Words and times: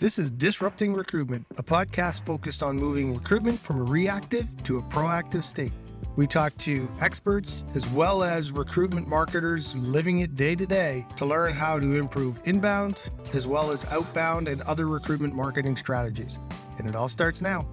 This 0.00 0.18
is 0.18 0.30
Disrupting 0.30 0.94
Recruitment, 0.94 1.44
a 1.58 1.62
podcast 1.62 2.24
focused 2.24 2.62
on 2.62 2.78
moving 2.78 3.14
recruitment 3.14 3.60
from 3.60 3.80
a 3.80 3.82
reactive 3.82 4.48
to 4.62 4.78
a 4.78 4.82
proactive 4.84 5.44
state. 5.44 5.72
We 6.16 6.26
talk 6.26 6.56
to 6.56 6.90
experts 7.02 7.64
as 7.74 7.86
well 7.90 8.22
as 8.22 8.50
recruitment 8.50 9.08
marketers 9.08 9.76
living 9.76 10.20
it 10.20 10.36
day 10.36 10.54
to 10.54 10.64
day 10.64 11.06
to 11.18 11.26
learn 11.26 11.52
how 11.52 11.78
to 11.78 11.96
improve 11.96 12.40
inbound 12.44 13.10
as 13.34 13.46
well 13.46 13.70
as 13.70 13.84
outbound 13.90 14.48
and 14.48 14.62
other 14.62 14.88
recruitment 14.88 15.34
marketing 15.34 15.76
strategies. 15.76 16.38
And 16.78 16.88
it 16.88 16.96
all 16.96 17.10
starts 17.10 17.42
now. 17.42 17.68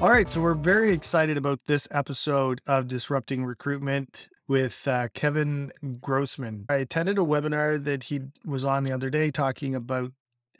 All 0.00 0.10
right, 0.10 0.30
so 0.30 0.40
we're 0.40 0.54
very 0.54 0.92
excited 0.92 1.36
about 1.36 1.58
this 1.66 1.88
episode 1.90 2.60
of 2.68 2.86
Disrupting 2.86 3.44
Recruitment 3.44 4.28
with 4.50 4.88
uh, 4.88 5.06
Kevin 5.14 5.70
Grossman. 6.00 6.66
I 6.68 6.74
attended 6.76 7.18
a 7.18 7.20
webinar 7.20 7.82
that 7.84 8.02
he 8.02 8.20
was 8.44 8.64
on 8.64 8.82
the 8.82 8.90
other 8.90 9.08
day 9.08 9.30
talking 9.30 9.76
about 9.76 10.10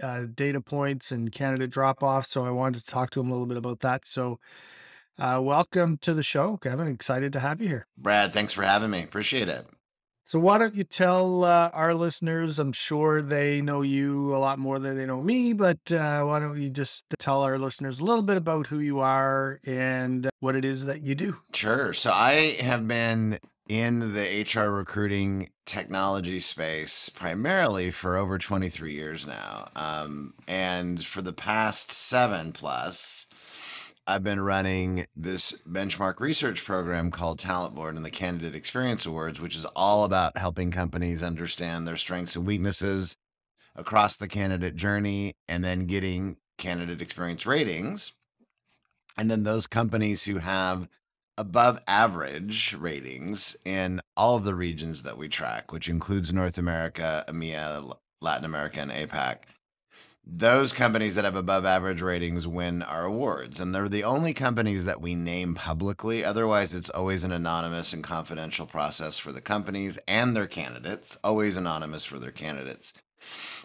uh, 0.00 0.26
data 0.32 0.60
points 0.60 1.10
and 1.10 1.32
candidate 1.32 1.70
drop 1.70 2.00
off. 2.04 2.24
So 2.26 2.44
I 2.44 2.50
wanted 2.50 2.84
to 2.84 2.86
talk 2.86 3.10
to 3.10 3.20
him 3.20 3.30
a 3.30 3.32
little 3.32 3.48
bit 3.48 3.56
about 3.56 3.80
that. 3.80 4.06
So, 4.06 4.38
uh, 5.18 5.40
welcome 5.42 5.98
to 5.98 6.14
the 6.14 6.22
show, 6.22 6.56
Kevin. 6.58 6.86
Excited 6.86 7.32
to 7.32 7.40
have 7.40 7.60
you 7.60 7.66
here. 7.66 7.86
Brad, 7.98 8.32
thanks 8.32 8.52
for 8.52 8.62
having 8.62 8.90
me. 8.90 9.02
Appreciate 9.02 9.48
it. 9.48 9.66
So, 10.22 10.38
why 10.38 10.58
don't 10.58 10.76
you 10.76 10.84
tell 10.84 11.42
uh, 11.42 11.70
our 11.72 11.92
listeners? 11.92 12.60
I'm 12.60 12.72
sure 12.72 13.20
they 13.20 13.60
know 13.60 13.82
you 13.82 14.32
a 14.32 14.38
lot 14.38 14.60
more 14.60 14.78
than 14.78 14.96
they 14.96 15.04
know 15.04 15.20
me, 15.20 15.52
but 15.52 15.80
uh, 15.90 16.22
why 16.22 16.38
don't 16.38 16.62
you 16.62 16.70
just 16.70 17.04
tell 17.18 17.42
our 17.42 17.58
listeners 17.58 17.98
a 17.98 18.04
little 18.04 18.22
bit 18.22 18.36
about 18.36 18.68
who 18.68 18.78
you 18.78 19.00
are 19.00 19.58
and 19.66 20.30
what 20.38 20.54
it 20.54 20.64
is 20.64 20.84
that 20.84 21.02
you 21.02 21.16
do? 21.16 21.36
Sure. 21.52 21.92
So, 21.92 22.12
I 22.12 22.56
have 22.60 22.86
been 22.86 23.40
in 23.70 24.14
the 24.14 24.42
HR 24.42 24.68
recruiting 24.68 25.48
technology 25.64 26.40
space 26.40 27.08
primarily 27.08 27.92
for 27.92 28.16
over 28.16 28.36
23 28.36 28.92
years 28.92 29.28
now. 29.28 29.68
Um, 29.76 30.34
and 30.48 31.00
for 31.06 31.22
the 31.22 31.32
past 31.32 31.92
seven 31.92 32.50
plus, 32.50 33.28
I've 34.08 34.24
been 34.24 34.40
running 34.40 35.06
this 35.14 35.62
benchmark 35.68 36.18
research 36.18 36.64
program 36.64 37.12
called 37.12 37.38
Talent 37.38 37.76
Board 37.76 37.94
and 37.94 38.04
the 38.04 38.10
Candidate 38.10 38.56
Experience 38.56 39.06
Awards, 39.06 39.40
which 39.40 39.54
is 39.54 39.64
all 39.76 40.02
about 40.02 40.36
helping 40.36 40.72
companies 40.72 41.22
understand 41.22 41.86
their 41.86 41.96
strengths 41.96 42.34
and 42.34 42.44
weaknesses 42.44 43.16
across 43.76 44.16
the 44.16 44.26
candidate 44.26 44.74
journey 44.74 45.36
and 45.46 45.62
then 45.62 45.86
getting 45.86 46.38
candidate 46.58 47.00
experience 47.00 47.46
ratings. 47.46 48.14
And 49.16 49.30
then 49.30 49.44
those 49.44 49.68
companies 49.68 50.24
who 50.24 50.38
have 50.38 50.88
above 51.40 51.80
average 51.88 52.76
ratings 52.78 53.56
in 53.64 53.98
all 54.14 54.36
of 54.36 54.44
the 54.44 54.54
regions 54.54 55.02
that 55.04 55.16
we 55.16 55.26
track, 55.26 55.72
which 55.72 55.88
includes 55.88 56.34
North 56.34 56.58
America, 56.58 57.24
EMEA, 57.28 57.96
Latin 58.20 58.44
America, 58.44 58.80
and 58.80 58.90
APAC 58.90 59.38
those 60.32 60.72
companies 60.72 61.16
that 61.16 61.24
have 61.24 61.34
above 61.34 61.64
average 61.64 62.00
ratings 62.00 62.46
win 62.46 62.82
our 62.82 63.04
awards. 63.04 63.58
And 63.58 63.74
they're 63.74 63.88
the 63.88 64.04
only 64.04 64.32
companies 64.32 64.84
that 64.84 65.00
we 65.00 65.14
name 65.16 65.54
publicly. 65.54 66.24
Otherwise, 66.24 66.72
it's 66.72 66.90
always 66.90 67.24
an 67.24 67.32
anonymous 67.32 67.92
and 67.92 68.04
confidential 68.04 68.66
process 68.66 69.18
for 69.18 69.32
the 69.32 69.40
companies 69.40 69.98
and 70.06 70.36
their 70.36 70.46
candidates, 70.46 71.16
always 71.24 71.56
anonymous 71.56 72.04
for 72.04 72.20
their 72.20 72.30
candidates 72.30 72.92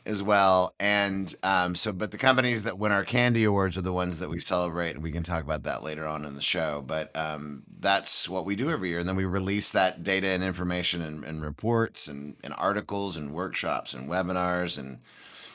as 0.06 0.22
well. 0.22 0.75
And 0.80 1.34
um, 1.44 1.75
so, 1.75 1.92
but 1.92 2.11
the 2.11 2.17
companies 2.17 2.64
that 2.64 2.78
win 2.78 2.92
our 2.92 3.03
CandE 3.03 3.45
Awards 3.45 3.78
are 3.78 3.81
the 3.81 3.94
ones 3.94 4.20
that 4.20 4.30
we 4.30 4.39
celebrate, 4.39 4.95
and 4.95 5.03
we 5.03 5.11
can 5.11 5.23
talk 5.23 5.44
about 5.44 5.64
that 5.64 5.84
later 5.84 6.06
on 6.08 6.25
in 6.25 6.36
the 6.36 6.42
show. 6.42 6.84
But 6.86 7.16
um, 7.16 7.64
that's 7.80 8.30
what 8.30 8.45
we 8.45 8.56
do 8.56 8.70
every 8.70 8.89
year. 8.89 9.00
And 9.00 9.08
then 9.09 9.16
we 9.16 9.26
release 9.26 9.70
that 9.72 10.03
data 10.03 10.28
and 10.28 10.44
information 10.44 11.02
and, 11.02 11.23
and 11.23 11.42
reports 11.42 12.08
and, 12.08 12.36
and 12.44 12.53
articles 12.58 13.17
and 13.17 13.33
workshops 13.33 13.94
and 13.94 14.09
webinars 14.09 14.78
and 14.78 15.00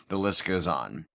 the 0.09 0.19
list 0.19 0.45
goes 0.45 0.67
on. 0.67 1.07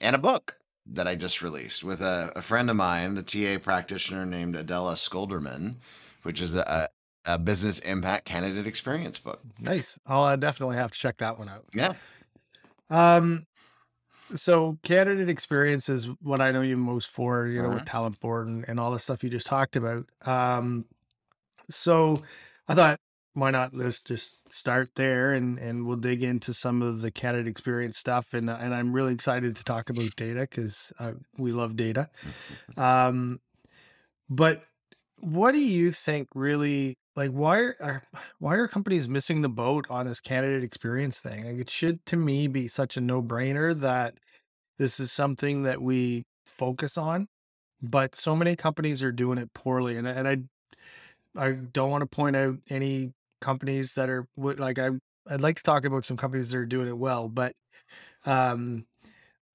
And 0.00 0.14
a 0.14 0.18
book 0.18 0.56
that 0.86 1.08
I 1.08 1.14
just 1.14 1.42
released 1.42 1.82
with 1.82 2.00
a, 2.00 2.32
a 2.36 2.42
friend 2.42 2.70
of 2.70 2.76
mine, 2.76 3.16
a 3.16 3.22
TA 3.22 3.58
practitioner 3.60 4.24
named 4.24 4.54
Adela 4.54 4.94
Schoolderman, 4.94 5.76
which 6.22 6.40
is 6.40 6.54
a, 6.54 6.88
a 7.24 7.38
business 7.38 7.80
impact 7.80 8.24
candidate 8.24 8.66
experience 8.66 9.18
book. 9.18 9.40
Nice. 9.58 9.98
I'll 10.06 10.22
uh, 10.22 10.36
definitely 10.36 10.76
have 10.76 10.92
to 10.92 10.98
check 10.98 11.16
that 11.18 11.38
one 11.38 11.48
out. 11.48 11.64
Yeah. 11.74 11.94
Um, 12.90 13.46
so 14.34 14.78
candidate 14.82 15.28
experience 15.28 15.88
is 15.88 16.08
what 16.20 16.40
I 16.40 16.50
know 16.50 16.62
you 16.62 16.76
most 16.76 17.10
for, 17.10 17.46
you 17.46 17.62
know, 17.62 17.68
Uh-huh. 17.68 17.74
with 17.74 17.84
talent 17.84 18.20
board 18.20 18.48
and, 18.48 18.64
and 18.68 18.80
all 18.80 18.90
the 18.90 18.98
stuff 18.98 19.22
you 19.22 19.30
just 19.30 19.46
talked 19.46 19.76
about. 19.76 20.08
Um, 20.24 20.86
so 21.70 22.22
I 22.68 22.74
thought, 22.74 23.00
why 23.34 23.50
not 23.50 23.74
let's 23.74 24.00
just 24.00 24.38
start 24.52 24.88
there 24.96 25.34
and 25.34 25.58
and 25.58 25.86
we'll 25.86 25.98
dig 25.98 26.22
into 26.22 26.54
some 26.54 26.80
of 26.82 27.02
the 27.02 27.10
candidate 27.10 27.48
experience 27.48 27.98
stuff 27.98 28.32
and 28.32 28.48
and 28.48 28.74
I'm 28.74 28.92
really 28.94 29.12
excited 29.12 29.56
to 29.56 29.64
talk 29.64 29.90
about 29.90 30.16
data 30.16 30.40
because 30.40 30.92
uh, 30.98 31.12
we 31.36 31.52
love 31.52 31.76
data. 31.76 32.08
Um, 32.76 33.40
but 34.30 34.64
what 35.18 35.52
do 35.52 35.60
you 35.60 35.92
think 35.92 36.28
really 36.34 36.96
like 37.16 37.30
why 37.30 37.60
are, 37.60 37.76
are 37.80 38.02
why 38.38 38.56
are 38.56 38.68
companies 38.68 39.08
missing 39.08 39.40
the 39.40 39.48
boat 39.48 39.86
on 39.90 40.06
this 40.06 40.20
candidate 40.20 40.62
experience 40.62 41.20
thing? 41.20 41.44
Like 41.44 41.56
it 41.60 41.70
should 41.70 42.04
to 42.06 42.16
me 42.16 42.46
be 42.46 42.68
such 42.68 42.96
a 42.96 43.00
no-brainer 43.00 43.78
that 43.80 44.14
this 44.78 45.00
is 45.00 45.10
something 45.10 45.62
that 45.62 45.80
we 45.80 46.24
focus 46.46 46.98
on, 46.98 47.26
but 47.82 48.14
so 48.14 48.36
many 48.36 48.54
companies 48.56 49.02
are 49.02 49.12
doing 49.12 49.38
it 49.38 49.52
poorly 49.54 49.96
and 49.96 50.06
and 50.06 50.28
I 50.28 50.36
I 51.36 51.52
don't 51.52 51.90
want 51.90 52.02
to 52.02 52.06
point 52.06 52.36
out 52.36 52.56
any 52.70 53.12
companies 53.40 53.94
that 53.94 54.08
are 54.10 54.26
like 54.36 54.78
I 54.78 54.90
I'd 55.28 55.40
like 55.40 55.56
to 55.56 55.62
talk 55.62 55.84
about 55.84 56.04
some 56.04 56.16
companies 56.16 56.50
that 56.50 56.58
are 56.58 56.66
doing 56.66 56.88
it 56.88 56.98
well, 56.98 57.28
but 57.28 57.54
um 58.26 58.86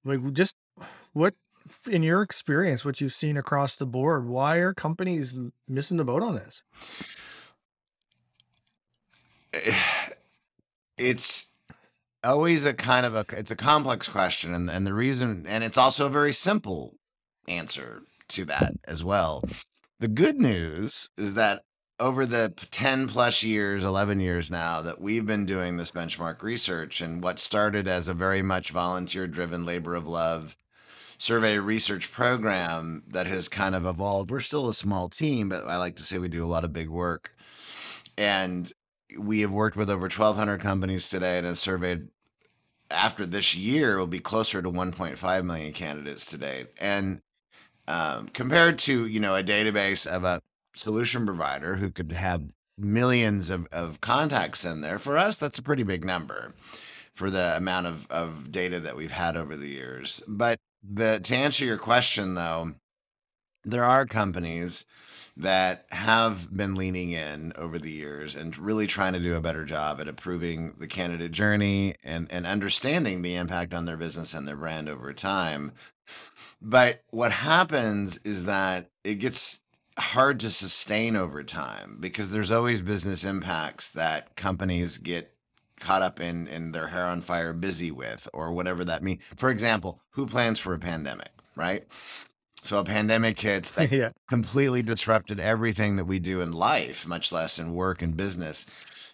like 0.04 0.20
just 0.32 0.54
what 1.12 1.34
in 1.88 2.02
your 2.02 2.22
experience 2.22 2.84
what 2.84 3.00
you've 3.00 3.14
seen 3.14 3.36
across 3.36 3.76
the 3.76 3.86
board 3.86 4.26
why 4.26 4.56
are 4.56 4.74
companies 4.74 5.32
missing 5.68 5.96
the 5.96 6.04
boat 6.04 6.22
on 6.22 6.34
this 6.34 6.62
it's 10.98 11.46
always 12.24 12.64
a 12.64 12.74
kind 12.74 13.04
of 13.04 13.14
a 13.14 13.26
it's 13.36 13.50
a 13.50 13.56
complex 13.56 14.08
question 14.08 14.54
and, 14.54 14.70
and 14.70 14.86
the 14.86 14.94
reason 14.94 15.44
and 15.48 15.64
it's 15.64 15.78
also 15.78 16.06
a 16.06 16.10
very 16.10 16.32
simple 16.32 16.94
answer 17.48 18.02
to 18.28 18.44
that 18.44 18.72
as 18.86 19.02
well. 19.02 19.42
The 19.98 20.08
good 20.08 20.40
news 20.40 21.08
is 21.16 21.34
that 21.34 21.62
over 22.00 22.26
the 22.26 22.52
10 22.70 23.08
plus 23.08 23.42
years 23.42 23.84
11 23.84 24.20
years 24.20 24.50
now 24.50 24.82
that 24.82 25.00
we've 25.00 25.26
been 25.26 25.46
doing 25.46 25.76
this 25.76 25.90
benchmark 25.90 26.42
research 26.42 27.00
and 27.00 27.22
what 27.22 27.38
started 27.38 27.86
as 27.86 28.08
a 28.08 28.14
very 28.14 28.42
much 28.42 28.70
volunteer 28.70 29.26
driven 29.26 29.64
labor 29.64 29.94
of 29.94 30.06
love 30.06 30.56
survey 31.18 31.58
research 31.58 32.10
program 32.10 33.04
that 33.06 33.26
has 33.26 33.48
kind 33.48 33.74
of 33.76 33.86
evolved 33.86 34.30
we're 34.30 34.40
still 34.40 34.68
a 34.68 34.74
small 34.74 35.08
team 35.08 35.48
but 35.48 35.64
i 35.66 35.76
like 35.76 35.94
to 35.94 36.02
say 36.02 36.18
we 36.18 36.26
do 36.26 36.44
a 36.44 36.46
lot 36.46 36.64
of 36.64 36.72
big 36.72 36.88
work. 36.88 37.32
And 38.18 38.70
we 39.18 39.40
have 39.40 39.50
worked 39.50 39.76
with 39.76 39.90
over 39.90 40.02
1200 40.02 40.60
companies 40.60 41.08
today 41.08 41.38
and 41.38 41.46
have 41.46 41.58
surveyed 41.58 42.08
after 42.90 43.24
this 43.24 43.54
year 43.54 43.98
will 43.98 44.06
be 44.06 44.20
closer 44.20 44.60
to 44.60 44.70
1.5 44.70 45.44
million 45.44 45.72
candidates 45.72 46.26
today. 46.26 46.66
And 46.78 47.20
um, 47.88 48.28
compared 48.28 48.78
to 48.80 49.06
you 49.06 49.20
know 49.20 49.34
a 49.34 49.42
database 49.42 50.06
of 50.06 50.24
a 50.24 50.40
solution 50.76 51.26
provider 51.26 51.76
who 51.76 51.90
could 51.90 52.12
have 52.12 52.42
millions 52.78 53.50
of, 53.50 53.66
of 53.72 54.00
contacts 54.00 54.64
in 54.64 54.80
there 54.80 54.98
for 54.98 55.18
us 55.18 55.36
that's 55.36 55.58
a 55.58 55.62
pretty 55.62 55.82
big 55.82 56.04
number 56.04 56.54
for 57.14 57.30
the 57.30 57.56
amount 57.56 57.86
of, 57.86 58.06
of 58.08 58.50
data 58.50 58.80
that 58.80 58.96
we've 58.96 59.10
had 59.10 59.36
over 59.36 59.56
the 59.56 59.68
years. 59.68 60.22
But 60.26 60.58
the 60.82 61.20
to 61.20 61.36
answer 61.36 61.64
your 61.64 61.78
question 61.78 62.34
though 62.34 62.74
there 63.64 63.84
are 63.84 64.06
companies 64.06 64.84
that 65.36 65.86
have 65.90 66.54
been 66.54 66.74
leaning 66.74 67.12
in 67.12 67.52
over 67.56 67.78
the 67.78 67.90
years 67.90 68.34
and 68.34 68.56
really 68.58 68.86
trying 68.86 69.14
to 69.14 69.20
do 69.20 69.34
a 69.34 69.40
better 69.40 69.64
job 69.64 70.00
at 70.00 70.08
improving 70.08 70.74
the 70.78 70.86
candidate 70.86 71.32
journey 71.32 71.94
and, 72.04 72.30
and 72.30 72.46
understanding 72.46 73.22
the 73.22 73.36
impact 73.36 73.72
on 73.72 73.86
their 73.86 73.96
business 73.96 74.34
and 74.34 74.46
their 74.46 74.56
brand 74.56 74.88
over 74.88 75.12
time. 75.12 75.72
But 76.60 77.02
what 77.10 77.32
happens 77.32 78.18
is 78.24 78.44
that 78.44 78.90
it 79.04 79.16
gets 79.16 79.60
hard 79.98 80.40
to 80.40 80.50
sustain 80.50 81.16
over 81.16 81.42
time 81.42 81.98
because 82.00 82.30
there's 82.30 82.50
always 82.50 82.80
business 82.80 83.24
impacts 83.24 83.88
that 83.90 84.36
companies 84.36 84.98
get 84.98 85.34
caught 85.80 86.02
up 86.02 86.20
in 86.20 86.46
in 86.46 86.72
their 86.72 86.86
hair 86.86 87.06
on 87.06 87.20
fire 87.20 87.52
busy 87.52 87.90
with 87.90 88.28
or 88.32 88.52
whatever 88.52 88.84
that 88.84 89.02
means. 89.02 89.22
For 89.36 89.50
example, 89.50 90.00
who 90.10 90.26
plans 90.26 90.58
for 90.58 90.74
a 90.74 90.78
pandemic, 90.78 91.30
right? 91.56 91.86
So 92.62 92.78
a 92.78 92.84
pandemic 92.84 93.38
hits 93.40 93.70
that 93.72 93.90
yeah 93.92 94.10
completely 94.28 94.82
disrupted 94.82 95.40
everything 95.40 95.96
that 95.96 96.04
we 96.06 96.18
do 96.18 96.40
in 96.40 96.52
life, 96.52 97.06
much 97.06 97.32
less 97.32 97.58
in 97.58 97.74
work 97.74 98.02
and 98.02 98.16
business 98.16 98.66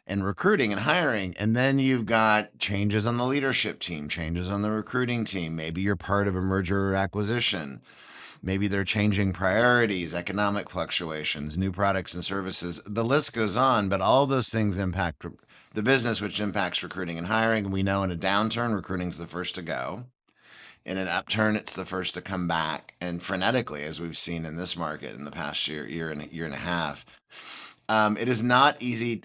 and 0.06 0.24
recruiting 0.24 0.72
and 0.72 0.82
hiring. 0.82 1.34
And 1.36 1.54
then 1.54 1.78
you've 1.78 2.06
got 2.06 2.58
changes 2.58 3.06
on 3.06 3.18
the 3.18 3.26
leadership 3.26 3.78
team, 3.80 4.08
changes 4.08 4.50
on 4.50 4.62
the 4.62 4.70
recruiting 4.70 5.24
team. 5.24 5.54
Maybe 5.56 5.82
you're 5.82 5.96
part 5.96 6.26
of 6.28 6.34
a 6.36 6.40
merger 6.40 6.90
or 6.90 6.94
acquisition. 6.94 7.82
maybe 8.42 8.68
they're 8.68 8.84
changing 8.84 9.32
priorities, 9.32 10.14
economic 10.14 10.70
fluctuations, 10.70 11.58
new 11.58 11.72
products 11.72 12.14
and 12.14 12.24
services. 12.24 12.80
The 12.86 13.04
list 13.04 13.32
goes 13.32 13.56
on, 13.56 13.88
but 13.88 14.00
all 14.00 14.26
those 14.26 14.48
things 14.48 14.78
impact 14.78 15.26
the 15.74 15.82
business, 15.82 16.20
which 16.20 16.40
impacts 16.40 16.82
recruiting 16.82 17.18
and 17.18 17.26
hiring. 17.26 17.64
And 17.64 17.72
we 17.72 17.82
know 17.82 18.02
in 18.04 18.12
a 18.12 18.16
downturn, 18.16 18.74
recruiting 18.74 19.08
is 19.08 19.18
the 19.18 19.26
first 19.26 19.54
to 19.56 19.62
go. 19.62 20.04
In 20.88 20.96
an 20.96 21.06
upturn, 21.06 21.54
it's 21.54 21.74
the 21.74 21.84
first 21.84 22.14
to 22.14 22.22
come 22.22 22.48
back, 22.48 22.94
and 23.02 23.20
frenetically, 23.20 23.82
as 23.82 24.00
we've 24.00 24.16
seen 24.16 24.46
in 24.46 24.56
this 24.56 24.74
market 24.74 25.14
in 25.14 25.26
the 25.26 25.30
past 25.30 25.68
year, 25.68 25.86
year 25.86 26.10
and 26.10 26.22
a 26.22 26.34
year 26.34 26.46
and 26.46 26.54
a 26.54 26.56
half. 26.56 27.04
Um, 27.90 28.16
it 28.16 28.26
is 28.26 28.42
not 28.42 28.80
easy. 28.80 29.22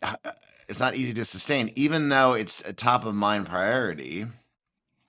It's 0.67 0.81
not 0.81 0.97
easy 0.97 1.13
to 1.13 1.23
sustain, 1.23 1.71
even 1.75 2.09
though 2.09 2.33
it's 2.33 2.61
a 2.65 2.73
top 2.73 3.05
of 3.05 3.15
mind 3.15 3.47
priority 3.47 4.25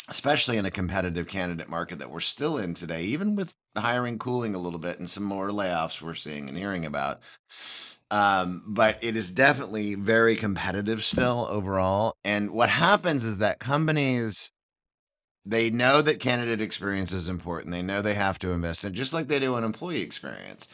especially 0.08 0.58
in 0.58 0.66
a 0.66 0.70
competitive 0.70 1.26
candidate 1.26 1.68
market 1.68 1.98
that 1.98 2.10
we're 2.10 2.20
still 2.20 2.58
in 2.58 2.74
today, 2.74 3.02
even 3.04 3.34
with 3.34 3.54
hiring 3.74 4.18
cooling 4.18 4.54
a 4.54 4.58
little 4.58 4.78
bit 4.78 4.98
and 4.98 5.08
some 5.08 5.24
more 5.24 5.48
layoffs 5.48 6.02
we're 6.02 6.14
seeing 6.14 6.48
and 6.48 6.58
hearing 6.58 6.84
about. 6.84 7.20
Um, 8.10 8.62
but 8.66 8.98
it 9.00 9.16
is 9.16 9.30
definitely 9.30 9.94
very 9.94 10.36
competitive 10.36 11.02
still 11.02 11.48
overall. 11.50 12.16
And 12.22 12.50
what 12.50 12.68
happens 12.68 13.24
is 13.24 13.38
that 13.38 13.60
companies 13.60 14.52
they 15.46 15.70
know 15.70 16.00
that 16.02 16.20
candidate 16.20 16.60
experience 16.60 17.12
is 17.12 17.28
important. 17.28 17.72
They 17.72 17.82
know 17.82 18.00
they 18.00 18.14
have 18.14 18.38
to 18.40 18.50
invest 18.52 18.84
in 18.84 18.92
it, 18.92 18.96
just 18.96 19.12
like 19.12 19.28
they 19.28 19.38
do 19.38 19.56
in 19.56 19.64
employee 19.64 20.00
experience. 20.00 20.68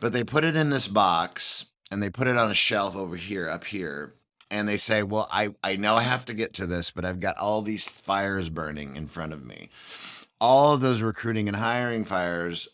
But 0.00 0.12
they 0.12 0.24
put 0.24 0.44
it 0.44 0.56
in 0.56 0.70
this 0.70 0.88
box 0.88 1.66
and 1.90 2.02
they 2.02 2.10
put 2.10 2.28
it 2.28 2.36
on 2.36 2.50
a 2.50 2.54
shelf 2.54 2.96
over 2.96 3.16
here, 3.16 3.48
up 3.48 3.64
here 3.64 4.14
and 4.54 4.68
they 4.68 4.76
say, 4.76 5.02
"Well, 5.02 5.28
I 5.32 5.54
I 5.62 5.76
know 5.76 5.96
I 5.96 6.02
have 6.02 6.24
to 6.26 6.34
get 6.34 6.54
to 6.54 6.66
this, 6.66 6.90
but 6.90 7.04
I've 7.04 7.20
got 7.20 7.36
all 7.38 7.60
these 7.60 7.88
fires 7.88 8.48
burning 8.48 8.96
in 8.96 9.08
front 9.08 9.32
of 9.32 9.44
me." 9.44 9.70
All 10.40 10.74
of 10.74 10.80
those 10.80 11.02
recruiting 11.02 11.48
and 11.48 11.56
hiring 11.56 12.04
fires 12.04 12.68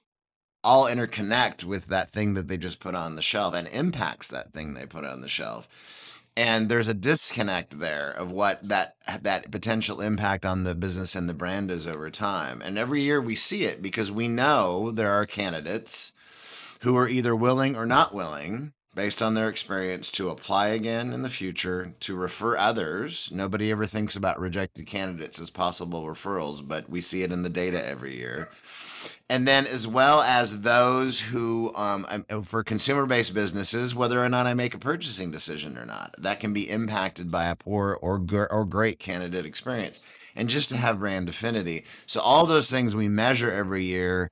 all 0.62 0.84
interconnect 0.84 1.64
with 1.64 1.86
that 1.86 2.12
thing 2.12 2.34
that 2.34 2.48
they 2.48 2.58
just 2.58 2.81
put 2.81 2.94
on 2.94 3.16
the 3.16 3.22
shelf 3.22 3.54
and 3.54 3.66
impacts 3.69 4.28
that 4.28 4.52
thing 4.52 4.75
they 4.75 4.84
put 4.84 5.06
on 5.06 5.22
the 5.22 5.28
shelf. 5.28 5.66
And 6.37 6.69
there's 6.69 6.88
a 6.88 6.94
disconnect 6.94 7.79
there 7.81 8.11
of 8.11 8.31
what 8.31 8.67
that 8.67 8.97
that 9.23 9.50
potential 9.50 10.00
impact 10.00 10.47
on 10.47 10.65
the 10.65 10.75
business 10.75 11.15
and 11.15 11.29
the 11.29 11.35
brand 11.35 11.71
is 11.71 11.87
over 11.87 12.11
time. 12.11 12.62
And 12.62 12.79
every 12.79 13.03
year 13.03 13.21
we 13.21 13.35
see 13.35 13.65
it 13.65 13.82
because 13.82 14.11
we 14.11 14.29
know 14.29 14.91
there 14.91 15.11
are 15.11 15.27
candidates 15.27 16.12
who 16.81 16.97
are 16.97 17.09
either 17.09 17.37
willing 17.37 17.77
or 17.77 17.85
not 17.85 18.15
willing 18.15 18.73
based 18.94 19.22
on 19.22 19.34
their 19.34 19.48
experience 19.48 20.10
to 20.10 20.31
apply 20.31 20.69
again 20.69 21.12
in 21.12 21.22
the 21.22 21.28
future, 21.28 21.94
to 22.00 22.16
refer 22.16 22.56
others. 22.56 23.31
Nobody 23.32 23.70
ever 23.70 23.87
thinks 23.87 24.16
about 24.16 24.40
rejected 24.40 24.87
candidates 24.87 25.38
as 25.38 25.50
possible 25.50 26.04
referrals, 26.04 26.66
but 26.66 26.90
we 26.90 27.00
see 27.00 27.22
it 27.22 27.32
in 27.32 27.42
the 27.42 27.50
data 27.50 27.84
every 27.84 28.16
year. 28.16 28.48
And 29.28 29.46
then, 29.46 29.66
as 29.66 29.87
well 29.87 30.22
as 30.22 30.62
those 30.62 31.20
who, 31.20 31.72
um, 31.76 32.04
uh, 32.08 32.42
for 32.42 32.64
consumer 32.64 33.06
based 33.06 33.32
businesses, 33.32 33.94
whether 33.94 34.22
or 34.22 34.28
not 34.28 34.46
I 34.46 34.54
make 34.54 34.75
a 34.75 34.78
purchasing 34.78 35.31
decision 35.31 35.78
or 35.78 35.86
not, 35.86 36.14
that 36.19 36.40
can 36.40 36.52
be 36.52 36.69
impacted 36.69 37.31
by 37.31 37.46
a 37.46 37.56
poor 37.56 37.96
or, 38.02 38.20
or 38.50 38.64
great 38.64 38.98
candidate 38.98 39.46
experience. 39.46 40.00
And 40.34 40.48
just 40.48 40.69
to 40.70 40.76
have 40.76 40.98
brand 40.98 41.28
affinity. 41.28 41.84
So, 42.06 42.20
all 42.20 42.44
those 42.44 42.70
things 42.70 42.94
we 42.94 43.08
measure 43.08 43.52
every 43.52 43.84
year 43.84 44.31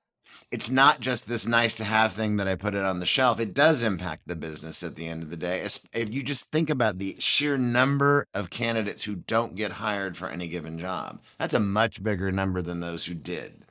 it's 0.50 0.70
not 0.70 1.00
just 1.00 1.28
this 1.28 1.46
nice 1.46 1.74
to 1.74 1.84
have 1.84 2.14
thing 2.14 2.36
that 2.36 2.48
I 2.48 2.54
put 2.54 2.74
it 2.74 2.84
on 2.84 3.00
the 3.00 3.06
shelf. 3.06 3.38
It 3.38 3.52
does 3.52 3.82
impact 3.82 4.22
the 4.26 4.36
business 4.36 4.82
at 4.82 4.96
the 4.96 5.06
end 5.06 5.22
of 5.22 5.28
the 5.30 5.36
day. 5.36 5.66
If 5.92 6.10
you 6.10 6.22
just 6.22 6.50
think 6.50 6.70
about 6.70 6.98
the 6.98 7.16
sheer 7.18 7.58
number 7.58 8.26
of 8.32 8.48
candidates 8.48 9.04
who 9.04 9.16
don't 9.16 9.54
get 9.54 9.72
hired 9.72 10.16
for 10.16 10.28
any 10.28 10.48
given 10.48 10.78
job, 10.78 11.20
that's 11.38 11.54
a 11.54 11.60
much 11.60 12.02
bigger 12.02 12.32
number 12.32 12.62
than 12.62 12.80
those 12.80 13.04
who 13.04 13.14
did. 13.14 13.66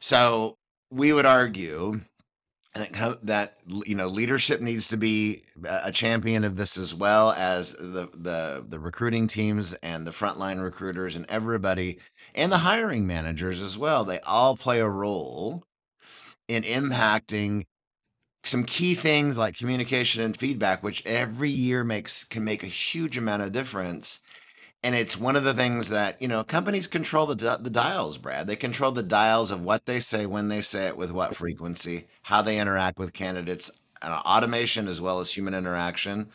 So 0.00 0.56
we 0.90 1.12
would 1.12 1.26
argue 1.26 2.00
that 3.22 3.56
you 3.86 3.94
know 3.94 4.08
leadership 4.08 4.60
needs 4.60 4.88
to 4.88 4.96
be 4.96 5.42
a 5.64 5.92
champion 5.92 6.42
of 6.42 6.56
this 6.56 6.76
as 6.76 6.92
well 6.92 7.30
as 7.32 7.70
the 7.72 8.08
the 8.16 8.64
the 8.68 8.80
recruiting 8.80 9.28
teams 9.28 9.74
and 9.74 10.04
the 10.04 10.10
frontline 10.10 10.60
recruiters 10.60 11.14
and 11.14 11.24
everybody 11.28 12.00
and 12.34 12.50
the 12.50 12.58
hiring 12.58 13.06
managers 13.06 13.62
as 13.62 13.78
well 13.78 14.04
they 14.04 14.18
all 14.20 14.56
play 14.56 14.80
a 14.80 14.88
role 14.88 15.62
in 16.48 16.62
impacting 16.62 17.64
some 18.44 18.64
key 18.64 18.94
things 18.94 19.38
like 19.38 19.56
communication 19.56 20.22
and 20.22 20.36
feedback, 20.36 20.82
which 20.82 21.04
every 21.06 21.50
year 21.50 21.82
makes 21.82 22.24
can 22.24 22.44
make 22.44 22.62
a 22.62 22.66
huge 22.66 23.16
amount 23.16 23.42
of 23.42 23.52
difference. 23.52 24.20
And 24.82 24.94
it's 24.94 25.16
one 25.16 25.34
of 25.34 25.44
the 25.44 25.54
things 25.54 25.88
that 25.88 26.20
you 26.20 26.28
know 26.28 26.44
companies 26.44 26.86
control 26.86 27.26
the 27.26 27.34
the 27.34 27.70
dials, 27.70 28.18
Brad. 28.18 28.46
They 28.46 28.56
control 28.56 28.92
the 28.92 29.02
dials 29.02 29.50
of 29.50 29.62
what 29.62 29.86
they 29.86 30.00
say, 30.00 30.26
when 30.26 30.48
they 30.48 30.60
say 30.60 30.86
it, 30.88 30.96
with 30.96 31.10
what 31.10 31.34
frequency, 31.34 32.06
how 32.22 32.42
they 32.42 32.58
interact 32.60 32.98
with 32.98 33.14
candidates, 33.14 33.70
uh, 34.02 34.20
automation 34.26 34.88
as 34.88 35.00
well 35.00 35.20
as 35.20 35.30
human 35.30 35.54
interaction. 35.54 36.28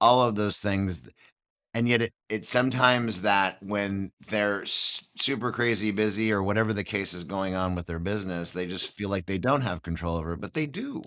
All 0.00 0.22
of 0.22 0.36
those 0.36 0.58
things 0.58 1.02
and 1.76 1.86
yet 1.86 2.00
it, 2.00 2.14
it's 2.30 2.48
sometimes 2.48 3.20
that 3.20 3.62
when 3.62 4.10
they're 4.28 4.64
super 4.64 5.52
crazy 5.52 5.90
busy 5.90 6.32
or 6.32 6.42
whatever 6.42 6.72
the 6.72 6.82
case 6.82 7.12
is 7.12 7.22
going 7.22 7.54
on 7.54 7.74
with 7.74 7.86
their 7.86 7.98
business 7.98 8.52
they 8.52 8.66
just 8.66 8.92
feel 8.96 9.10
like 9.10 9.26
they 9.26 9.36
don't 9.36 9.60
have 9.60 9.82
control 9.82 10.16
over 10.16 10.32
it 10.32 10.40
but 10.40 10.54
they 10.54 10.64
do. 10.64 11.02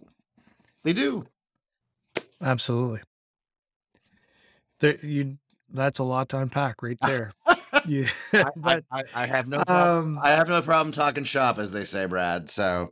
They 0.83 0.93
do. 0.93 1.25
Absolutely. 2.41 3.01
There, 4.79 4.97
you 5.03 5.39
that's 5.71 5.97
a 5.97 6.03
lot 6.03 6.29
to 6.29 6.37
unpack 6.37 6.83
right 6.83 6.97
there. 7.01 7.33
You, 7.85 8.07
but 8.57 8.83
I, 8.91 8.99
I, 8.99 9.03
I, 9.15 9.25
have 9.25 9.47
no 9.47 9.63
problem, 9.63 10.17
um, 10.17 10.23
I 10.23 10.31
have 10.31 10.49
no 10.49 10.61
problem 10.61 10.91
talking 10.91 11.23
shop 11.23 11.59
as 11.59 11.71
they 11.71 11.85
say 11.85 12.05
Brad 12.07 12.49
so 12.49 12.91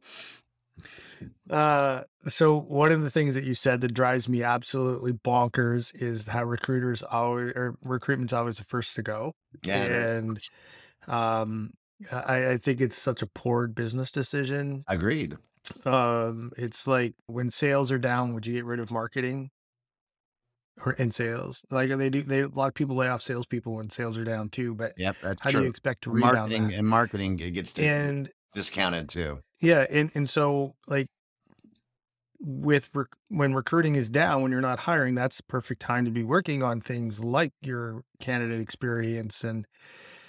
uh, 1.50 2.02
so 2.28 2.60
one 2.60 2.92
of 2.92 3.02
the 3.02 3.10
things 3.10 3.36
that 3.36 3.44
you 3.44 3.56
said 3.56 3.82
that 3.82 3.94
drives 3.94 4.28
me 4.28 4.44
absolutely 4.44 5.14
bonkers 5.14 5.92
is 6.02 6.28
how 6.28 6.44
recruiters 6.44 7.04
always 7.04 7.54
or 7.54 7.78
recruitment's 7.84 8.34
always 8.34 8.58
the 8.58 8.64
first 8.64 8.96
to 8.96 9.02
go. 9.02 9.34
Yeah. 9.64 9.84
And 9.84 10.40
um 11.08 11.72
I, 12.12 12.50
I 12.52 12.58
think 12.58 12.82
it's 12.82 12.98
such 12.98 13.22
a 13.22 13.28
poor 13.28 13.68
business 13.68 14.12
decision. 14.12 14.84
Agreed. 14.88 15.38
Um, 15.86 16.52
it's 16.58 16.88
like 16.88 17.16
when 17.26 17.50
sales 17.50 17.92
are 17.92 17.98
down, 17.98 18.34
would 18.34 18.46
you 18.46 18.54
get 18.54 18.66
rid 18.66 18.80
of 18.80 18.92
marketing 18.92 19.50
or 20.86 20.94
in 20.94 21.12
sales? 21.12 21.66
Like 21.72 21.90
they 21.90 22.10
do, 22.10 22.24
they 22.24 22.42
a 22.42 22.48
lot 22.48 22.68
of 22.68 22.74
people 22.74 22.96
lay 22.96 23.08
off 23.08 23.22
salespeople 23.22 23.76
when 23.76 23.90
sales 23.90 24.18
are 24.18 24.24
down 24.24 24.50
too. 24.50 24.76
But 24.76 24.94
yep, 24.98 25.16
that's 25.22 25.42
how 25.42 25.50
true. 25.50 25.62
do 25.62 25.64
you 25.64 25.70
expect 25.70 26.04
to 26.04 26.12
rebound 26.12 26.36
marketing 26.36 26.68
that? 26.68 26.76
and 26.76 26.88
marketing 26.88 27.40
it 27.40 27.52
gets 27.52 27.74
to 27.74 27.84
and 27.84 28.30
discounted 28.54 29.10
too. 29.10 29.40
Yeah, 29.62 29.86
and 29.90 30.12
and 30.14 30.30
so 30.30 30.76
like 30.88 31.08
with 32.40 32.90
rec- 32.94 33.08
when 33.30 33.54
recruiting 33.54 33.96
is 33.96 34.10
down, 34.10 34.42
when 34.42 34.52
you're 34.52 34.62
not 34.62 34.80
hiring, 34.80 35.16
that's 35.16 35.38
the 35.38 35.44
perfect 35.44 35.82
time 35.82 36.06
to 36.06 36.12
be 36.12 36.24
working 36.24 36.64
on 36.64 36.82
things 36.82 37.24
like 37.24 37.52
your 37.62 38.04
candidate 38.20 38.62
experience. 38.62 39.44
And 39.44 39.66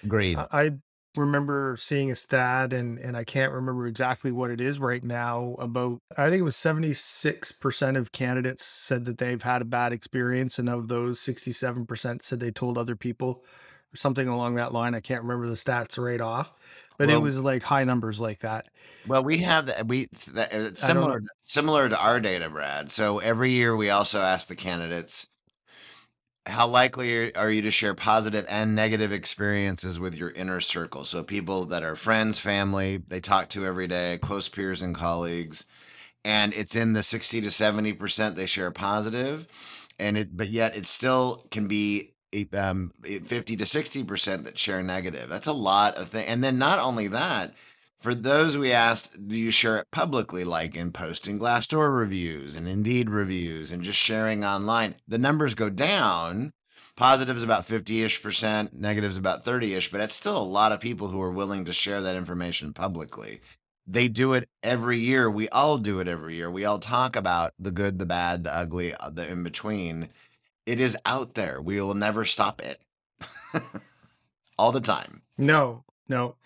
Agreed. 0.04 0.38
I, 0.38 0.46
I 0.50 0.70
remember 1.16 1.76
seeing 1.78 2.10
a 2.10 2.14
stat, 2.14 2.72
and 2.72 2.98
and 2.98 3.16
I 3.16 3.24
can't 3.24 3.52
remember 3.52 3.86
exactly 3.86 4.32
what 4.32 4.50
it 4.50 4.60
is 4.60 4.78
right 4.78 5.02
now. 5.04 5.56
About 5.58 6.00
I 6.16 6.28
think 6.30 6.40
it 6.40 6.44
was 6.44 6.56
76 6.56 7.52
percent 7.52 7.96
of 7.96 8.12
candidates 8.12 8.64
said 8.64 9.04
that 9.04 9.18
they've 9.18 9.42
had 9.42 9.62
a 9.62 9.66
bad 9.66 9.92
experience, 9.92 10.58
and 10.58 10.68
of 10.68 10.88
those, 10.88 11.20
67 11.20 11.86
percent 11.86 12.24
said 12.24 12.40
they 12.40 12.50
told 12.50 12.78
other 12.78 12.96
people, 12.96 13.44
or 13.92 13.96
something 13.96 14.28
along 14.28 14.54
that 14.54 14.72
line. 14.72 14.94
I 14.94 15.00
can't 15.00 15.22
remember 15.22 15.46
the 15.46 15.54
stats 15.54 16.02
right 16.02 16.20
off 16.20 16.54
but 16.98 17.08
well, 17.08 17.16
it 17.16 17.22
was 17.22 17.38
like 17.38 17.62
high 17.62 17.84
numbers 17.84 18.20
like 18.20 18.40
that. 18.40 18.66
Well, 19.06 19.22
we 19.24 19.38
have 19.38 19.66
that. 19.66 19.86
We 19.86 20.08
that, 20.32 20.52
uh, 20.52 20.74
similar 20.74 21.22
similar 21.44 21.88
to 21.88 21.98
our 21.98 22.20
data, 22.20 22.50
Brad. 22.50 22.90
So 22.90 23.20
every 23.20 23.52
year 23.52 23.76
we 23.76 23.90
also 23.90 24.20
ask 24.20 24.48
the 24.48 24.56
candidates, 24.56 25.28
how 26.44 26.66
likely 26.66 27.34
are 27.36 27.50
you 27.50 27.62
to 27.62 27.70
share 27.70 27.94
positive 27.94 28.44
and 28.48 28.74
negative 28.74 29.12
experiences 29.12 30.00
with 30.00 30.14
your 30.14 30.30
inner 30.30 30.60
circle? 30.60 31.04
So 31.04 31.22
people 31.22 31.66
that 31.66 31.84
are 31.84 31.94
friends, 31.94 32.38
family, 32.40 33.02
they 33.06 33.20
talk 33.20 33.48
to 33.50 33.64
every 33.64 33.86
day, 33.86 34.18
close 34.20 34.48
peers 34.48 34.82
and 34.82 34.94
colleagues, 34.94 35.64
and 36.24 36.52
it's 36.52 36.74
in 36.74 36.94
the 36.94 37.02
sixty 37.04 37.40
to 37.42 37.50
seventy 37.50 37.92
percent 37.92 38.34
they 38.34 38.46
share 38.46 38.72
positive, 38.72 39.46
and 40.00 40.18
it 40.18 40.36
but 40.36 40.48
yet 40.48 40.76
it 40.76 40.86
still 40.86 41.46
can 41.52 41.68
be 41.68 42.14
um, 42.52 42.92
50 43.02 43.56
to 43.56 43.64
60% 43.64 44.44
that 44.44 44.58
share 44.58 44.82
negative. 44.82 45.28
That's 45.28 45.46
a 45.46 45.52
lot 45.52 45.96
of 45.96 46.08
things. 46.08 46.26
And 46.28 46.42
then 46.42 46.58
not 46.58 46.78
only 46.78 47.08
that, 47.08 47.54
for 48.00 48.14
those 48.14 48.56
we 48.56 48.70
asked, 48.72 49.28
do 49.28 49.36
you 49.36 49.50
share 49.50 49.78
it 49.78 49.90
publicly, 49.90 50.44
like 50.44 50.76
in 50.76 50.92
posting 50.92 51.38
Glassdoor 51.38 51.96
reviews 51.96 52.54
and 52.54 52.68
Indeed 52.68 53.10
reviews 53.10 53.72
and 53.72 53.82
just 53.82 53.98
sharing 53.98 54.44
online? 54.44 54.94
The 55.08 55.18
numbers 55.18 55.54
go 55.54 55.68
down. 55.68 56.52
Positives 56.96 57.44
about 57.44 57.64
50 57.64 58.02
ish 58.02 58.22
percent, 58.22 58.72
negatives 58.72 59.16
about 59.16 59.44
30 59.44 59.74
ish, 59.74 59.90
but 59.90 60.00
it's 60.00 60.14
still 60.14 60.36
a 60.36 60.42
lot 60.42 60.72
of 60.72 60.80
people 60.80 61.08
who 61.08 61.22
are 61.22 61.30
willing 61.30 61.64
to 61.64 61.72
share 61.72 62.00
that 62.02 62.16
information 62.16 62.72
publicly. 62.72 63.40
They 63.86 64.08
do 64.08 64.34
it 64.34 64.48
every 64.62 64.98
year. 64.98 65.30
We 65.30 65.48
all 65.48 65.78
do 65.78 66.00
it 66.00 66.08
every 66.08 66.34
year. 66.34 66.50
We 66.50 66.64
all 66.64 66.80
talk 66.80 67.14
about 67.16 67.54
the 67.58 67.70
good, 67.70 67.98
the 67.98 68.06
bad, 68.06 68.44
the 68.44 68.54
ugly, 68.54 68.94
uh, 68.94 69.10
the 69.10 69.28
in 69.28 69.44
between 69.44 70.08
it 70.68 70.80
is 70.80 70.96
out 71.06 71.34
there. 71.34 71.60
We 71.60 71.80
will 71.80 71.94
never 71.94 72.24
stop 72.24 72.60
it. 72.60 72.80
All 74.58 74.72
the 74.72 74.80
time. 74.80 75.22
No, 75.36 75.84
no. 76.08 76.36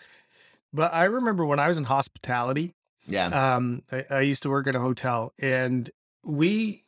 But 0.73 0.93
I 0.95 1.05
remember 1.05 1.45
when 1.45 1.59
I 1.59 1.69
was 1.69 1.79
in 1.79 1.85
hospitality, 1.85 2.75
Yeah. 3.07 3.55
Um, 3.57 3.83
I, 3.91 4.05
I 4.11 4.21
used 4.21 4.43
to 4.45 4.51
work 4.51 4.67
at 4.67 4.75
a 4.75 4.81
hotel, 4.81 5.33
and 5.41 5.91
we 6.23 6.85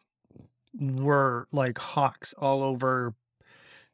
were 0.79 1.49
like 1.53 1.79
hawks 1.79 2.35
all 2.39 2.63
over 2.63 3.15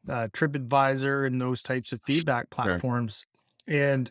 uh, 0.08 0.28
TripAdvisor 0.32 1.26
and 1.26 1.40
those 1.40 1.62
types 1.62 1.92
of 1.92 2.00
feedback 2.02 2.46
Sure. 2.54 2.64
platforms. 2.66 3.26
And 3.66 4.10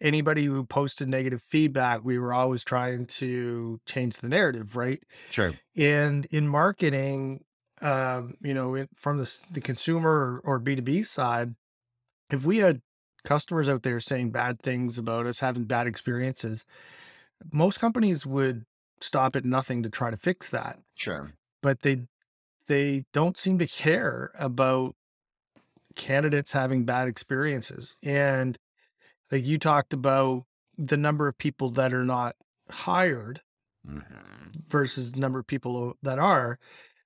anybody 0.00 0.44
who 0.44 0.64
posted 0.64 1.08
negative 1.08 1.42
feedback, 1.42 2.04
we 2.04 2.18
were 2.18 2.32
always 2.32 2.64
trying 2.64 3.06
to 3.06 3.80
change 3.86 4.18
the 4.18 4.28
narrative, 4.28 4.76
right? 4.76 5.02
Sure. 5.30 5.52
And 5.76 6.26
in 6.26 6.48
marketing, 6.48 7.44
um, 7.80 8.34
you 8.40 8.54
know, 8.54 8.86
from 8.94 9.18
the, 9.18 9.40
the 9.50 9.60
consumer 9.60 10.40
or, 10.44 10.56
or 10.56 10.60
B2B 10.60 11.06
side, 11.06 11.54
if 12.30 12.46
we 12.46 12.58
had 12.58 12.80
customers 13.24 13.68
out 13.68 13.82
there 13.82 14.00
saying 14.00 14.30
bad 14.30 14.60
things 14.60 14.98
about 14.98 15.26
us, 15.26 15.40
having 15.40 15.64
bad 15.64 15.86
experiences, 15.86 16.64
most 17.52 17.80
companies 17.80 18.26
would 18.26 18.64
stop 19.00 19.36
at 19.36 19.44
nothing 19.44 19.82
to 19.82 19.90
try 19.90 20.10
to 20.10 20.16
fix 20.16 20.48
that. 20.50 20.78
Sure. 20.94 21.32
But 21.62 21.80
they 21.80 22.02
they 22.66 23.04
don't 23.12 23.36
seem 23.36 23.58
to 23.58 23.66
care 23.66 24.32
about 24.38 24.94
candidates 25.94 26.52
having 26.52 26.84
bad 26.84 27.08
experiences. 27.08 27.96
And 28.02 28.58
like 29.30 29.44
you 29.44 29.58
talked 29.58 29.92
about 29.92 30.44
the 30.78 30.96
number 30.96 31.28
of 31.28 31.38
people 31.38 31.70
that 31.70 31.92
are 31.92 32.04
not 32.04 32.36
hired 32.70 33.40
hmm 33.86 34.02
versus 34.68 35.12
the 35.12 35.20
number 35.20 35.38
of 35.38 35.46
people 35.46 35.94
that 36.02 36.18
are. 36.18 36.58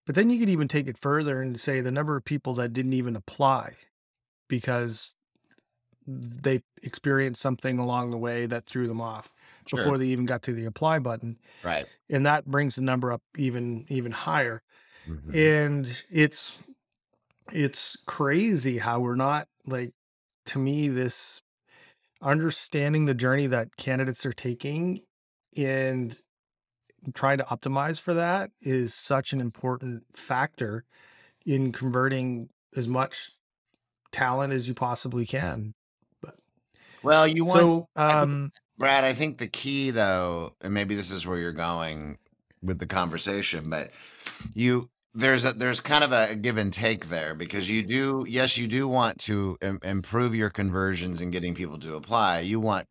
But 0.07 0.15
then 0.15 0.31
you 0.31 0.39
could 0.39 0.49
even 0.49 0.69
take 0.69 0.89
it 0.89 0.99
further 0.99 1.41
and 1.41 1.59
say 1.61 1.81
the 1.81 1.91
number 1.91 2.17
of 2.17 2.25
people 2.25 2.55
that 2.55 2.73
didn't 2.73 2.95
even 2.95 3.17
apply 3.17 3.77
because 4.49 5.15
they 6.07 6.63
experienced 6.83 7.41
something 7.41 7.79
along 7.79 8.11
the 8.11 8.19
way 8.19 8.47
that 8.47 8.65
threw 8.67 8.89
them 8.89 9.01
off 9.01 9.33
Sure. 9.67 9.79
before 9.79 9.99
they 9.99 10.07
even 10.07 10.27
got 10.27 10.43
to 10.43 10.53
the 10.53 10.65
apply 10.65 10.99
button. 10.99 11.39
Right. 11.63 11.87
And 12.09 12.27
that 12.27 12.47
brings 12.47 12.75
the 12.77 12.83
number 12.83 13.13
up 13.13 13.23
even 13.37 13.85
even 13.89 14.11
higher. 14.11 14.63
Mhm. 15.07 15.35
And 15.35 16.05
it's 16.11 16.59
it's 17.53 17.97
crazy 18.07 18.79
how 18.79 19.01
we're 19.01 19.15
not 19.15 19.49
like 19.67 19.93
to 20.47 20.59
me 20.59 20.89
this 20.89 21.43
understanding 22.23 23.07
the 23.07 23.15
journey 23.15 23.47
that 23.49 23.77
candidates 23.77 24.27
are 24.27 24.33
taking 24.33 25.01
and 25.57 26.21
trying 27.15 27.39
to 27.39 27.45
optimize 27.45 28.01
for 28.01 28.15
that 28.15 28.51
is 28.61 28.95
such 28.95 29.33
an 29.33 29.41
important 29.41 30.05
factor 30.15 30.85
in 31.47 31.73
converting 31.73 32.49
as 32.77 32.87
much 32.87 33.33
talent 34.13 34.53
as 34.53 34.69
you 34.69 34.75
possibly 34.75 35.27
can. 35.27 35.75
But 36.21 36.37
Well, 37.03 37.27
you 37.27 37.45
want 37.45 37.57
so 37.57 37.89
um 37.97 38.53
Brad, 38.79 39.05
I 39.05 39.13
think 39.13 39.39
the 39.39 39.47
key 39.47 39.91
though, 39.91 40.55
and 40.61 40.73
maybe 40.73 40.95
this 40.95 41.11
is 41.11 41.27
where 41.27 41.39
you're 41.39 41.53
going 41.53 42.19
with 42.63 42.79
the 42.79 42.87
conversation, 42.87 43.71
but 43.71 43.91
you 44.55 44.89
there's 45.15 45.45
a 45.45 45.53
there's 45.53 45.81
kind 45.81 46.05
of 46.05 46.13
a 46.13 46.35
give 46.35 46.57
and 46.57 46.73
take 46.73 47.09
there 47.09 47.35
because 47.35 47.69
you 47.69 47.83
do 47.83 48.25
yes 48.29 48.57
you 48.57 48.69
do 48.69 48.87
want 48.87 49.19
to 49.19 49.59
Im- 49.61 49.81
improve 49.83 50.35
your 50.35 50.51
conversions 50.51 51.21
and 51.21 51.33
getting 51.33 51.55
people 51.55 51.79
to 51.79 51.97
apply 51.97 52.41
you 52.41 52.61
want 52.61 52.87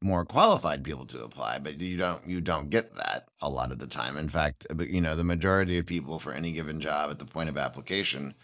more 0.00 0.24
qualified 0.24 0.82
people 0.82 1.06
to 1.06 1.22
apply 1.22 1.58
but 1.58 1.80
you 1.80 1.96
don't 1.96 2.26
you 2.26 2.40
don't 2.40 2.70
get 2.70 2.94
that 2.96 3.28
a 3.40 3.48
lot 3.48 3.72
of 3.72 3.78
the 3.78 3.86
time. 3.86 4.16
In 4.16 4.28
fact 4.28 4.66
uh, 4.70 4.74
but 4.74 4.88
you 4.88 5.00
know 5.00 5.16
the 5.16 5.24
majority 5.24 5.78
of 5.78 5.86
people 5.86 6.18
for 6.18 6.32
any 6.32 6.52
given 6.52 6.80
job 6.80 7.10
at 7.10 7.18
the 7.18 7.24
point 7.24 7.48
of 7.48 7.58
application 7.58 8.34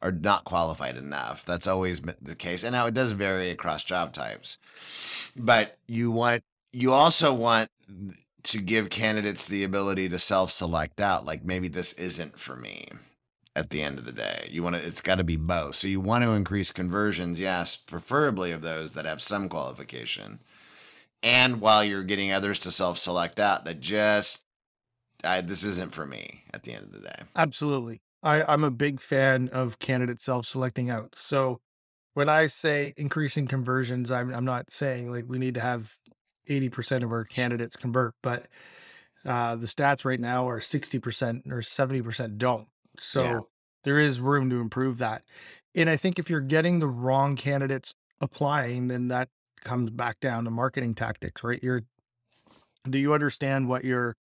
are 0.00 0.12
not 0.12 0.44
qualified 0.44 0.96
enough. 0.96 1.44
That's 1.44 1.66
always 1.66 2.00
the 2.22 2.34
case. 2.34 2.62
And 2.62 2.72
now 2.72 2.86
it 2.86 2.94
does 2.94 3.12
vary 3.12 3.50
across 3.50 3.82
job 3.84 4.12
types. 4.12 4.58
But 5.36 5.78
you 5.86 6.10
want 6.10 6.44
you 6.72 6.92
also 6.92 7.32
want 7.32 7.70
to 8.44 8.60
give 8.60 8.90
candidates 8.90 9.44
the 9.44 9.64
ability 9.64 10.08
to 10.08 10.18
self-select 10.18 11.00
out 11.00 11.24
like 11.24 11.44
maybe 11.44 11.68
this 11.68 11.92
isn't 11.94 12.38
for 12.38 12.56
me 12.56 12.88
at 13.56 13.70
the 13.70 13.82
end 13.82 13.98
of 13.98 14.04
the 14.04 14.12
day. 14.12 14.48
You 14.50 14.62
want 14.62 14.76
to 14.76 14.82
it's 14.82 15.00
got 15.00 15.16
to 15.16 15.24
be 15.24 15.36
both. 15.36 15.74
So 15.74 15.88
you 15.88 16.00
want 16.00 16.24
to 16.24 16.30
increase 16.30 16.70
conversions 16.70 17.40
yes 17.40 17.76
preferably 17.76 18.52
of 18.52 18.62
those 18.62 18.92
that 18.92 19.04
have 19.04 19.20
some 19.20 19.48
qualification 19.48 20.40
and 21.22 21.60
while 21.60 21.82
you're 21.82 22.04
getting 22.04 22.32
others 22.32 22.58
to 22.60 22.70
self-select 22.70 23.40
out 23.40 23.64
that 23.64 23.80
just 23.80 24.42
I, 25.24 25.40
this 25.40 25.64
isn't 25.64 25.94
for 25.94 26.06
me 26.06 26.44
at 26.54 26.62
the 26.62 26.72
end 26.72 26.84
of 26.84 26.92
the 26.92 27.00
day 27.00 27.22
absolutely. 27.36 28.00
I, 28.22 28.42
I'm 28.42 28.64
a 28.64 28.70
big 28.70 29.00
fan 29.00 29.48
of 29.50 29.78
candidate 29.78 30.20
self-selecting 30.20 30.90
out. 30.90 31.14
So 31.14 31.60
when 32.14 32.28
I 32.28 32.46
say 32.46 32.94
increasing 32.96 33.46
conversions, 33.46 34.10
I'm 34.10 34.34
I'm 34.34 34.44
not 34.44 34.72
saying 34.72 35.10
like 35.10 35.24
we 35.28 35.38
need 35.38 35.54
to 35.54 35.60
have 35.60 35.94
80% 36.48 37.04
of 37.04 37.12
our 37.12 37.24
candidates 37.24 37.76
convert, 37.76 38.14
but 38.22 38.48
uh, 39.24 39.56
the 39.56 39.66
stats 39.66 40.04
right 40.04 40.18
now 40.18 40.48
are 40.48 40.60
60% 40.60 41.50
or 41.52 41.60
70% 41.60 42.38
don't. 42.38 42.66
yeah 43.14 43.38
So 43.38 43.48
there 43.84 44.00
is 44.00 44.20
room 44.20 44.50
to 44.50 44.60
improve 44.60 44.98
that. 44.98 45.22
And 45.74 45.88
I 45.88 45.96
think 45.96 46.18
if 46.18 46.28
you're 46.28 46.40
getting 46.40 46.78
the 46.78 46.88
wrong 46.88 47.36
candidates 47.36 47.94
applying, 48.20 48.88
then 48.88 49.08
that 49.08 49.28
comes 49.62 49.90
back 49.90 50.20
down 50.20 50.44
to 50.44 50.50
marketing 50.50 50.94
tactics, 50.94 51.44
right? 51.44 51.62
You're 51.62 51.82
do 52.88 52.98
you 52.98 53.12
understand 53.14 53.68
what 53.68 53.84
your 53.84 54.16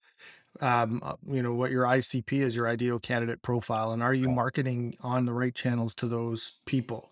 um 0.61 1.01
uh, 1.03 1.15
you 1.27 1.41
know 1.41 1.53
what 1.53 1.71
your 1.71 1.85
ICP 1.85 2.33
is 2.33 2.55
your 2.55 2.67
ideal 2.67 2.99
candidate 2.99 3.41
profile 3.41 3.91
and 3.91 4.03
are 4.03 4.13
you 4.13 4.29
marketing 4.29 4.95
on 5.01 5.25
the 5.25 5.33
right 5.33 5.55
channels 5.55 5.95
to 5.95 6.07
those 6.07 6.53
people? 6.65 7.11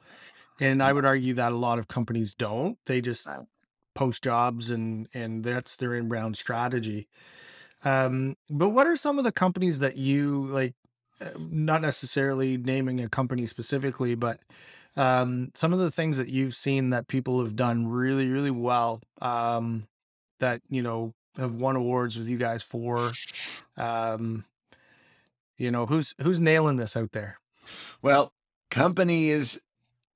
And 0.59 0.83
I 0.83 0.93
would 0.93 1.05
argue 1.05 1.33
that 1.33 1.51
a 1.51 1.57
lot 1.57 1.79
of 1.79 1.87
companies 1.87 2.35
don't. 2.35 2.77
They 2.85 3.01
just 3.01 3.27
post 3.95 4.23
jobs 4.23 4.69
and 4.69 5.07
and 5.13 5.43
that's 5.43 5.75
their 5.75 5.95
inbound 5.95 6.37
strategy. 6.37 7.07
Um 7.83 8.35
but 8.49 8.69
what 8.69 8.87
are 8.87 8.95
some 8.95 9.17
of 9.17 9.23
the 9.23 9.31
companies 9.31 9.79
that 9.79 9.97
you 9.97 10.45
like 10.47 10.75
uh, 11.19 11.29
not 11.39 11.81
necessarily 11.81 12.57
naming 12.57 13.01
a 13.01 13.09
company 13.09 13.47
specifically 13.47 14.15
but 14.15 14.39
um 14.97 15.51
some 15.53 15.73
of 15.73 15.79
the 15.79 15.91
things 15.91 16.17
that 16.17 16.27
you've 16.29 16.55
seen 16.55 16.89
that 16.89 17.07
people 17.07 17.41
have 17.43 17.55
done 17.55 17.87
really 17.87 18.29
really 18.29 18.51
well 18.51 19.01
um 19.21 19.87
that 20.39 20.61
you 20.69 20.81
know 20.81 21.13
have 21.37 21.55
won 21.55 21.75
awards 21.75 22.17
with 22.17 22.27
you 22.29 22.37
guys 22.37 22.63
for 22.63 23.17
um 23.77 24.45
you 25.57 25.71
know 25.71 25.85
who's 25.85 26.13
who's 26.21 26.39
nailing 26.39 26.77
this 26.77 26.97
out 26.97 27.11
there 27.11 27.37
well 28.01 28.33
companies 28.69 29.59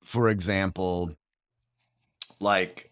for 0.02 0.28
example 0.28 1.16
like 2.40 2.90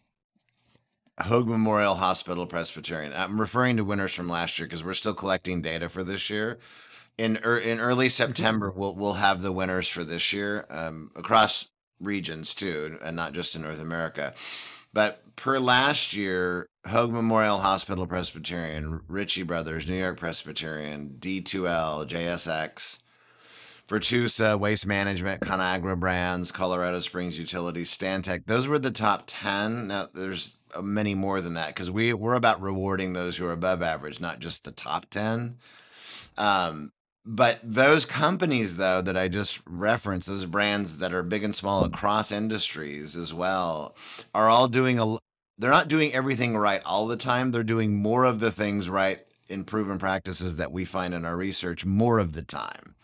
Hoag 1.21 1.47
Memorial 1.47 1.95
Hospital 1.95 2.47
Presbyterian. 2.47 3.13
I'm 3.15 3.41
referring 3.41 3.77
to 3.77 3.85
winners 3.85 4.13
from 4.15 4.29
last 4.29 4.59
year 4.59 4.67
because 4.67 4.83
we're 4.85 4.95
still 4.95 5.15
collecting 5.15 5.63
data 5.63 5.89
for 5.89 6.03
this 6.03 6.29
year. 6.29 6.59
In 7.19 7.39
er, 7.45 7.59
in 7.59 7.81
early 7.81 8.09
Mhm. 8.09 8.11
September, 8.11 8.71
we'll 8.73 8.97
we'll 8.97 9.15
have 9.15 9.43
the 9.43 9.53
winners 9.53 9.89
for 9.89 10.05
this 10.05 10.33
year 10.33 10.67
um, 10.71 11.13
across 11.17 11.69
regions 12.05 12.55
too, 12.55 12.99
and 13.03 13.17
not 13.17 13.33
just 13.33 13.57
in 13.57 13.63
North 13.63 13.81
America. 13.81 14.35
But 14.93 15.37
per 15.37 15.59
last 15.59 16.15
year, 16.15 16.69
Hoag 16.87 17.11
Memorial 17.11 17.59
Hospital 17.59 18.07
Presbyterian, 18.07 19.01
Ritchie 19.09 19.43
Brothers, 19.43 19.89
New 19.89 19.97
York 19.97 20.19
Presbyterian, 20.19 21.17
D2L, 21.19 22.09
JSX, 22.09 23.01
Virtusa, 23.89 24.59
Waste 24.59 24.87
Management, 24.87 25.43
Conagra 25.43 25.99
Brands, 25.99 26.53
Colorado 26.53 27.01
Springs 27.01 27.39
Utilities, 27.39 27.97
Stantec. 27.97 28.45
Those 28.47 28.69
were 28.69 28.79
the 28.79 28.91
top 28.91 29.25
10. 29.27 29.89
Now, 29.89 30.09
there's 30.15 30.57
uh, 30.75 30.81
many 30.81 31.15
more 31.15 31.41
than 31.41 31.55
that 31.55 31.69
because 31.69 31.91
we, 31.91 32.15
we're 32.15 32.35
about 32.35 32.63
rewarding 32.63 33.13
those 33.13 33.37
who 33.37 33.47
are 33.47 33.53
above 33.53 33.83
average, 33.83 34.21
not 34.21 34.39
just 34.39 34.65
the 34.65 34.73
top 34.73 35.11
10. 35.11 35.57
Um, 36.39 36.93
but 37.25 37.59
those 37.63 38.05
companies, 38.05 38.77
though, 38.77 39.01
that 39.03 39.17
I 39.17 39.29
just 39.29 39.61
referenced, 39.67 40.29
those 40.29 40.47
brands 40.47 40.99
that 40.99 41.15
are 41.15 41.23
big 41.23 41.45
and 41.45 41.55
small 41.55 41.85
across 41.85 42.31
industries 42.31 43.17
as 43.17 43.33
well, 43.33 43.97
are 44.35 44.49
all 44.49 44.69
doing 44.69 44.99
a 44.99 45.19
They're 45.59 45.71
not 45.71 45.89
doing 45.89 46.13
everything 46.13 46.57
right 46.57 46.83
all 46.85 47.07
the 47.07 47.17
time. 47.17 47.51
They're 47.51 47.63
doing 47.63 48.03
more 48.03 48.25
of 48.25 48.41
the 48.41 48.51
things 48.51 48.89
right 48.89 49.21
in 49.49 49.65
proven 49.65 49.99
practices 49.99 50.57
that 50.57 50.73
we 50.73 50.85
find 50.85 51.15
in 51.15 51.25
our 51.25 51.37
research 51.37 51.85
more 51.85 52.19
of 52.19 52.33
the 52.33 52.43
time. 52.43 52.95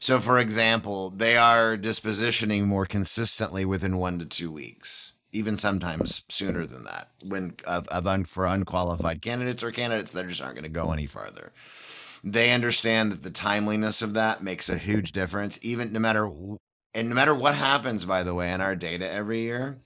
So, 0.00 0.20
for 0.20 0.38
example, 0.38 1.10
they 1.10 1.36
are 1.36 1.76
dispositioning 1.76 2.64
more 2.66 2.86
consistently 2.86 3.64
within 3.64 3.96
one 3.96 4.18
to 4.20 4.26
two 4.26 4.52
weeks, 4.52 5.12
even 5.32 5.56
sometimes 5.56 6.24
sooner 6.28 6.66
than 6.66 6.84
that, 6.84 7.08
when 7.24 7.54
of, 7.64 7.88
of 7.88 8.06
un, 8.06 8.24
for 8.24 8.46
unqualified 8.46 9.22
candidates 9.22 9.62
or 9.62 9.72
candidates 9.72 10.12
that 10.12 10.28
just 10.28 10.40
aren't 10.40 10.54
going 10.54 10.62
to 10.62 10.68
go 10.68 10.92
any 10.92 11.06
farther. 11.06 11.52
They 12.24 12.52
understand 12.52 13.12
that 13.12 13.22
the 13.22 13.30
timeliness 13.30 14.02
of 14.02 14.14
that 14.14 14.42
makes 14.42 14.68
a 14.68 14.78
huge 14.78 15.12
difference, 15.12 15.58
even 15.62 15.92
no 15.92 16.00
matter 16.00 16.26
and 16.94 17.08
no 17.08 17.14
matter 17.14 17.34
what 17.34 17.54
happens. 17.54 18.04
By 18.04 18.22
the 18.22 18.34
way, 18.34 18.52
in 18.52 18.60
our 18.60 18.74
data 18.76 19.10
every 19.10 19.40
year, 19.42 19.78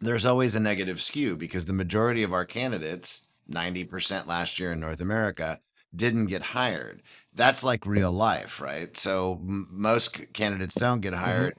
there's 0.00 0.24
always 0.24 0.54
a 0.54 0.60
negative 0.60 1.00
skew 1.02 1.36
because 1.36 1.64
the 1.66 1.72
majority 1.72 2.22
of 2.22 2.32
our 2.32 2.44
candidates, 2.44 3.22
90% 3.48 4.26
last 4.26 4.58
year 4.58 4.72
in 4.72 4.80
North 4.80 5.00
America, 5.00 5.60
didn't 5.94 6.26
get 6.26 6.42
hired. 6.42 7.02
That's 7.34 7.62
like 7.64 7.86
real 7.86 8.12
life, 8.12 8.60
right? 8.60 8.96
So 8.96 9.34
m- 9.42 9.68
most 9.70 10.32
candidates 10.32 10.76
don't 10.76 11.00
get 11.00 11.14
hmm 11.24 11.46
hired. 11.46 11.54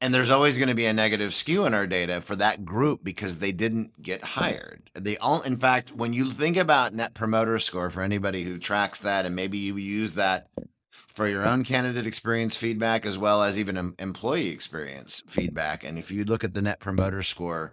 And 0.00 0.12
there's 0.12 0.30
always 0.30 0.58
going 0.58 0.68
to 0.68 0.74
be 0.74 0.86
a 0.86 0.92
negative 0.92 1.32
skew 1.32 1.64
in 1.64 1.74
our 1.74 1.86
data 1.86 2.20
for 2.20 2.34
that 2.36 2.64
group 2.64 3.04
because 3.04 3.38
they 3.38 3.52
didn't 3.52 4.02
get 4.02 4.24
hired. 4.24 4.90
They 4.94 5.16
all, 5.18 5.42
in 5.42 5.56
fact, 5.56 5.92
when 5.92 6.12
you 6.12 6.30
think 6.30 6.56
about 6.56 6.94
net 6.94 7.14
promoter 7.14 7.58
score 7.58 7.88
for 7.88 8.02
anybody 8.02 8.42
who 8.42 8.58
tracks 8.58 8.98
that, 9.00 9.26
and 9.26 9.36
maybe 9.36 9.58
you 9.58 9.76
use 9.76 10.14
that 10.14 10.48
for 11.14 11.28
your 11.28 11.46
own 11.46 11.62
candidate 11.62 12.06
experience 12.06 12.56
feedback 12.56 13.06
as 13.06 13.18
well 13.18 13.42
as 13.42 13.58
even 13.58 13.94
employee 13.98 14.48
experience 14.48 15.22
feedback. 15.28 15.84
And 15.84 15.98
if 15.98 16.10
you 16.10 16.24
look 16.24 16.42
at 16.42 16.54
the 16.54 16.62
net 16.62 16.80
promoter 16.80 17.22
score, 17.22 17.72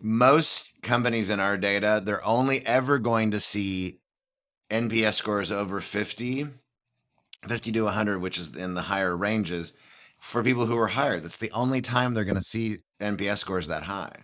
most 0.00 0.70
companies 0.82 1.30
in 1.30 1.38
our 1.38 1.56
data, 1.56 2.02
they're 2.04 2.24
only 2.26 2.66
ever 2.66 2.98
going 2.98 3.30
to 3.32 3.40
see 3.40 3.98
NPS 4.70 5.14
scores 5.14 5.52
over 5.52 5.80
50, 5.80 6.48
50 7.46 7.72
to 7.72 7.82
100, 7.82 8.20
which 8.20 8.38
is 8.38 8.56
in 8.56 8.74
the 8.74 8.82
higher 8.82 9.16
ranges 9.16 9.72
for 10.22 10.44
people 10.44 10.66
who 10.66 10.76
were 10.76 10.86
hired. 10.86 11.24
That's 11.24 11.36
the 11.36 11.50
only 11.50 11.82
time 11.82 12.14
they're 12.14 12.24
going 12.24 12.36
to 12.36 12.42
see 12.42 12.78
NPS 13.00 13.38
scores 13.38 13.66
that 13.66 13.82
high. 13.82 14.14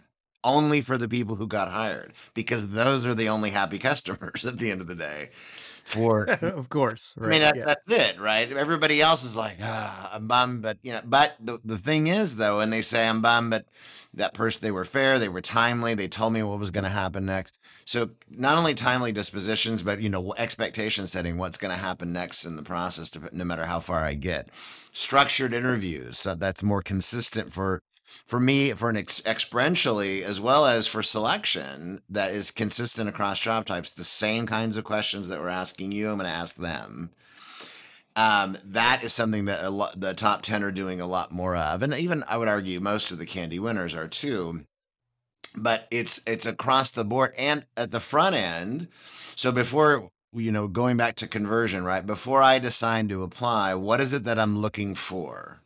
Only 0.44 0.80
for 0.80 0.96
the 0.96 1.08
people 1.08 1.34
who 1.34 1.48
got 1.48 1.68
hired, 1.68 2.12
because 2.34 2.68
those 2.68 3.04
are 3.04 3.16
the 3.16 3.28
only 3.28 3.50
happy 3.50 3.78
customers 3.90 4.44
at 4.44 4.58
the 4.58 4.70
end 4.70 4.80
of 4.80 4.86
the 4.86 4.94
day. 4.94 5.30
For 5.84 6.24
of 6.42 6.68
course, 6.68 7.14
right, 7.16 7.26
I 7.26 7.30
mean 7.30 7.40
that, 7.40 7.56
yeah. 7.56 7.64
that's 7.64 7.92
it, 7.92 8.20
right? 8.20 8.50
Everybody 8.50 9.02
else 9.02 9.24
is 9.24 9.34
like, 9.34 9.56
ah, 9.60 10.10
I'm 10.12 10.28
bummed, 10.28 10.62
but 10.62 10.78
you 10.82 10.92
know. 10.92 11.00
But 11.04 11.34
the 11.40 11.58
the 11.64 11.78
thing 11.78 12.06
is, 12.06 12.36
though, 12.36 12.60
and 12.60 12.72
they 12.72 12.82
say 12.82 13.08
I'm 13.08 13.20
bummed, 13.20 13.50
but 13.50 13.66
that 14.14 14.34
person 14.34 14.60
they 14.62 14.70
were 14.70 14.84
fair, 14.84 15.18
they 15.18 15.28
were 15.28 15.40
timely, 15.40 15.94
they 15.94 16.08
told 16.08 16.32
me 16.32 16.42
what 16.44 16.60
was 16.60 16.70
going 16.70 16.84
to 16.84 16.90
happen 16.90 17.26
next. 17.26 17.57
So 17.88 18.10
not 18.28 18.58
only 18.58 18.74
timely 18.74 19.12
dispositions, 19.12 19.82
but 19.82 20.02
you 20.02 20.10
know 20.10 20.34
expectation 20.36 21.06
setting, 21.06 21.38
what's 21.38 21.56
going 21.56 21.74
to 21.74 21.80
happen 21.80 22.12
next 22.12 22.44
in 22.44 22.54
the 22.54 22.62
process, 22.62 23.08
to, 23.08 23.30
no 23.32 23.44
matter 23.44 23.64
how 23.64 23.80
far 23.80 24.04
I 24.04 24.12
get. 24.12 24.50
Structured 24.92 25.54
interviews, 25.54 26.18
so 26.18 26.34
that's 26.34 26.62
more 26.62 26.82
consistent 26.82 27.50
for 27.50 27.80
for 28.26 28.38
me 28.38 28.74
for 28.74 28.90
an 28.90 28.98
ex- 28.98 29.22
experientially 29.22 30.22
as 30.22 30.38
well 30.38 30.66
as 30.66 30.86
for 30.86 31.02
selection 31.02 32.02
that 32.10 32.32
is 32.32 32.50
consistent 32.50 33.08
across 33.08 33.40
job 33.40 33.64
types. 33.64 33.90
The 33.90 34.04
same 34.04 34.44
kinds 34.44 34.76
of 34.76 34.84
questions 34.84 35.28
that 35.28 35.40
we're 35.40 35.48
asking 35.48 35.92
you, 35.92 36.10
I'm 36.10 36.18
going 36.18 36.28
to 36.28 36.36
ask 36.36 36.56
them. 36.56 37.08
Um, 38.16 38.58
that 38.64 39.02
is 39.02 39.14
something 39.14 39.46
that 39.46 39.64
a 39.64 39.70
lot, 39.70 39.98
the 39.98 40.12
top 40.12 40.42
10 40.42 40.62
are 40.62 40.70
doing 40.70 41.00
a 41.00 41.06
lot 41.06 41.32
more 41.32 41.56
of. 41.56 41.82
And 41.82 41.94
even 41.94 42.22
I 42.28 42.36
would 42.36 42.48
argue 42.48 42.80
most 42.80 43.12
of 43.12 43.18
the 43.18 43.24
CandE 43.24 43.60
winners 43.60 43.94
are 43.94 44.08
too 44.08 44.66
but 45.58 45.86
it's 45.90 46.20
it's 46.26 46.46
across 46.46 46.90
the 46.90 47.04
board 47.04 47.34
and 47.36 47.64
at 47.76 47.90
the 47.90 48.00
front 48.00 48.34
end. 48.34 48.88
So 49.36 49.52
before 49.52 50.10
you 50.32 50.52
know, 50.52 50.68
going 50.68 50.96
back 50.96 51.16
to 51.16 51.26
conversion, 51.26 51.84
right? 51.84 52.04
Before 52.04 52.42
I 52.42 52.58
decide 52.58 53.08
to 53.08 53.22
apply, 53.22 53.74
what 53.74 54.00
is 54.00 54.12
it 54.12 54.24
that 54.24 54.38
I'm 54.38 54.58
looking 54.58 54.94
for? 54.94 55.60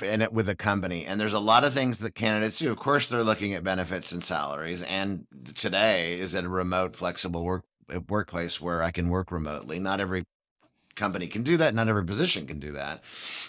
it 0.00 0.32
with 0.32 0.48
a 0.48 0.54
company. 0.54 1.04
And 1.04 1.20
there's 1.20 1.34
a 1.34 1.38
lot 1.38 1.64
of 1.64 1.74
things 1.74 1.98
that 1.98 2.14
candidates 2.14 2.58
do. 2.58 2.70
Of 2.70 2.78
course, 2.78 3.06
they're 3.06 3.22
looking 3.22 3.54
at 3.54 3.62
benefits 3.62 4.10
and 4.10 4.24
salaries. 4.24 4.82
And 4.82 5.26
today 5.54 6.18
is 6.18 6.34
a 6.34 6.48
remote, 6.48 6.96
flexible 6.96 7.44
work 7.44 7.64
workplace 8.08 8.60
where 8.60 8.82
I 8.82 8.90
can 8.90 9.10
work 9.10 9.30
remotely. 9.30 9.78
Not 9.78 10.00
every 10.00 10.24
company 10.94 11.26
can 11.26 11.42
do 11.42 11.56
that. 11.58 11.74
Not 11.74 11.88
every 11.88 12.04
position 12.04 12.46
can 12.46 12.58
do 12.58 12.72
that. 12.72 13.02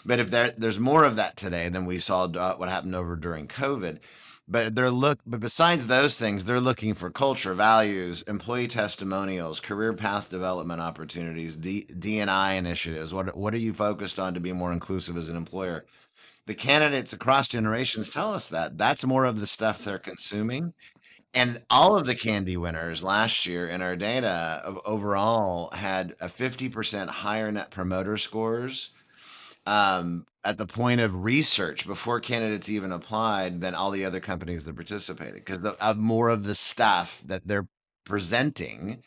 But 0.05 0.19
if 0.19 0.31
there, 0.31 0.53
there's 0.57 0.79
more 0.79 1.05
of 1.05 1.15
that 1.15 1.37
today 1.37 1.69
than 1.69 1.85
we 1.85 1.99
saw 1.99 2.25
uh, 2.25 2.55
what 2.55 2.69
happened 2.69 2.95
over 2.95 3.15
during 3.15 3.47
COVID, 3.47 3.99
but 4.47 4.75
they're 4.75 4.91
look 4.91 5.19
but 5.25 5.39
besides 5.39 5.87
those 5.87 6.17
things 6.17 6.45
they're 6.45 6.59
looking 6.59 6.93
for 6.93 7.09
culture 7.09 7.53
values 7.53 8.23
employee 8.23 8.67
testimonials 8.67 9.59
career 9.59 9.93
path 9.93 10.29
development 10.29 10.81
opportunities 10.81 11.55
D, 11.55 11.85
d&i 11.97 12.53
initiatives. 12.53 13.13
What, 13.13 13.35
what 13.37 13.53
are 13.53 13.57
you 13.57 13.73
focused 13.73 14.19
on 14.19 14.33
to 14.33 14.39
be 14.39 14.51
more 14.53 14.73
inclusive 14.73 15.17
as 15.17 15.29
an 15.29 15.37
employer? 15.37 15.85
The 16.45 16.55
candidates 16.55 17.13
across 17.13 17.47
generations 17.47 18.09
tell 18.09 18.33
us 18.33 18.49
that. 18.49 18.77
That's 18.77 19.05
more 19.05 19.23
of 19.25 19.39
the 19.39 19.47
stuff 19.47 19.83
they're 19.83 19.97
consuming. 19.97 20.73
And 21.33 21.61
all 21.69 21.97
of 21.97 22.05
the 22.05 22.15
CandE 22.15 22.57
winners 22.57 23.01
last 23.01 23.45
year 23.45 23.67
in 23.67 23.81
our 23.81 23.95
data 23.95 24.61
overall 24.85 25.71
had 25.71 26.15
a 26.19 26.27
50% 26.27 27.07
higher 27.07 27.51
net 27.51 27.71
promoter 27.71 28.17
scores 28.17 28.91
um, 29.65 30.25
at 30.43 30.57
the 30.57 30.65
point 30.65 30.99
of 30.99 31.23
research 31.23 31.87
before 31.87 32.19
candidates 32.19 32.69
even 32.69 32.91
applied 32.91 33.61
than 33.61 33.75
all 33.75 33.91
the 33.91 34.05
other 34.05 34.19
companies 34.19 34.65
that 34.65 34.75
participated 34.75 35.35
because 35.35 35.59
of 35.59 35.97
more 35.97 36.29
of 36.29 36.43
the 36.43 36.55
stuff 36.55 37.21
that 37.25 37.41
they're 37.45 37.67
presenting 38.05 39.01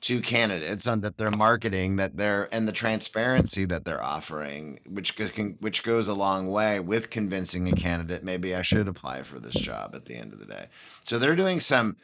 to 0.00 0.20
candidates 0.20 0.86
on 0.86 1.00
that 1.00 1.16
they're 1.16 1.30
marketing 1.30 1.96
that 1.96 2.16
they're 2.16 2.48
and 2.54 2.68
the 2.68 2.72
transparency 2.72 3.64
that 3.64 3.84
they're 3.84 4.02
offering 4.02 4.78
which 4.86 5.16
can 5.16 5.56
which 5.58 5.82
goes 5.82 6.06
a 6.06 6.14
long 6.14 6.48
way 6.48 6.78
with 6.78 7.10
convincing 7.10 7.68
a 7.68 7.72
candidate 7.72 8.22
maybe 8.22 8.54
I 8.54 8.62
should 8.62 8.86
apply 8.86 9.24
for 9.24 9.40
this 9.40 9.54
job 9.54 9.96
at 9.96 10.04
the 10.04 10.14
end 10.14 10.32
of 10.32 10.38
the 10.38 10.46
day. 10.46 10.66
So 11.04 11.18
they're 11.18 11.34
doing 11.34 11.58
some 11.58 11.96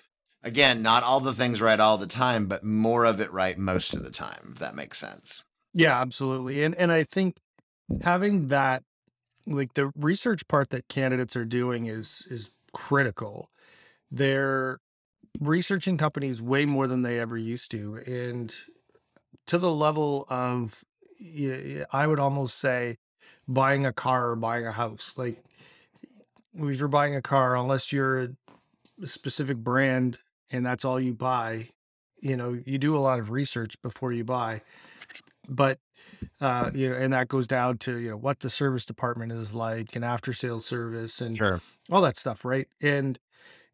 again 0.43 0.83
not 0.83 1.05
all 1.05 1.21
the 1.21 1.33
things 1.33 1.61
right 1.61 1.79
all 1.79 1.97
the 1.97 2.09
time 2.09 2.47
but 2.47 2.65
more 2.65 3.05
of 3.05 3.21
it 3.21 3.33
right 3.33 3.57
most 3.57 3.95
of 3.95 4.03
the 4.03 4.11
time 4.11 4.51
if 4.53 4.59
that 4.59 4.75
makes 4.75 4.99
sense. 4.99 5.45
Yeah, 5.73 6.01
absolutely. 6.01 6.65
And 6.65 6.75
and 6.75 6.91
I 6.91 7.05
think 7.05 7.37
having 8.03 8.49
that 8.49 8.83
like 9.47 9.75
the 9.75 9.93
research 9.97 10.47
part 10.49 10.71
that 10.71 10.89
candidates 10.89 11.37
are 11.37 11.45
doing 11.45 11.87
is 11.87 12.27
is 12.31 12.51
critical. 12.73 13.51
They're 14.11 14.79
researching 15.41 15.99
companies 15.99 16.41
way 16.41 16.65
more 16.65 16.87
than 16.87 17.03
they 17.03 17.19
ever 17.19 17.37
used 17.37 17.71
to 17.73 17.97
and 18.07 18.55
to 19.47 19.59
the 19.59 19.71
level 19.71 20.27
of 20.29 20.85
I 21.93 22.07
would 22.07 22.19
almost 22.19 22.59
say 22.59 22.97
buying 23.49 23.87
a 23.87 23.93
car 23.93 24.31
or 24.31 24.37
buying 24.37 24.67
a 24.67 24.73
house. 24.73 25.15
Like 25.17 25.43
if 26.55 26.79
you're 26.79 26.89
buying 26.89 27.17
a 27.17 27.23
car, 27.23 27.57
unless 27.57 27.93
you're 27.93 28.23
a 29.03 29.07
specific 29.07 29.59
brand 29.59 30.19
and 30.51 30.65
that's 30.65 30.85
all 30.85 31.01
you 31.01 31.15
buy, 31.15 31.69
you 32.21 32.37
know, 32.37 32.59
you 32.65 32.79
do 32.79 32.97
a 32.97 32.99
lot 32.99 33.19
of 33.19 33.31
research 33.31 33.81
before 33.83 34.13
you 34.13 34.25
buy. 34.25 34.63
But 35.49 35.79
uh, 36.41 36.71
you 36.75 36.91
know, 36.91 36.97
and 36.97 37.13
that 37.13 37.29
goes 37.29 37.47
down 37.47 37.79
to 37.79 37.99
you 37.99 38.11
know 38.11 38.17
what 38.17 38.41
the 38.41 38.51
service 38.51 38.85
department 38.85 39.33
is 39.33 39.55
like 39.55 39.97
and 39.97 40.05
after 40.05 40.33
sales 40.33 40.67
service 40.67 41.21
and 41.21 41.37
sure. 41.37 41.61
all 41.91 42.03
that 42.03 42.17
stuff, 42.17 42.45
right? 42.45 42.67
And 42.83 43.19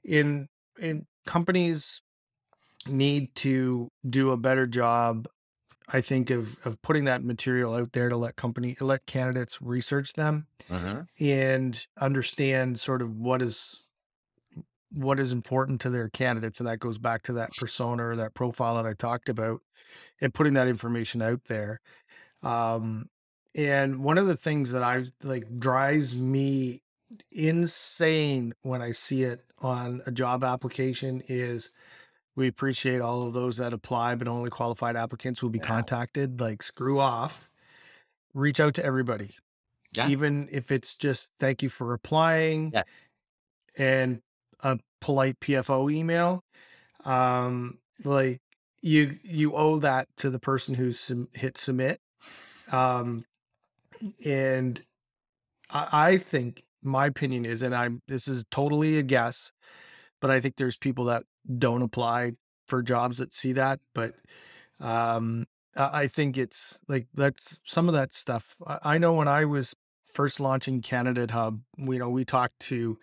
in 0.04 0.48
in 0.78 1.06
companies 1.26 2.02
need 2.88 3.34
to 3.36 3.88
do 4.08 4.30
a 4.30 4.36
better 4.36 4.66
job 4.66 5.28
I 5.92 6.00
think 6.00 6.30
of 6.30 6.58
of 6.64 6.80
putting 6.82 7.04
that 7.04 7.24
material 7.24 7.74
out 7.74 7.92
there 7.92 8.08
to 8.08 8.16
let 8.16 8.36
company 8.36 8.76
let 8.80 9.06
candidates 9.06 9.60
research 9.60 10.12
them 10.12 10.46
uh-huh. 10.70 11.02
and 11.18 11.86
understand 12.00 12.78
sort 12.78 13.02
of 13.02 13.16
what 13.16 13.42
is 13.42 13.82
what 14.92 15.20
is 15.20 15.32
important 15.32 15.80
to 15.82 15.90
their 15.90 16.08
candidates 16.08 16.60
and 16.60 16.68
that 16.68 16.80
goes 16.80 16.98
back 16.98 17.22
to 17.22 17.32
that 17.34 17.54
persona 17.56 18.08
or 18.08 18.16
that 18.16 18.34
profile 18.34 18.76
that 18.76 18.86
I 18.86 18.94
talked 18.94 19.28
about 19.28 19.60
and 20.20 20.34
putting 20.34 20.54
that 20.54 20.68
information 20.68 21.22
out 21.22 21.44
there 21.46 21.80
um, 22.42 23.08
and 23.54 24.02
one 24.02 24.18
of 24.18 24.26
the 24.26 24.36
things 24.36 24.72
that 24.72 24.82
I 24.82 25.04
like 25.22 25.58
drives 25.58 26.14
me 26.16 26.82
insane 27.32 28.54
when 28.62 28.80
I 28.80 28.92
see 28.92 29.24
it 29.24 29.44
on 29.58 30.02
a 30.06 30.12
job 30.12 30.44
application 30.44 31.22
is 31.28 31.70
we 32.36 32.46
appreciate 32.46 33.00
all 33.00 33.26
of 33.26 33.32
those 33.32 33.56
that 33.56 33.72
apply, 33.72 34.14
but 34.14 34.28
only 34.28 34.50
qualified 34.50 34.96
applicants 34.96 35.42
will 35.42 35.50
be 35.50 35.58
yeah. 35.58 35.66
contacted. 35.66 36.40
Like, 36.40 36.62
screw 36.62 37.00
off. 37.00 37.50
Reach 38.34 38.60
out 38.60 38.74
to 38.74 38.84
everybody. 38.84 39.30
Yeah. 39.92 40.08
Even 40.08 40.48
if 40.52 40.70
it's 40.70 40.94
just 40.94 41.28
thank 41.40 41.62
you 41.62 41.68
for 41.68 41.92
applying 41.92 42.70
yeah. 42.72 42.84
and 43.76 44.22
a 44.62 44.78
polite 45.00 45.40
PFO 45.40 45.92
email. 45.92 46.44
Um, 47.04 47.78
like 48.04 48.40
you 48.82 49.18
you 49.22 49.54
owe 49.54 49.78
that 49.80 50.08
to 50.18 50.30
the 50.30 50.38
person 50.38 50.74
who's 50.74 51.00
sum- 51.00 51.28
hit 51.32 51.58
submit 51.58 52.00
um, 52.72 53.24
and 54.24 54.82
I, 55.70 55.88
I 55.92 56.16
think 56.18 56.64
my 56.82 57.06
opinion 57.06 57.44
is, 57.44 57.62
and 57.62 57.74
I'm 57.74 58.02
this 58.08 58.28
is 58.28 58.44
totally 58.50 58.98
a 58.98 59.02
guess, 59.02 59.52
but 60.20 60.30
I 60.30 60.40
think 60.40 60.56
there's 60.56 60.76
people 60.76 61.04
that 61.06 61.24
don't 61.58 61.82
apply 61.82 62.32
for 62.68 62.82
jobs 62.82 63.18
that 63.18 63.34
see 63.34 63.52
that. 63.54 63.80
But 63.94 64.14
um, 64.80 65.46
I 65.76 66.06
think 66.06 66.38
it's 66.38 66.78
like 66.88 67.06
that's 67.14 67.60
some 67.64 67.88
of 67.88 67.94
that 67.94 68.12
stuff. 68.12 68.56
I, 68.66 68.78
I 68.82 68.98
know 68.98 69.12
when 69.12 69.28
I 69.28 69.44
was 69.44 69.74
first 70.12 70.40
launching 70.40 70.80
Candidate 70.80 71.30
Hub, 71.30 71.60
you 71.78 71.98
know, 71.98 72.10
we 72.10 72.24
talked 72.24 72.58
to 72.60 72.98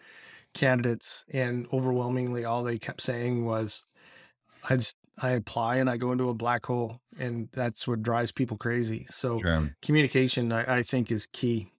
candidates, 0.53 1.23
and 1.31 1.67
overwhelmingly, 1.71 2.45
all 2.45 2.63
they 2.63 2.79
kept 2.79 3.01
saying 3.01 3.45
was, 3.45 3.83
"I 4.69 4.77
just 4.77 4.95
I 5.21 5.31
apply 5.31 5.77
and 5.77 5.89
I 5.89 5.97
go 5.97 6.11
into 6.11 6.29
a 6.29 6.33
black 6.33 6.65
hole, 6.65 6.99
and 7.19 7.49
that's 7.51 7.87
what 7.87 8.03
drives 8.03 8.31
people 8.31 8.57
crazy. 8.57 9.05
So 9.09 9.39
sure. 9.39 9.75
communication, 9.81 10.51
I, 10.51 10.77
I 10.77 10.83
think, 10.83 11.11
is 11.11 11.27
key. 11.31 11.71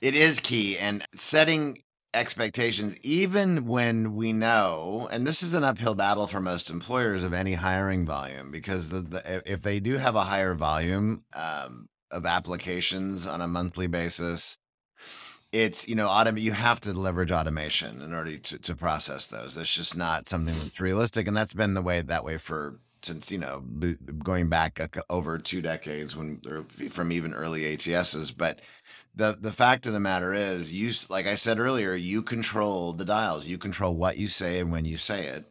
It 0.00 0.14
is 0.14 0.40
key, 0.40 0.78
and 0.78 1.06
setting 1.16 1.82
expectations, 2.12 2.96
even 2.98 3.66
when 3.66 4.14
we 4.14 4.32
know, 4.32 5.08
and 5.10 5.26
this 5.26 5.42
is 5.42 5.54
an 5.54 5.64
uphill 5.64 5.94
battle 5.94 6.26
for 6.26 6.40
most 6.40 6.70
employers 6.70 7.24
of 7.24 7.32
any 7.32 7.54
hiring 7.54 8.06
volume, 8.06 8.50
because 8.50 8.88
the, 8.88 9.00
the 9.00 9.42
if 9.50 9.62
they 9.62 9.80
do 9.80 9.96
have 9.96 10.14
a 10.14 10.22
higher 10.24 10.54
volume 10.54 11.24
um, 11.34 11.88
of 12.10 12.24
applications 12.24 13.26
on 13.26 13.40
a 13.40 13.48
monthly 13.48 13.88
basis, 13.88 14.58
it's 15.54 15.86
you 15.88 15.94
know 15.94 16.08
autom- 16.08 16.40
you 16.40 16.50
have 16.52 16.80
to 16.80 16.92
leverage 16.92 17.30
automation 17.30 18.02
in 18.02 18.12
order 18.12 18.36
to, 18.36 18.58
to 18.58 18.74
process 18.74 19.26
those. 19.26 19.54
That's 19.54 19.72
just 19.72 19.96
not 19.96 20.28
something 20.28 20.54
that's 20.58 20.80
realistic 20.80 21.28
and 21.28 21.36
that's 21.36 21.52
been 21.52 21.74
the 21.74 21.82
way 21.82 22.02
that 22.02 22.24
way 22.24 22.38
for 22.38 22.80
since 23.02 23.30
you 23.30 23.38
know 23.38 23.62
going 24.22 24.48
back 24.48 24.80
over 25.08 25.38
two 25.38 25.62
decades 25.62 26.16
when 26.16 26.40
from 26.90 27.12
even 27.12 27.34
early 27.34 27.76
ATSs 27.76 28.34
but 28.36 28.60
the 29.14 29.36
the 29.40 29.52
fact 29.52 29.86
of 29.86 29.92
the 29.92 30.00
matter 30.00 30.34
is 30.34 30.72
you 30.72 30.92
like 31.08 31.26
I 31.26 31.36
said 31.36 31.60
earlier 31.60 31.94
you 31.94 32.22
control 32.22 32.92
the 32.92 33.04
dials. 33.04 33.46
You 33.46 33.56
control 33.56 33.94
what 33.94 34.16
you 34.16 34.26
say 34.28 34.58
and 34.58 34.72
when 34.72 34.84
you 34.84 34.96
say 34.98 35.26
it 35.26 35.44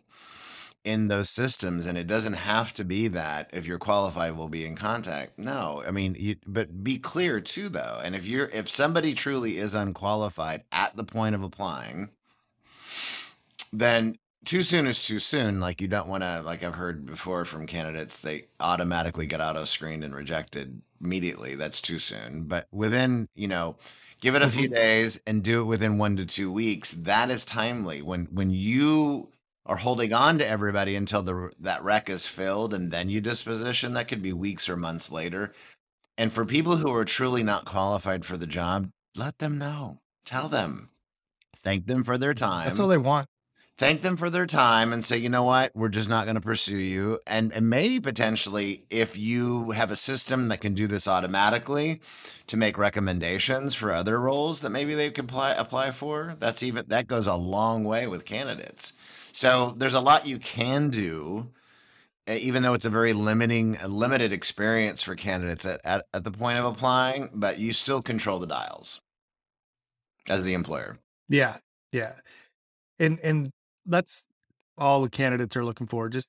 in 0.86 1.08
those 1.08 1.30
systems 1.30 1.86
and 1.86 1.98
it 1.98 2.08
doesn't 2.08 2.34
have 2.34 2.74
to 2.74 2.84
be 2.84 3.08
that 3.08 3.50
if 3.54 3.65
you're 3.65 3.80
qualified 3.80 4.36
we'll 4.36 4.50
be 4.50 4.65
in 4.65 4.76
contact. 4.76 5.38
No 5.39 5.84
i 5.88 5.91
mean 5.91 6.15
you, 6.19 6.36
but 6.46 6.84
be 6.84 6.98
clear 7.00 7.39
too 7.41 7.69
though 7.69 8.02
and 8.04 8.15
if 8.15 8.26
you're 8.26 8.48
if 8.48 8.69
somebody 8.69 9.13
truly 9.13 9.58
is 9.58 9.74
unqualified 9.76 10.63
at 10.72 10.96
the 10.98 11.04
point 11.06 11.36
of 11.36 11.43
applying 11.43 12.10
then 13.72 14.17
too 14.46 14.63
soon 14.63 14.88
is 14.88 15.00
too 15.04 15.19
soon. 15.19 15.60
Like 15.60 15.80
you 15.82 15.88
don't 15.88 16.08
want 16.08 16.24
to 16.24 16.41
like 16.41 16.63
i've 16.63 16.76
heard 16.76 17.06
before 17.06 17.46
from 17.46 17.65
candidates 17.65 18.17
they 18.17 18.46
automatically 18.60 19.26
get 19.26 19.41
auto 19.41 19.63
screened 19.65 20.04
and 20.04 20.13
rejected 20.15 20.82
immediately. 21.02 21.56
That's 21.56 21.82
too 21.82 22.00
soon. 22.00 22.43
But 22.43 22.67
within 22.72 23.28
you 23.36 23.48
know 23.48 23.78
give 24.22 24.36
it 24.36 24.41
a 24.41 24.48
few 24.50 24.67
Mhm. 24.67 24.69
days 24.69 25.19
and 25.28 25.43
do 25.43 25.62
it 25.62 25.65
within 25.65 25.98
one 25.98 26.15
to 26.17 26.26
two 26.26 26.52
weeks. 26.52 26.91
That 26.91 27.30
is 27.32 27.46
timely. 27.46 28.02
When 28.02 28.26
when 28.32 28.52
you 28.52 29.32
are 29.65 29.78
holding 29.78 30.13
on 30.13 30.38
to 30.38 30.47
everybody 30.47 30.95
until 30.95 31.23
the 31.23 31.52
that 31.60 31.84
rec 31.84 32.10
is 32.10 32.26
filled 32.28 32.73
and 32.73 32.91
then 32.91 33.10
you 33.10 33.21
disposition 33.21 33.93
that 33.93 34.08
could 34.08 34.21
be 34.21 34.34
weeks 34.34 34.67
or 34.69 34.76
months 34.78 35.12
later 35.12 35.54
and 36.17 36.32
for 36.32 36.45
people 36.45 36.78
who 36.78 36.93
are 36.93 37.06
truly 37.06 37.43
not 37.43 37.65
qualified 37.65 38.26
for 38.26 38.38
the 38.38 38.47
job 38.47 38.89
let 39.15 39.38
them 39.39 39.58
know 39.58 39.99
tell 40.26 40.49
them 40.49 40.89
thank 41.58 41.86
them 41.88 42.04
for 42.04 42.17
their 42.17 42.34
time 42.34 42.65
That's 42.65 42.80
all 42.80 42.88
they 42.88 42.97
want. 42.97 43.28
thank 43.78 44.02
them 44.02 44.17
for 44.17 44.30
their 44.30 44.45
time 44.45 44.93
and 44.93 45.04
say, 45.04 45.17
you 45.17 45.30
know 45.30 45.43
what, 45.43 45.71
we're 45.76 45.89
just 45.89 46.08
not 46.10 46.26
going 46.26 46.36
to 46.36 46.41
pursue 46.41 46.78
you. 46.78 47.19
And, 47.26 47.52
and 47.54 47.69
maybe 47.69 47.99
potentially, 47.99 48.86
if 48.89 49.17
you 49.17 49.71
have 49.71 49.89
a 49.89 49.95
system 49.95 50.47
that 50.49 50.62
can 50.62 50.73
do 50.76 50.88
this 50.88 51.08
automatically 51.08 51.99
to 52.47 52.56
make 52.56 52.78
recommendations 52.78 53.73
for 53.73 53.91
other 53.91 54.19
roles 54.19 54.62
that 54.62 54.69
maybe 54.69 54.93
they 54.93 55.10
could 55.10 55.26
apply, 55.26 55.52
apply 55.52 55.91
for, 55.91 56.36
that's 56.39 56.62
even 56.62 56.86
that 56.89 57.08
goes 57.08 57.26
a 57.28 57.34
long 57.36 57.84
way 57.84 58.06
with 58.08 58.26
candidates. 58.26 58.93
So 59.34 59.74
there's 59.78 59.96
a 59.96 60.00
lot 60.00 60.28
you 60.28 60.38
can 60.38 60.89
do, 60.89 61.50
even 62.28 62.63
though 62.63 62.74
it's 62.74 62.86
a 62.86 62.89
very 62.89 63.13
limiting, 63.13 63.78
a 63.82 63.88
limited 63.88 64.32
experience 64.32 65.02
for 65.02 65.15
candidates 65.15 65.65
at, 65.65 65.82
at, 65.84 66.06
at 66.13 66.24
the 66.24 66.32
point 66.32 66.60
of 66.60 66.65
applying, 66.65 67.30
but 67.34 67.58
you 67.60 67.74
still 67.74 68.02
control 68.02 68.39
the 68.39 68.48
dials 68.48 69.02
as 70.30 70.43
the 70.43 70.54
employer. 70.54 70.98
Yeah, 71.30 71.58
yeah, 71.91 72.13
and 73.00 73.19
and 73.22 73.50
that's 73.86 74.24
all 74.78 75.02
the 75.02 75.10
candidates 75.10 75.58
are 75.58 75.65
looking 75.65 75.88
for. 75.88 76.10
Just 76.10 76.28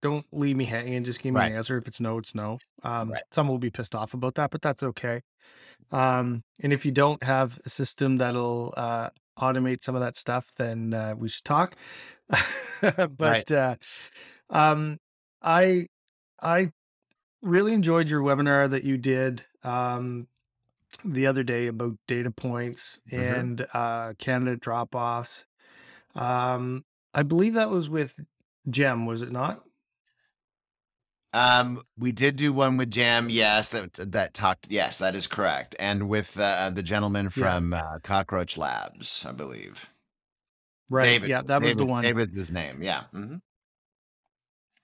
don't 0.00 0.26
leave 0.32 0.56
me 0.56 0.64
hanging. 0.64 1.02
Just 1.04 1.20
give 1.20 1.34
me 1.34 1.40
Right. 1.40 1.50
an 1.50 1.56
answer. 1.58 1.76
If 1.76 1.88
it's 1.88 2.00
no, 2.00 2.18
it's 2.18 2.34
no. 2.34 2.58
Um, 2.82 3.10
Right. 3.10 3.22
Some 3.32 3.48
will 3.48 3.58
be 3.58 3.70
pissed 3.70 3.94
off 3.94 4.14
about 4.14 4.34
that, 4.36 4.50
but 4.50 4.62
that's 4.62 4.82
okay. 4.82 5.20
Um, 5.90 6.42
and 6.62 6.72
if 6.72 6.86
you 6.86 6.92
don't 6.92 7.22
have 7.22 7.58
a 7.66 7.68
system 7.68 8.18
that'll 8.18 8.74
uh, 8.76 9.10
automate 9.38 9.82
some 9.82 9.94
of 9.94 10.00
that 10.00 10.16
stuff, 10.16 10.50
then 10.56 10.94
uh, 10.94 11.14
we 11.16 11.28
should 11.28 11.44
talk. 11.44 11.76
but 13.10 13.50
uh, 13.50 13.76
um, 14.50 14.98
I 15.42 15.88
I 16.42 16.72
really 17.42 17.74
enjoyed 17.74 18.08
your 18.10 18.22
webinar 18.22 18.70
that 18.70 18.84
you 18.84 18.98
did 18.98 19.44
um, 19.64 20.28
the 21.04 21.26
other 21.26 21.42
day 21.44 21.66
about 21.68 21.98
data 22.06 22.30
points 22.30 23.00
Mhm. 23.16 23.50
and 23.50 23.66
uh, 23.74 24.14
candidate 24.18 24.60
drop 24.60 24.94
offs. 24.94 25.46
Um, 26.14 26.84
I 27.14 27.22
believe 27.24 27.54
that 27.54 27.70
was 27.70 27.88
with 27.90 28.20
Gem, 28.70 29.06
was 29.06 29.22
it 29.22 29.32
not? 29.32 29.64
Um, 31.34 31.82
we 31.98 32.12
did 32.12 32.36
do 32.36 32.52
one 32.52 32.76
with 32.76 32.92
Gem, 32.92 33.28
yes, 33.28 33.70
that 33.70 33.94
that 34.12 34.34
talked. 34.34 34.68
Yes, 34.70 34.98
that 34.98 35.16
is 35.16 35.26
correct, 35.26 35.74
and 35.80 36.08
with 36.08 36.38
uh, 36.38 36.70
the 36.70 36.82
gentleman 36.82 37.26
Yeah. 37.26 37.56
from 37.56 37.74
uh, 37.74 37.98
Cockroach 38.04 38.56
Labs, 38.56 39.24
I 39.28 39.32
believe. 39.32 39.84
Right. 40.88 41.06
David. 41.06 41.30
Yeah, 41.30 41.42
that 41.42 41.60
was 41.60 41.76
the 41.76 41.86
one. 41.86 42.04
David's 42.04 42.32
his 42.38 42.52
name. 42.52 42.82
Yeah. 42.82 43.04
hmm 43.10 43.36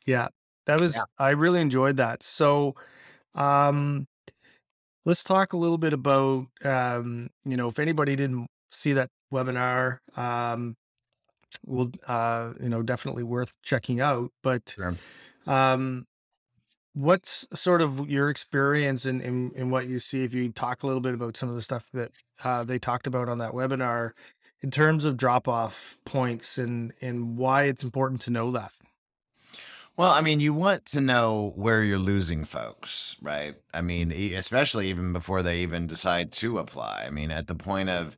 Yeah, 0.07 0.29
that 0.67 0.81
was. 0.81 0.97
Yeah. 0.97 1.03
I 1.19 1.31
really 1.31 1.61
enjoyed 1.61 1.99
that. 1.99 2.25
So, 2.25 2.75
um, 3.37 4.09
let's 5.05 5.23
talk 5.23 5.53
a 5.53 5.57
little 5.57 5.79
bit 5.79 5.93
about, 5.93 6.47
um, 6.65 7.31
you 7.45 7.57
know, 7.57 7.69
if 7.69 7.79
anybody 7.79 8.17
didn't 8.17 8.49
see 8.73 8.93
that 8.95 9.09
webinar, 9.33 9.99
um, 10.17 10.75
will, 11.65 11.93
uh, 12.09 12.55
you 12.61 12.69
know, 12.69 12.83
definitely 12.83 13.23
worth 13.23 13.53
checking 13.63 14.01
out. 14.01 14.33
But 14.43 14.75
Sure. 14.75 14.95
um, 15.47 16.07
what's 16.95 17.47
sort 17.55 17.83
of 17.83 18.09
your 18.09 18.31
experience 18.31 19.07
in, 19.07 19.21
in 19.21 19.53
in 19.53 19.71
what 19.71 19.87
you 19.87 19.99
see? 19.99 20.25
If 20.25 20.35
you 20.35 20.51
talk 20.51 20.83
a 20.83 20.87
little 20.87 21.01
bit 21.01 21.15
about 21.15 21.37
some 21.37 21.49
of 21.49 21.55
the 21.55 21.63
stuff 21.63 21.89
that 21.93 22.13
uh, 22.45 22.65
they 22.65 22.79
talked 22.79 23.07
about 23.07 23.29
on 23.29 23.39
that 23.39 23.53
webinar, 23.53 24.13
in 24.63 24.71
terms 24.71 25.05
of 25.05 25.17
drop 25.17 25.49
off 25.49 25.99
points 26.05 26.59
and 26.59 26.93
and 27.01 27.37
why 27.37 27.65
it's 27.65 27.83
important 27.83 28.21
to 28.23 28.31
know 28.31 28.51
that. 28.51 28.73
Well, 29.97 30.11
I 30.11 30.23
mean, 30.23 30.41
you 30.41 30.55
want 30.55 30.87
to 30.87 31.01
know 31.01 31.53
where 31.57 31.83
you're 31.83 31.99
losing 31.99 32.45
folks, 32.45 33.17
right? 33.21 33.55
I 33.75 33.83
mean, 33.83 34.13
especially 34.13 34.89
even 34.89 35.13
before 35.13 35.43
they 35.43 35.59
even 35.59 35.87
decide 35.87 36.33
to 36.33 36.59
apply. 36.59 37.05
I 37.07 37.11
mean, 37.11 37.31
at 37.31 37.49
the 37.49 37.55
point 37.55 37.91
of 37.91 38.17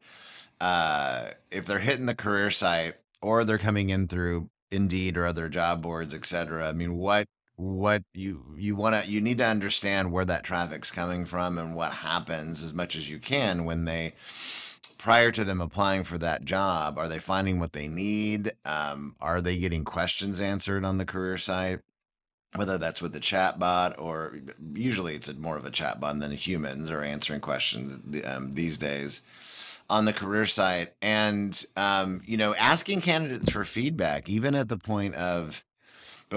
uh, 0.61 1.30
if 1.50 1.66
they're 1.66 1.80
hitting 1.80 2.06
the 2.06 2.14
career 2.14 2.50
site 2.50 2.94
or 3.20 3.44
they're 3.44 3.58
coming 3.58 3.90
in 3.90 4.06
through 4.06 4.48
Indeed 4.70 5.16
or 5.16 5.26
other 5.26 5.48
job 5.48 5.82
boards, 5.82 6.14
et 6.14 6.24
cetera. 6.24 6.68
I 6.68 6.72
mean, 6.72 6.94
what 6.94 7.26
what 7.57 8.03
you 8.15 8.45
you 8.57 8.75
want 8.75 8.95
to 8.95 9.11
you 9.11 9.21
need 9.21 9.38
to 9.38 9.47
understand 9.47 10.11
where 10.11 10.25
that 10.25 10.45
traffic's 10.45 10.91
coming 10.91 11.25
from 11.25 11.59
and 11.59 11.75
what 11.75 11.93
happens 11.93 12.62
as 12.62 12.73
much 12.73 12.97
as 12.97 13.11
you 13.11 13.19
can 13.19 13.65
when 13.65 13.85
they 13.85 14.15
prior 14.99 15.33
to 15.33 15.45
them 15.45 15.61
applying 15.61 16.05
for 16.05 16.17
that 16.17 16.45
job 16.45 16.97
are 16.97 17.09
they 17.09 17.19
finding 17.19 17.59
what 17.59 17.73
they 17.73 17.88
need? 17.88 18.53
Um, 18.65 19.17
are 19.21 19.41
they 19.41 19.59
getting 19.59 19.85
questions 19.85 20.41
answered 20.41 20.85
on 20.85 20.99
the 20.99 21.05
career 21.05 21.38
site? 21.38 21.81
Whether 22.55 22.79
that's 22.79 23.03
with 23.03 23.12
the 23.12 23.21
chat 23.21 23.59
bot 23.59 23.99
or 23.99 24.38
usually 24.75 25.15
it's 25.17 25.29
a, 25.29 25.35
more 25.35 25.57
of 25.57 25.65
a 25.65 25.71
chat 25.71 26.01
bot 26.01 26.19
than 26.21 26.33
humans 26.33 26.91
are 26.91 27.03
answering 27.03 27.41
questions 27.41 27.99
um, 28.25 28.55
these 28.55 28.79
days 28.79 29.23
on 29.91 30.05
the 30.05 30.12
career 30.12 30.47
site. 30.47 30.93
And 31.03 31.62
um, 31.77 32.23
you 32.25 32.37
know 32.37 32.55
asking 32.55 33.03
candidates 33.03 33.51
for 33.51 33.65
feedback 33.65 34.29
even 34.29 34.55
at 34.55 34.69
the 34.69 34.79
point 34.79 35.15
of 35.17 35.65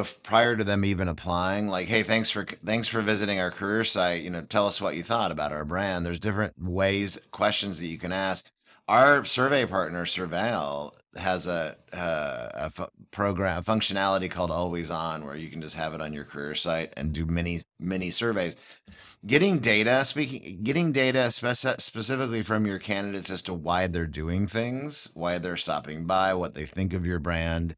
prior 0.03 0.55
to 0.55 0.63
them 0.63 0.83
even 0.85 1.07
applying 1.07 1.67
like 1.67 1.87
hey 1.87 2.03
thanks 2.03 2.29
for 2.29 2.45
thanks 2.65 2.87
for 2.87 3.01
visiting 3.01 3.39
our 3.39 3.51
career 3.51 3.83
site. 3.83 4.23
You 4.23 4.29
know 4.29 4.41
tell 4.41 4.67
us 4.67 4.81
what 4.81 4.95
you 4.95 5.03
thought 5.03 5.31
about 5.31 5.51
our 5.51 5.65
brand. 5.65 6.05
There's 6.05 6.19
different 6.19 6.53
ways 6.61 7.19
questions 7.31 7.79
that 7.79 7.87
you 7.87 7.97
can 7.97 8.11
ask. 8.11 8.49
Our 8.87 9.25
survey 9.25 9.65
partner 9.65 10.05
Survale 10.05 10.93
has 11.15 11.47
a, 11.47 11.75
uh, 11.91 12.69
a 12.77 12.89
program 13.09 13.63
functionality 13.63 14.29
called 14.29 14.51
always 14.51 14.91
on 14.91 15.25
where 15.25 15.35
you 15.35 15.49
can 15.49 15.59
just 15.59 15.75
have 15.75 15.95
it 15.95 16.01
on 16.01 16.13
your 16.13 16.23
career 16.23 16.53
site 16.53 16.93
and 16.95 17.11
do 17.11 17.25
many 17.25 17.63
many 17.79 18.11
surveys. 18.11 18.57
Getting 19.25 19.57
data 19.59 20.05
speaking 20.05 20.61
getting 20.63 20.91
data 20.91 21.29
speci- 21.29 21.81
specifically 21.81 22.43
from 22.43 22.67
your 22.67 22.77
candidates 22.77 23.31
as 23.31 23.41
to 23.43 23.53
why 23.53 23.87
they're 23.87 24.05
doing 24.05 24.45
things 24.45 25.09
why 25.13 25.39
they're 25.39 25.57
stopping 25.57 26.05
by 26.05 26.33
what 26.33 26.53
they 26.53 26.65
think 26.65 26.93
of 26.93 27.05
your 27.05 27.19
brand 27.19 27.75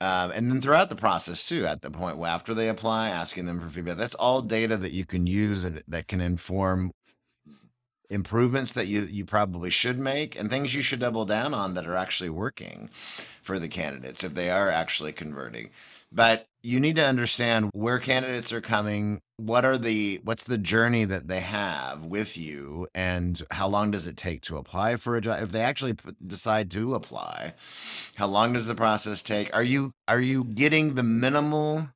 um, 0.00 0.30
and 0.32 0.50
then 0.50 0.60
throughout 0.60 0.88
the 0.88 0.96
process 0.96 1.46
too 1.46 1.66
at 1.66 1.82
the 1.82 1.90
point 1.90 2.18
where 2.18 2.30
after 2.30 2.54
they 2.54 2.68
apply 2.68 3.08
asking 3.08 3.46
them 3.46 3.60
for 3.60 3.68
feedback 3.68 3.96
that's 3.96 4.14
all 4.16 4.42
data 4.42 4.76
that 4.76 4.92
you 4.92 5.04
can 5.04 5.26
use 5.26 5.62
that, 5.62 5.82
that 5.88 6.08
can 6.08 6.20
inform 6.20 6.90
improvements 8.10 8.72
that 8.72 8.86
you 8.86 9.02
you 9.02 9.24
probably 9.24 9.70
should 9.70 9.98
make 9.98 10.38
and 10.38 10.50
things 10.50 10.74
you 10.74 10.82
should 10.82 11.00
double 11.00 11.24
down 11.24 11.54
on 11.54 11.74
that 11.74 11.86
are 11.86 11.96
actually 11.96 12.30
working 12.30 12.90
for 13.42 13.58
the 13.58 13.68
candidates 13.68 14.24
if 14.24 14.34
they 14.34 14.50
are 14.50 14.70
actually 14.70 15.12
converting. 15.12 15.70
But 16.12 16.46
you 16.62 16.80
need 16.80 16.96
to 16.96 17.06
understand 17.06 17.70
where 17.74 17.98
candidates 17.98 18.52
are 18.52 18.60
coming 18.60 19.20
what 19.36 19.64
are 19.64 19.76
the 19.76 20.20
what's 20.22 20.44
the 20.44 20.58
journey 20.58 21.04
that 21.04 21.26
they 21.26 21.40
have 21.40 22.04
with 22.04 22.36
you 22.36 22.86
and 22.94 23.42
how 23.50 23.66
long 23.66 23.90
does 23.90 24.06
it 24.06 24.16
take 24.16 24.42
to 24.42 24.56
apply 24.56 24.96
for 24.96 25.16
a 25.16 25.20
job? 25.20 25.42
If 25.42 25.50
they 25.50 25.62
actually 25.62 25.96
decide 26.26 26.70
to 26.72 26.94
apply 26.94 27.54
how 28.14 28.26
long 28.26 28.52
does 28.52 28.66
the 28.66 28.74
process 28.74 29.22
take? 29.22 29.54
Are 29.54 29.62
you 29.62 29.92
are 30.06 30.20
you 30.20 30.44
getting 30.44 30.94
the 30.94 31.02
minimal 31.02 31.88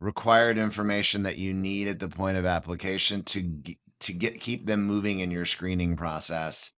required 0.00 0.58
information 0.58 1.22
that 1.22 1.38
you 1.38 1.54
need 1.54 1.88
at 1.88 2.00
the 2.00 2.08
point 2.08 2.36
of 2.36 2.44
application 2.44 3.22
to 3.24 3.62
to 4.00 4.12
get 4.12 4.40
keep 4.40 4.66
them 4.66 4.84
moving 4.84 5.20
in 5.20 5.30
your 5.30 5.46
screening 5.46 5.96
process 5.96 6.72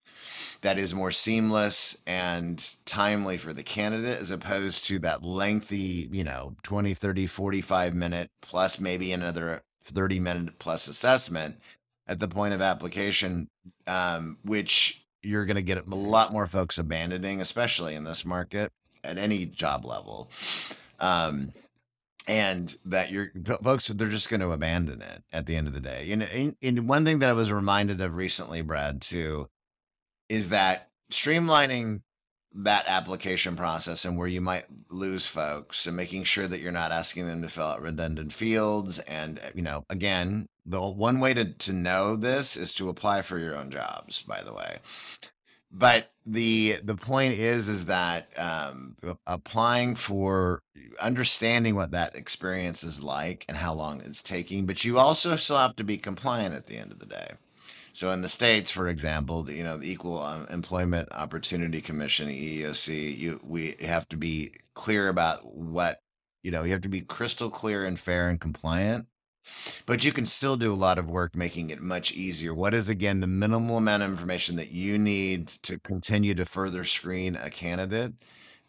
that 0.62 0.78
is 0.78 0.94
more 0.94 1.10
seamless 1.10 1.96
and 2.06 2.74
timely 2.84 3.38
for 3.38 3.52
the 3.52 3.62
candidate 3.62 4.18
as 4.18 4.30
opposed 4.30 4.84
to 4.84 4.98
that 4.98 5.22
lengthy 5.22 6.08
you 6.12 6.22
know 6.22 6.54
20 6.62 6.94
30 6.94 7.26
45 7.26 7.94
minute 7.94 8.30
plus 8.40 8.78
maybe 8.78 9.12
another 9.12 9.62
30 9.88 10.20
minute 10.20 10.58
plus 10.58 10.88
assessment 10.88 11.56
at 12.06 12.20
the 12.20 12.28
point 12.28 12.54
of 12.54 12.60
application 12.60 13.48
um, 13.86 14.38
which 14.42 15.04
you're 15.22 15.46
going 15.46 15.56
to 15.56 15.62
get 15.62 15.78
a 15.86 15.94
lot 15.94 16.32
more 16.32 16.46
folks 16.46 16.78
abandoning, 16.78 17.40
especially 17.40 17.94
in 17.94 18.04
this 18.04 18.24
market 18.24 18.72
at 19.02 19.18
any 19.18 19.46
job 19.46 19.84
level. 19.84 20.30
Um, 21.00 21.52
and 22.26 22.76
that 22.84 23.10
you're 23.10 23.32
folks 23.62 23.88
they're 23.88 24.08
just 24.08 24.28
going 24.28 24.40
to 24.40 24.52
abandon 24.52 25.00
it 25.00 25.22
at 25.32 25.46
the 25.46 25.56
end 25.56 25.66
of 25.66 25.72
the 25.72 25.80
day. 25.80 26.10
And, 26.12 26.54
and 26.60 26.88
one 26.88 27.04
thing 27.04 27.20
that 27.20 27.30
I 27.30 27.32
was 27.32 27.50
reminded 27.50 28.02
of 28.02 28.14
recently, 28.14 28.60
Brad, 28.60 29.00
too, 29.00 29.48
is 30.28 30.50
that 30.50 30.90
streamlining 31.10 32.02
that 32.54 32.86
application 32.88 33.56
process 33.56 34.04
and 34.04 34.16
where 34.16 34.26
you 34.26 34.40
might 34.40 34.66
lose 34.88 35.26
folks 35.26 35.86
and 35.86 35.96
making 35.96 36.24
sure 36.24 36.48
that 36.48 36.60
you're 36.60 36.72
not 36.72 36.92
asking 36.92 37.26
them 37.26 37.42
to 37.42 37.48
fill 37.48 37.66
out 37.66 37.82
redundant 37.82 38.32
fields. 38.32 38.98
And 39.00 39.40
you 39.54 39.62
know 39.62 39.84
again 39.90 40.48
the 40.66 40.80
one 40.80 41.18
way 41.20 41.32
to, 41.34 41.52
to 41.52 41.72
know 41.72 42.16
this 42.16 42.56
is 42.56 42.72
to 42.74 42.88
apply 42.88 43.22
for 43.22 43.38
your 43.38 43.56
own 43.56 43.70
jobs 43.70 44.22
by 44.22 44.42
the 44.42 44.52
way. 44.52 44.78
But 45.70 46.10
the 46.24 46.78
the 46.82 46.94
point 46.94 47.34
is 47.34 47.68
is 47.68 47.86
that 47.86 48.28
um, 48.38 48.96
applying 49.26 49.94
for 49.94 50.62
understanding 51.00 51.74
what 51.74 51.90
that 51.90 52.16
experience 52.16 52.82
is 52.82 53.02
like 53.02 53.44
and 53.48 53.56
how 53.56 53.72
long 53.72 54.00
it's 54.00 54.22
taking 54.22 54.66
but 54.66 54.84
you 54.84 54.98
also 54.98 55.36
still 55.36 55.58
have 55.58 55.76
to 55.76 55.84
be 55.84 55.96
compliant 55.96 56.54
at 56.54 56.66
the 56.66 56.76
end 56.76 56.92
of 56.92 56.98
the 56.98 57.06
day 57.06 57.30
so 57.98 58.12
in 58.12 58.22
the 58.22 58.28
states 58.28 58.70
for 58.70 58.88
example 58.88 59.42
the, 59.42 59.54
you 59.54 59.64
know 59.64 59.76
the 59.76 59.90
equal 59.90 60.22
um, 60.22 60.46
employment 60.50 61.08
opportunity 61.12 61.80
commission 61.80 62.28
eeoc 62.28 63.18
you 63.18 63.40
we 63.42 63.74
have 63.80 64.08
to 64.08 64.16
be 64.16 64.52
clear 64.74 65.08
about 65.08 65.44
what 65.52 65.98
you 66.42 66.50
know 66.50 66.62
you 66.62 66.70
have 66.70 66.80
to 66.80 66.88
be 66.88 67.00
crystal 67.00 67.50
clear 67.50 67.84
and 67.84 67.98
fair 67.98 68.28
and 68.28 68.40
compliant 68.40 69.06
but 69.86 70.04
you 70.04 70.12
can 70.12 70.24
still 70.24 70.56
do 70.56 70.72
a 70.72 70.76
lot 70.76 70.98
of 70.98 71.10
work 71.10 71.34
making 71.34 71.70
it 71.70 71.80
much 71.80 72.12
easier. 72.12 72.54
What 72.54 72.74
is, 72.74 72.88
again, 72.88 73.20
the 73.20 73.26
minimal 73.26 73.78
amount 73.78 74.02
of 74.02 74.10
information 74.10 74.56
that 74.56 74.70
you 74.70 74.98
need 74.98 75.48
to 75.62 75.78
continue 75.78 76.34
to 76.34 76.44
further 76.44 76.84
screen 76.84 77.36
a 77.36 77.50
candidate? 77.50 78.12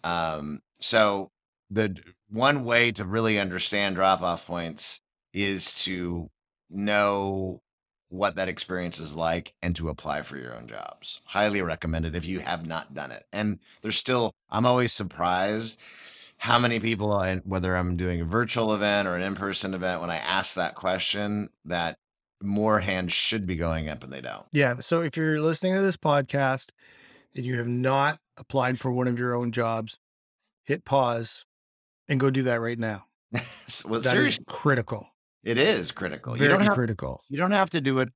Um, 0.04 0.62
so, 0.80 1.32
the 1.70 1.98
one 2.30 2.63
way 2.63 2.92
to 2.94 3.06
really 3.06 3.39
understand 3.39 3.96
drop 3.96 4.22
off 4.22 4.48
points 4.48 5.02
is 5.34 5.72
to 5.84 6.30
know 6.70 7.62
what 8.10 8.36
that 8.36 8.50
experience 8.50 9.00
is 9.00 9.15
like 9.15 9.54
and 9.62 9.76
to 9.76 9.89
apply 9.89 10.24
for 10.24 10.38
your 10.38 10.56
own 10.56 10.67
jobs. 10.67 11.22
Highly 11.26 11.62
recommended 11.62 12.15
if 12.15 12.26
you 12.26 12.39
have 12.39 12.65
not 12.65 12.93
done 12.93 13.12
it. 13.12 13.26
And 13.32 13.60
there's 13.82 13.98
still, 13.98 14.34
I'm 14.50 14.65
always 14.65 14.91
surprised 14.91 15.80
how 16.38 16.58
many 16.58 16.80
people, 16.80 17.19
and 17.19 17.41
whether 17.45 17.76
I'm 17.76 17.98
doing 17.98 18.22
a 18.22 18.26
virtual 18.26 18.74
event 18.74 19.08
or 19.08 19.15
an 19.15 19.22
in 19.22 19.36
person 19.36 19.74
event, 19.74 20.02
when 20.02 20.10
I 20.10 20.17
ask 20.17 20.56
that 20.56 20.76
question, 20.76 21.50
that 21.65 21.98
more 22.41 22.80
hands 22.80 23.12
should 23.12 23.45
be 23.45 23.56
going 23.56 23.89
up 23.89 24.04
and 24.04 24.12
they 24.12 24.22
don't. 24.22 24.45
Yeah. 24.52 24.80
So 24.80 25.02
if 25.02 25.17
you're 25.17 25.41
listening 25.41 25.76
to 25.76 25.82
this 25.82 25.98
podcast 25.98 26.69
and 27.36 27.45
you 27.45 27.58
have 27.58 27.67
not 27.67 28.19
applied 28.38 28.80
for 28.80 28.91
one 28.91 29.08
of 29.08 29.19
your 29.19 29.36
own 29.36 29.52
jobs, 29.52 30.00
hit 30.63 30.86
pause 30.86 31.45
and 32.08 32.19
go 32.19 32.30
do 32.30 32.43
that 32.43 32.62
right 32.62 32.80
now. 32.80 33.06
well, 33.86 34.00
that 34.00 34.12
seriously, 34.12 34.45
is 34.48 34.54
critical. 34.54 35.10
It 35.43 35.58
is 35.58 35.91
critical. 35.91 36.36
Very 36.36 36.45
you 36.45 36.58
don't 36.58 36.65
have, 36.65 36.73
critical. 36.73 37.21
You 37.30 37.38
don't 37.38 37.52
have 37.52 37.69
to 37.71 37.82
do 37.82 37.99
it 37.99 38.10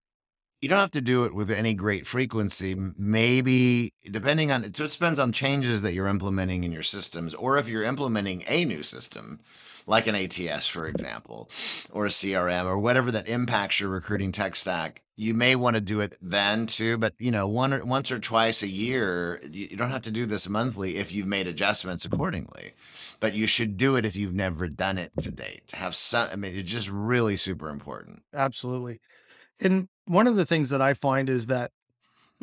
you 0.63 0.69
don't 0.69 0.79
have 0.79 0.91
to 0.91 1.01
do 1.01 1.25
it 1.25 1.35
with 1.35 1.51
any 1.51 1.73
great 1.73 2.07
frequency. 2.07 2.73
Maybe 2.73 3.91
depending 4.09 4.49
on 4.49 4.63
it 4.63 4.71
just 4.71 4.97
depends 4.97 5.19
on 5.19 5.33
changes 5.33 5.81
that 5.81 5.93
you're 5.93 6.07
implementing 6.07 6.63
in 6.63 6.71
your 6.71 6.83
systems, 6.83 7.33
or 7.33 7.57
if 7.57 7.67
you're 7.67 7.83
implementing 7.83 8.45
a 8.47 8.63
new 8.63 8.81
system, 8.81 9.41
like 9.87 10.07
an 10.07 10.15
ATS, 10.15 10.67
for 10.67 10.87
example, 10.87 11.49
or 11.91 12.05
a 12.05 12.09
CRM, 12.09 12.63
or 12.65 12.79
whatever 12.79 13.11
that 13.11 13.27
impacts 13.27 13.81
your 13.81 13.89
recruiting 13.89 14.31
tech 14.31 14.55
stack. 14.55 15.02
You 15.15 15.35
may 15.35 15.55
want 15.55 15.75
to 15.75 15.81
do 15.81 15.99
it 15.99 16.17
then 16.21 16.65
too, 16.65 16.97
but 16.97 17.13
you 17.19 17.29
know, 17.29 17.47
one 17.47 17.73
or 17.73 17.85
once 17.85 18.11
or 18.11 18.19
twice 18.19 18.63
a 18.63 18.67
year, 18.67 19.39
you, 19.43 19.67
you 19.71 19.77
don't 19.77 19.91
have 19.91 20.01
to 20.03 20.11
do 20.11 20.25
this 20.25 20.49
monthly 20.49 20.97
if 20.97 21.11
you've 21.11 21.27
made 21.27 21.47
adjustments 21.47 22.03
accordingly. 22.03 22.73
But 23.19 23.33
you 23.33 23.45
should 23.45 23.77
do 23.77 23.95
it 23.95 24.05
if 24.05 24.15
you've 24.15 24.33
never 24.33 24.67
done 24.67 24.97
it 24.97 25.11
to 25.21 25.31
date. 25.31 25.67
To 25.67 25.75
have 25.75 25.95
some, 25.95 26.29
I 26.31 26.35
mean, 26.35 26.55
it's 26.55 26.69
just 26.69 26.89
really 26.89 27.37
super 27.37 27.69
important. 27.69 28.23
Absolutely. 28.33 28.99
And 29.59 29.87
one 30.05 30.27
of 30.27 30.35
the 30.35 30.45
things 30.45 30.69
that 30.71 30.81
I 30.81 30.93
find 30.93 31.29
is 31.29 31.45
that 31.45 31.71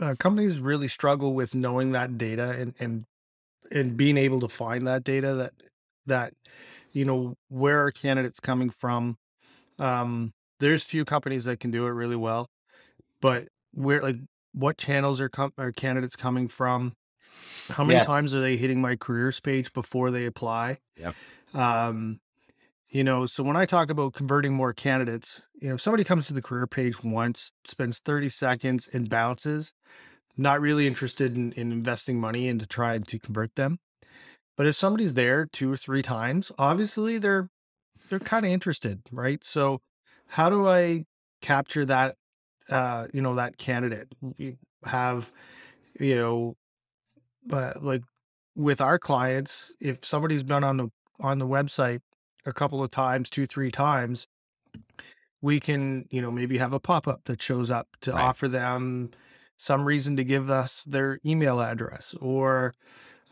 uh, 0.00 0.14
companies 0.18 0.60
really 0.60 0.88
struggle 0.88 1.34
with 1.34 1.54
knowing 1.54 1.92
that 1.92 2.18
data 2.18 2.54
and 2.58 2.74
and 2.78 3.04
and 3.72 3.96
being 3.96 4.16
able 4.16 4.40
to 4.40 4.48
find 4.48 4.86
that 4.86 5.04
data 5.04 5.34
that 5.34 5.52
that 6.06 6.32
you 6.92 7.04
know 7.04 7.36
where 7.48 7.84
are 7.84 7.90
candidates 7.90 8.40
coming 8.40 8.70
from. 8.70 9.16
Um, 9.78 10.32
there's 10.58 10.84
few 10.84 11.04
companies 11.04 11.44
that 11.46 11.60
can 11.60 11.70
do 11.70 11.86
it 11.86 11.90
really 11.90 12.16
well, 12.16 12.48
but 13.20 13.48
where 13.72 14.00
like 14.00 14.16
what 14.52 14.78
channels 14.78 15.20
are 15.20 15.28
com- 15.28 15.52
are 15.58 15.72
candidates 15.72 16.16
coming 16.16 16.48
from? 16.48 16.94
How 17.68 17.84
many 17.84 17.98
yeah. 17.98 18.04
times 18.04 18.34
are 18.34 18.40
they 18.40 18.56
hitting 18.56 18.80
my 18.80 18.96
careers 18.96 19.40
page 19.40 19.72
before 19.72 20.10
they 20.10 20.26
apply? 20.26 20.78
Yeah. 20.96 21.12
Um, 21.54 22.20
you 22.88 23.04
know, 23.04 23.26
so 23.26 23.42
when 23.42 23.56
I 23.56 23.66
talk 23.66 23.90
about 23.90 24.14
converting 24.14 24.52
more 24.52 24.72
candidates, 24.72 25.42
you 25.60 25.68
know, 25.68 25.74
if 25.76 25.80
somebody 25.80 26.02
comes 26.02 26.26
to 26.26 26.34
the 26.34 26.42
career 26.42 26.66
page 26.66 27.02
once, 27.04 27.52
spends 27.64 28.00
30 28.00 28.28
seconds 28.28 28.88
and 28.92 29.08
bounces, 29.08 29.72
not 30.36 30.60
really 30.60 30.86
interested 30.86 31.36
in, 31.36 31.52
in 31.52 31.70
investing 31.70 32.18
money 32.18 32.48
into 32.48 32.66
trying 32.66 33.04
to 33.04 33.18
convert 33.18 33.54
them. 33.54 33.78
But 34.56 34.66
if 34.66 34.74
somebody's 34.74 35.14
there 35.14 35.46
two 35.46 35.72
or 35.72 35.76
three 35.76 36.02
times, 36.02 36.50
obviously 36.58 37.18
they're 37.18 37.48
they're 38.08 38.18
kind 38.18 38.44
of 38.44 38.50
interested, 38.50 39.00
right? 39.12 39.42
So 39.44 39.80
how 40.26 40.50
do 40.50 40.68
I 40.68 41.04
capture 41.40 41.86
that 41.86 42.16
uh, 42.70 43.06
you 43.12 43.20
know, 43.20 43.34
that 43.34 43.58
candidate? 43.58 44.08
We 44.20 44.56
have, 44.84 45.32
you 45.98 46.16
know, 46.16 46.56
but 47.46 47.82
like 47.82 48.02
with 48.56 48.80
our 48.80 48.98
clients, 48.98 49.74
if 49.80 50.04
somebody's 50.04 50.42
been 50.42 50.64
on 50.64 50.76
the 50.76 50.88
on 51.20 51.38
the 51.38 51.46
website 51.46 52.00
a 52.46 52.52
couple 52.52 52.82
of 52.82 52.90
times, 52.90 53.28
two, 53.28 53.46
three 53.46 53.70
times, 53.70 54.26
we 55.42 55.60
can, 55.60 56.06
you 56.10 56.22
know, 56.22 56.30
maybe 56.30 56.58
have 56.58 56.72
a 56.72 56.80
pop 56.80 57.06
up 57.08 57.20
that 57.24 57.42
shows 57.42 57.70
up 57.70 57.88
to 58.02 58.12
right. 58.12 58.22
offer 58.22 58.48
them 58.48 59.10
some 59.58 59.84
reason 59.84 60.16
to 60.16 60.24
give 60.24 60.48
us 60.48 60.84
their 60.84 61.18
email 61.26 61.60
address, 61.60 62.14
or, 62.20 62.74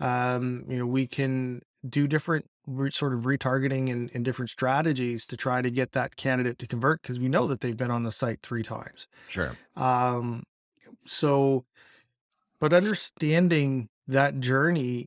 um, 0.00 0.64
you 0.68 0.78
know, 0.78 0.86
we 0.86 1.06
can 1.06 1.62
do 1.88 2.06
different 2.06 2.44
re- 2.68 2.90
sort 2.90 3.14
of 3.14 3.20
retargeting 3.22 3.90
and, 3.90 4.10
and 4.14 4.24
different 4.24 4.50
strategies 4.50 5.26
to 5.26 5.36
try 5.36 5.62
to 5.62 5.70
get 5.70 5.92
that 5.92 6.16
candidate 6.16 6.58
to 6.58 6.66
convert 6.66 7.02
because 7.02 7.18
we 7.18 7.28
know 7.28 7.46
that 7.46 7.60
they've 7.60 7.76
been 7.76 7.90
on 7.90 8.02
the 8.02 8.12
site 8.12 8.40
three 8.42 8.62
times. 8.62 9.06
Sure. 9.28 9.52
Um, 9.76 10.44
so, 11.06 11.64
but 12.60 12.72
understanding 12.72 13.88
that 14.06 14.40
journey 14.40 15.06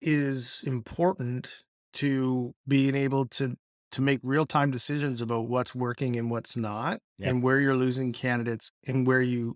is 0.00 0.62
important 0.64 1.62
to 1.94 2.52
being 2.66 2.94
able 2.94 3.26
to 3.26 3.54
to 3.92 4.00
make 4.00 4.20
real 4.22 4.46
time 4.46 4.70
decisions 4.70 5.20
about 5.20 5.48
what's 5.48 5.74
working 5.74 6.16
and 6.16 6.30
what's 6.30 6.56
not 6.56 6.98
and 7.20 7.42
where 7.42 7.60
you're 7.60 7.76
losing 7.76 8.12
candidates 8.12 8.70
and 8.86 9.06
where 9.06 9.20
you 9.20 9.54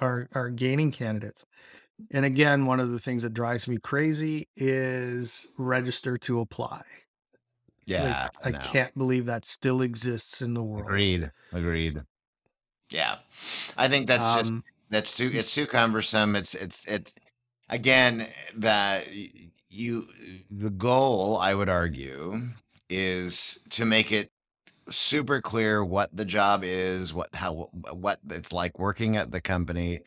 are 0.00 0.28
are 0.32 0.50
gaining 0.50 0.92
candidates 0.92 1.44
and 2.12 2.24
again 2.24 2.66
one 2.66 2.80
of 2.80 2.90
the 2.90 2.98
things 2.98 3.22
that 3.22 3.34
drives 3.34 3.68
me 3.68 3.76
crazy 3.78 4.48
is 4.56 5.46
register 5.58 6.18
to 6.18 6.40
apply. 6.40 6.82
Yeah 7.86 8.28
like, 8.44 8.54
i 8.54 8.58
no. 8.58 8.64
can't 8.64 8.96
believe 8.96 9.26
that 9.26 9.44
still 9.44 9.82
exists 9.82 10.42
in 10.42 10.54
the 10.54 10.62
world. 10.62 10.86
Agreed 10.86 11.30
agreed. 11.52 12.02
Yeah 12.90 13.16
i 13.76 13.88
think 13.88 14.06
that's 14.06 14.24
um, 14.24 14.38
just 14.38 14.52
that's 14.90 15.12
too 15.12 15.30
it's 15.32 15.54
too 15.54 15.66
cumbersome 15.66 16.36
it's 16.36 16.54
it's 16.54 16.84
it's 16.86 17.14
again 17.68 18.26
that 18.56 19.06
you 19.70 20.08
the 20.50 20.70
goal 20.70 21.38
i 21.38 21.54
would 21.54 21.68
argue 21.68 22.42
is 22.88 23.60
to 23.70 23.84
make 23.84 24.10
it 24.10 24.30
super 24.90 25.40
clear 25.40 25.84
what 25.84 26.14
the 26.14 26.24
job 26.24 26.62
is 26.64 27.14
what 27.14 27.32
how 27.34 27.70
what 27.92 28.18
it's 28.30 28.52
like 28.52 28.78
working 28.78 29.16
at 29.16 29.30
the 29.30 29.40
company 29.40 30.00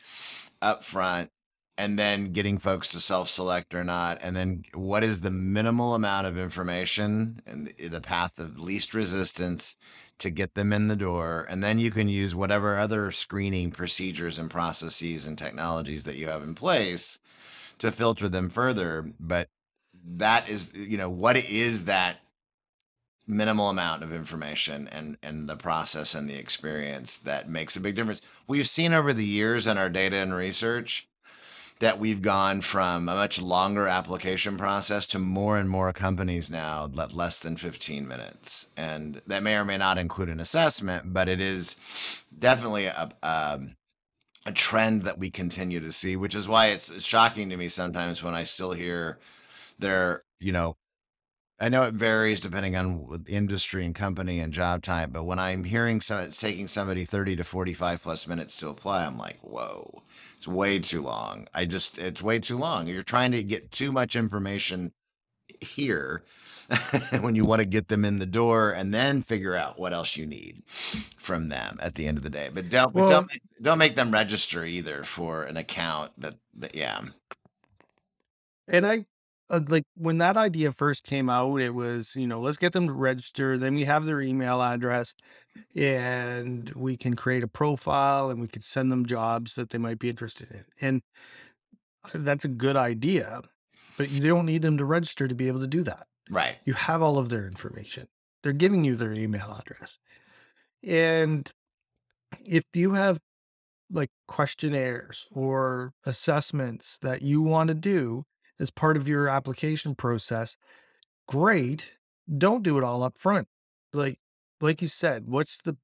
up 0.60 0.84
front 0.84 1.30
and 1.76 1.98
then 1.98 2.32
getting 2.32 2.58
folks 2.58 2.88
to 2.88 3.00
self-select 3.00 3.74
or 3.74 3.82
not 3.82 4.18
and 4.20 4.36
then 4.36 4.64
what 4.74 5.02
is 5.02 5.20
the 5.20 5.30
minimal 5.30 5.94
amount 5.94 6.26
of 6.26 6.38
information 6.38 7.40
and 7.46 7.72
the, 7.78 8.00
path 8.00 8.38
of 8.38 8.58
least 8.58 8.94
resistance 8.94 9.74
to 10.18 10.30
get 10.30 10.54
them 10.54 10.72
in 10.72 10.88
the 10.88 10.96
door? 10.96 11.46
And 11.48 11.62
then 11.62 11.78
you 11.78 11.90
can 11.90 12.08
use 12.08 12.34
whatever 12.34 12.78
other 12.78 13.10
screening 13.10 13.70
procedures 13.70 14.38
and 14.38 14.50
processes 14.50 15.26
and 15.26 15.36
technologies 15.36 16.04
that 16.04 16.16
you 16.16 16.28
have 16.28 16.42
in 16.42 16.54
place 16.54 17.18
to 17.78 17.90
filter 17.90 18.28
them 18.28 18.50
further. 18.50 19.12
But 19.18 19.48
that 20.06 20.48
is 20.48 20.72
you 20.74 20.98
know 20.98 21.10
what 21.10 21.36
is 21.36 21.86
that 21.86 22.18
minimal 23.26 23.70
amount 23.70 24.02
of 24.02 24.12
information 24.12 24.86
and 24.88 25.16
and 25.22 25.48
the 25.48 25.56
process 25.56 26.14
and 26.14 26.28
the 26.28 26.36
experience 26.36 27.16
that 27.18 27.48
makes 27.48 27.74
a 27.74 27.80
big 27.80 27.96
difference? 27.96 28.20
We've 28.46 28.68
seen 28.68 28.92
over 28.92 29.12
the 29.12 29.24
years 29.24 29.66
in 29.66 29.78
our 29.78 29.88
data 29.88 30.16
and 30.16 30.34
research 30.34 31.08
that 31.84 32.00
we've 32.00 32.22
gone 32.22 32.62
from 32.62 33.10
a 33.10 33.14
much 33.14 33.42
longer 33.42 33.86
application 33.86 34.56
process 34.56 35.04
to 35.04 35.18
more 35.18 35.58
and 35.58 35.68
more 35.68 35.92
companies 35.92 36.48
now 36.48 36.90
let 36.94 37.12
less 37.12 37.38
than 37.40 37.58
15 37.58 38.08
minutes. 38.08 38.68
And 38.74 39.20
that 39.26 39.42
may 39.42 39.56
or 39.56 39.66
may 39.66 39.76
not 39.76 39.98
include 39.98 40.30
an 40.30 40.40
assessment 40.40 41.12
but 41.12 41.28
it 41.28 41.42
is 41.42 41.76
definitely 42.38 42.86
a, 42.86 43.10
um, 43.22 43.76
a 44.46 44.52
trend 44.52 45.02
that 45.02 45.18
we 45.18 45.30
continue 45.30 45.78
to 45.78 45.92
see, 45.92 46.16
which 46.16 46.34
is 46.34 46.48
why 46.48 46.68
it's 46.68 47.02
shocking 47.02 47.50
to 47.50 47.56
me 47.58 47.68
sometimes 47.68 48.22
when 48.22 48.32
I 48.32 48.44
still 48.44 48.72
hear 48.72 49.18
there, 49.78 50.22
you 50.40 50.52
know, 50.52 50.78
I 51.60 51.68
know 51.68 51.82
it 51.82 51.94
varies 51.94 52.40
depending 52.40 52.76
on 52.76 53.24
industry 53.28 53.84
and 53.84 53.94
company 53.94 54.40
and 54.40 54.54
job 54.54 54.82
type, 54.82 55.10
but 55.12 55.24
when 55.24 55.38
I'm 55.38 55.64
hearing 55.64 56.00
some, 56.00 56.20
it's 56.20 56.40
taking 56.40 56.66
somebody 56.66 57.04
30 57.04 57.36
to 57.36 57.44
45 57.44 58.02
plus 58.02 58.26
minutes 58.26 58.56
to 58.56 58.68
apply, 58.68 59.04
I'm 59.04 59.18
like, 59.18 59.38
whoa, 59.40 60.02
it's 60.44 60.48
way 60.48 60.78
too 60.78 61.00
long. 61.00 61.48
I 61.54 61.64
just, 61.64 61.98
it's 61.98 62.20
way 62.20 62.38
too 62.38 62.58
long. 62.58 62.86
You're 62.86 63.02
trying 63.02 63.32
to 63.32 63.42
get 63.42 63.72
too 63.72 63.90
much 63.90 64.14
information 64.14 64.92
here 65.58 66.22
when 67.20 67.34
you 67.34 67.46
want 67.46 67.60
to 67.60 67.64
get 67.64 67.88
them 67.88 68.04
in 68.04 68.18
the 68.18 68.26
door 68.26 68.70
and 68.70 68.92
then 68.92 69.22
figure 69.22 69.56
out 69.56 69.78
what 69.78 69.94
else 69.94 70.18
you 70.18 70.26
need 70.26 70.62
from 71.16 71.48
them 71.48 71.78
at 71.80 71.94
the 71.94 72.06
end 72.06 72.18
of 72.18 72.24
the 72.24 72.28
day. 72.28 72.50
But 72.52 72.68
don't, 72.68 72.94
well, 72.94 73.08
don't, 73.08 73.30
don't 73.62 73.78
make 73.78 73.96
them 73.96 74.10
register 74.10 74.66
either 74.66 75.02
for 75.02 75.44
an 75.44 75.56
account 75.56 76.12
that, 76.18 76.34
that 76.58 76.74
yeah. 76.74 77.00
And 78.68 78.86
I, 78.86 79.06
uh, 79.50 79.60
like 79.68 79.84
when 79.96 80.18
that 80.18 80.36
idea 80.36 80.72
first 80.72 81.04
came 81.04 81.28
out, 81.28 81.60
it 81.60 81.74
was, 81.74 82.14
you 82.16 82.26
know, 82.26 82.40
let's 82.40 82.56
get 82.56 82.72
them 82.72 82.86
to 82.86 82.92
register. 82.92 83.58
Then 83.58 83.74
we 83.74 83.84
have 83.84 84.06
their 84.06 84.20
email 84.20 84.62
address 84.62 85.14
and 85.76 86.70
we 86.74 86.96
can 86.96 87.14
create 87.14 87.42
a 87.42 87.48
profile 87.48 88.30
and 88.30 88.40
we 88.40 88.48
can 88.48 88.62
send 88.62 88.90
them 88.90 89.06
jobs 89.06 89.54
that 89.54 89.70
they 89.70 89.78
might 89.78 89.98
be 89.98 90.08
interested 90.08 90.50
in. 90.50 90.64
And 90.80 91.02
uh, 92.04 92.10
that's 92.14 92.44
a 92.44 92.48
good 92.48 92.76
idea, 92.76 93.42
but 93.96 94.10
you 94.10 94.20
don't 94.26 94.46
need 94.46 94.62
them 94.62 94.78
to 94.78 94.84
register 94.84 95.28
to 95.28 95.34
be 95.34 95.48
able 95.48 95.60
to 95.60 95.66
do 95.66 95.82
that. 95.82 96.06
Right. 96.30 96.56
You 96.64 96.72
have 96.72 97.02
all 97.02 97.18
of 97.18 97.28
their 97.28 97.46
information. 97.46 98.06
They're 98.42 98.52
giving 98.52 98.84
you 98.84 98.96
their 98.96 99.12
email 99.12 99.56
address. 99.58 99.98
And 100.82 101.50
if 102.44 102.64
you 102.74 102.94
have 102.94 103.18
like 103.90 104.10
questionnaires 104.26 105.26
or 105.30 105.92
assessments 106.04 106.98
that 107.02 107.22
you 107.22 107.42
want 107.42 107.68
to 107.68 107.74
do, 107.74 108.24
as 108.60 108.70
part 108.70 108.96
of 108.96 109.08
your 109.08 109.28
application 109.28 109.94
process, 109.94 110.56
great. 111.28 111.92
Don't 112.38 112.62
do 112.62 112.78
it 112.78 112.84
all 112.84 113.02
up 113.02 113.18
front. 113.18 113.48
Like 113.92 114.18
like 114.60 114.82
you 114.82 114.88
said, 114.88 115.24
what's 115.26 115.58
the 115.64 115.76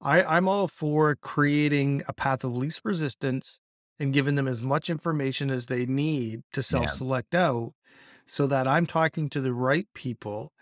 I, 0.00 0.22
I'm 0.22 0.48
all 0.48 0.68
for 0.68 1.16
creating 1.16 2.02
a 2.08 2.12
path 2.12 2.44
of 2.44 2.56
least 2.56 2.82
resistance 2.84 3.58
and 3.98 4.12
giving 4.12 4.34
them 4.34 4.48
as 4.48 4.60
much 4.60 4.90
information 4.90 5.50
as 5.50 5.66
they 5.66 5.86
need 5.86 6.42
to 6.52 6.62
self-select 6.62 7.28
yeah. 7.32 7.46
out 7.46 7.72
so 8.26 8.46
that 8.48 8.66
I'm 8.66 8.86
talking 8.86 9.28
to 9.30 9.40
the 9.40 9.52
right 9.52 9.86
people 9.94 10.52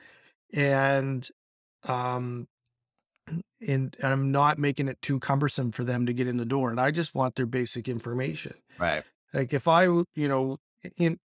and 0.53 1.27
um 1.85 2.47
and, 3.67 3.97
and 4.03 4.13
I'm 4.13 4.33
not 4.33 4.59
making 4.59 4.89
it 4.89 5.01
too 5.01 5.21
cumbersome 5.21 5.71
for 5.73 5.85
them 5.85 6.07
to 6.07 6.13
get 6.13 6.27
in 6.27 6.37
the 6.37 6.45
door. 6.45 6.71
And 6.71 6.81
I 6.81 6.91
just 6.91 7.15
want 7.15 7.37
their 7.37 7.47
basic 7.47 7.89
information. 7.89 8.55
Right. 8.79 9.05
Like 9.33 9.53
if 9.53 9.69
I, 9.69 9.85
you 9.85 10.29
know, 10.29 10.59
in 10.97 11.19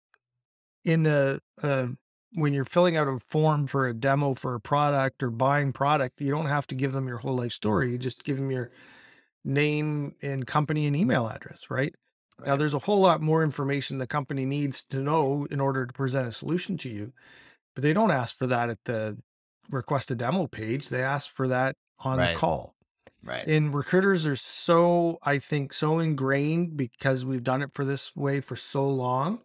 in 0.87 1.05
a, 1.05 1.37
a 1.61 1.67
uh, 1.67 1.87
when 2.33 2.53
you're 2.53 2.65
filling 2.65 2.97
out 2.97 3.07
a 3.07 3.19
form 3.19 3.67
for 3.67 3.87
a 3.87 3.93
demo 3.93 4.33
for 4.33 4.55
a 4.55 4.59
product 4.59 5.21
or 5.21 5.29
buying 5.29 5.73
product, 5.73 6.21
you 6.21 6.31
don't 6.31 6.45
have 6.45 6.67
to 6.67 6.75
give 6.75 6.91
them 6.91 7.07
your 7.07 7.17
whole 7.17 7.35
life 7.35 7.51
story. 7.51 7.91
You 7.91 7.97
just 7.97 8.23
give 8.23 8.37
them 8.37 8.51
your 8.51 8.71
name 9.43 10.13
and 10.21 10.45
company 10.45 10.87
and 10.87 10.95
email 10.95 11.27
address, 11.27 11.69
right? 11.69 11.93
right? 12.39 12.47
Now, 12.47 12.55
there's 12.55 12.73
a 12.73 12.79
whole 12.79 12.99
lot 12.99 13.21
more 13.21 13.43
information 13.43 13.97
the 13.97 14.07
company 14.07 14.45
needs 14.45 14.83
to 14.89 14.97
know 14.97 15.47
in 15.49 15.59
order 15.59 15.85
to 15.85 15.93
present 15.93 16.27
a 16.27 16.31
solution 16.31 16.77
to 16.79 16.89
you, 16.89 17.11
but 17.75 17.81
they 17.81 17.93
don't 17.93 18.11
ask 18.11 18.37
for 18.37 18.47
that 18.47 18.69
at 18.69 18.83
the 18.85 19.17
request 19.69 20.11
a 20.11 20.15
demo 20.15 20.47
page. 20.47 20.89
They 20.89 21.01
ask 21.01 21.29
for 21.29 21.47
that 21.47 21.75
on 21.99 22.17
right. 22.17 22.33
the 22.33 22.39
call. 22.39 22.75
Right. 23.23 23.47
And 23.47 23.73
recruiters 23.73 24.25
are 24.25 24.35
so, 24.35 25.17
I 25.23 25.39
think, 25.39 25.73
so 25.73 25.99
ingrained 25.99 26.77
because 26.77 27.25
we've 27.25 27.43
done 27.43 27.61
it 27.61 27.71
for 27.73 27.83
this 27.83 28.15
way 28.15 28.41
for 28.41 28.55
so 28.55 28.87
long 28.87 29.41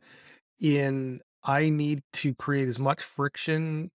in 0.61 1.21
I 1.45 1.71
need 1.71 2.03
to 2.15 2.35
create 2.35 2.69
as 2.69 2.79
much 2.79 3.03
friction 3.03 3.91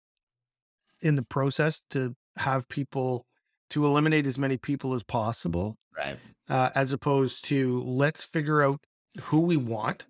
in 1.01 1.15
the 1.15 1.23
process 1.23 1.81
to 1.91 2.15
have 2.37 2.67
people 2.69 3.25
to 3.69 3.85
eliminate 3.85 4.25
as 4.25 4.37
many 4.37 4.57
people 4.57 4.93
as 4.93 5.03
possible. 5.03 5.77
Right. 5.97 6.17
Uh, 6.49 6.69
as 6.75 6.91
opposed 6.91 7.45
to 7.45 7.81
let's 7.83 8.23
figure 8.23 8.61
out 8.61 8.79
who 9.21 9.41
we 9.41 9.57
want, 9.57 10.05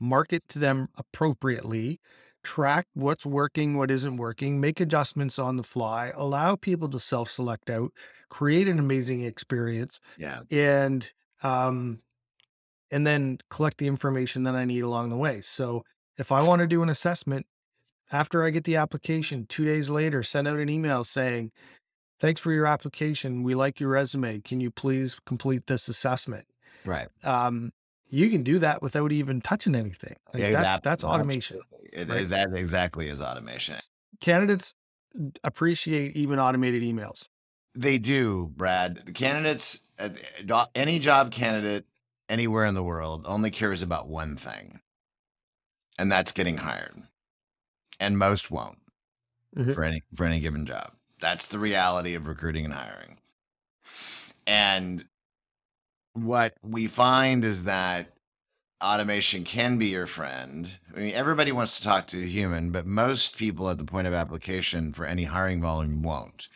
market 0.00 0.42
to 0.48 0.58
them 0.58 0.88
appropriately, 0.96 2.00
track 2.42 2.86
what's 2.94 3.24
working, 3.24 3.76
what 3.76 3.90
isn't 3.90 4.16
working, 4.16 4.60
make 4.60 4.80
adjustments 4.80 5.38
on 5.38 5.56
the 5.56 5.62
fly, 5.62 6.12
allow 6.14 6.56
people 6.56 6.88
to 6.90 7.00
self 7.00 7.30
select 7.30 7.70
out, 7.70 7.92
create 8.30 8.68
an 8.68 8.78
amazing 8.78 9.22
experience. 9.22 10.00
Yeah. 10.18 10.40
And, 10.50 11.08
um, 11.42 12.00
and 12.90 13.06
then 13.06 13.38
collect 13.50 13.78
the 13.78 13.86
information 13.86 14.42
that 14.44 14.54
I 14.54 14.64
need 14.64 14.80
along 14.80 15.10
the 15.10 15.16
way. 15.16 15.40
So 15.40 15.84
if 16.18 16.32
I 16.32 16.42
want 16.42 16.60
to 16.60 16.66
do 16.66 16.82
an 16.82 16.88
assessment 16.88 17.46
after 18.10 18.44
I 18.44 18.50
get 18.50 18.64
the 18.64 18.76
application, 18.76 19.46
two 19.46 19.64
days 19.64 19.88
later, 19.88 20.22
send 20.22 20.48
out 20.48 20.58
an 20.58 20.68
email 20.68 21.04
saying, 21.04 21.52
Thanks 22.20 22.40
for 22.40 22.50
your 22.52 22.66
application. 22.66 23.44
We 23.44 23.54
like 23.54 23.78
your 23.78 23.90
resume. 23.90 24.40
Can 24.40 24.60
you 24.60 24.72
please 24.72 25.16
complete 25.24 25.68
this 25.68 25.86
assessment? 25.86 26.46
Right. 26.84 27.06
Um, 27.22 27.70
you 28.08 28.28
can 28.28 28.42
do 28.42 28.58
that 28.58 28.82
without 28.82 29.12
even 29.12 29.40
touching 29.40 29.76
anything. 29.76 30.16
Like 30.34 30.42
yeah, 30.42 30.50
that, 30.50 30.62
that, 30.62 30.82
that's 30.82 31.04
automation. 31.04 31.60
It, 31.92 32.08
right? 32.08 32.28
That 32.28 32.52
exactly 32.54 33.08
is 33.08 33.20
automation. 33.20 33.76
Candidates 34.20 34.74
appreciate 35.44 36.16
even 36.16 36.40
automated 36.40 36.82
emails. 36.82 37.28
They 37.76 37.98
do, 37.98 38.50
Brad. 38.56 39.02
The 39.06 39.12
candidates, 39.12 39.80
uh, 40.00 40.08
any 40.74 40.98
job 40.98 41.30
candidate 41.30 41.86
anywhere 42.28 42.64
in 42.64 42.74
the 42.74 42.82
world 42.82 43.26
only 43.28 43.52
cares 43.52 43.80
about 43.80 44.08
one 44.08 44.36
thing 44.36 44.80
and 45.98 46.10
that's 46.10 46.32
getting 46.32 46.58
hired. 46.58 46.94
And 48.00 48.18
most 48.18 48.50
won't 48.50 48.78
mm-hmm. 49.56 49.72
for 49.72 49.84
any 49.84 50.02
for 50.14 50.24
any 50.24 50.40
given 50.40 50.66
job. 50.66 50.92
That's 51.20 51.48
the 51.48 51.58
reality 51.58 52.14
of 52.14 52.26
recruiting 52.26 52.64
and 52.64 52.74
hiring. 52.74 53.18
And 54.46 55.04
what 56.14 56.54
we 56.62 56.86
find 56.86 57.44
is 57.44 57.64
that 57.64 58.12
automation 58.82 59.44
can 59.44 59.78
be 59.78 59.86
your 59.86 60.06
friend. 60.06 60.68
I 60.94 61.00
mean, 61.00 61.14
everybody 61.14 61.52
wants 61.52 61.76
to 61.76 61.84
talk 61.84 62.06
to 62.08 62.22
a 62.22 62.26
human, 62.26 62.70
but 62.70 62.86
most 62.86 63.36
people 63.36 63.68
at 63.68 63.78
the 63.78 63.84
point 63.84 64.06
of 64.06 64.14
application 64.14 64.92
for 64.92 65.04
any 65.04 65.24
hiring 65.24 65.60
volume 65.60 66.02
won't. 66.02 66.48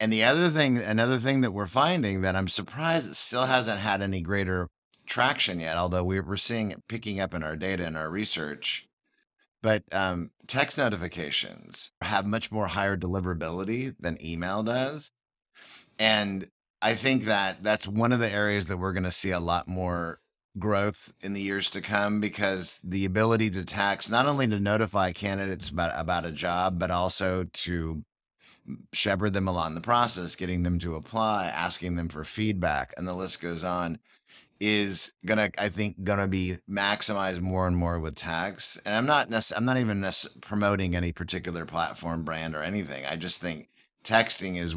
And 0.00 0.12
the 0.12 0.24
other 0.24 0.48
thing, 0.48 0.78
another 0.78 1.18
thing 1.18 1.42
that 1.42 1.52
we're 1.52 1.66
finding 1.66 2.22
that 2.22 2.34
I'm 2.34 2.48
surprised 2.48 3.10
it 3.10 3.14
still 3.14 3.44
hasn't 3.44 3.78
had 3.78 4.02
any 4.02 4.20
greater 4.20 4.68
traction 5.06 5.60
yet, 5.60 5.76
although 5.76 6.04
we're 6.04 6.36
seeing 6.36 6.70
it 6.70 6.86
picking 6.88 7.20
up 7.20 7.34
in 7.34 7.42
our 7.42 7.56
data 7.56 7.84
and 7.84 7.96
our 7.96 8.10
research. 8.10 8.88
But 9.62 9.84
um, 9.92 10.30
text 10.48 10.78
notifications 10.78 11.92
have 12.00 12.26
much 12.26 12.50
more 12.50 12.66
higher 12.66 12.96
deliverability 12.96 13.94
than 14.00 14.24
email 14.24 14.62
does. 14.62 15.12
And 15.98 16.48
I 16.80 16.96
think 16.96 17.24
that 17.24 17.62
that's 17.62 17.86
one 17.86 18.12
of 18.12 18.18
the 18.18 18.30
areas 18.30 18.66
that 18.66 18.76
we're 18.76 18.92
going 18.92 19.04
to 19.04 19.12
see 19.12 19.30
a 19.30 19.38
lot 19.38 19.68
more 19.68 20.18
growth 20.58 21.12
in 21.22 21.32
the 21.32 21.40
years 21.40 21.70
to 21.70 21.80
come 21.80 22.20
because 22.20 22.78
the 22.84 23.04
ability 23.04 23.50
to 23.50 23.64
tax 23.64 24.10
not 24.10 24.26
only 24.26 24.46
to 24.46 24.60
notify 24.60 25.10
candidates 25.10 25.70
about 25.70 25.90
about 25.98 26.26
a 26.26 26.32
job 26.32 26.78
but 26.78 26.90
also 26.90 27.44
to 27.54 28.04
shepherd 28.92 29.32
them 29.32 29.48
along 29.48 29.74
the 29.74 29.80
process 29.80 30.36
getting 30.36 30.62
them 30.62 30.78
to 30.78 30.94
apply 30.94 31.46
asking 31.46 31.96
them 31.96 32.06
for 32.06 32.22
feedback 32.22 32.92
and 32.98 33.08
the 33.08 33.14
list 33.14 33.40
goes 33.40 33.64
on 33.64 33.98
is 34.60 35.12
gonna 35.26 35.50
i 35.58 35.68
think 35.68 36.02
gonna 36.04 36.28
be 36.28 36.58
maximized 36.70 37.40
more 37.40 37.66
and 37.66 37.76
more 37.76 37.98
with 37.98 38.14
tax 38.14 38.78
and 38.84 38.94
i'm 38.94 39.06
not 39.06 39.30
necess- 39.30 39.52
i'm 39.56 39.64
not 39.64 39.78
even 39.78 40.00
necess- 40.00 40.40
promoting 40.40 40.94
any 40.94 41.12
particular 41.12 41.64
platform 41.66 42.22
brand 42.22 42.54
or 42.54 42.62
anything 42.62 43.04
i 43.06 43.16
just 43.16 43.40
think 43.40 43.68
texting 44.04 44.58
is 44.58 44.74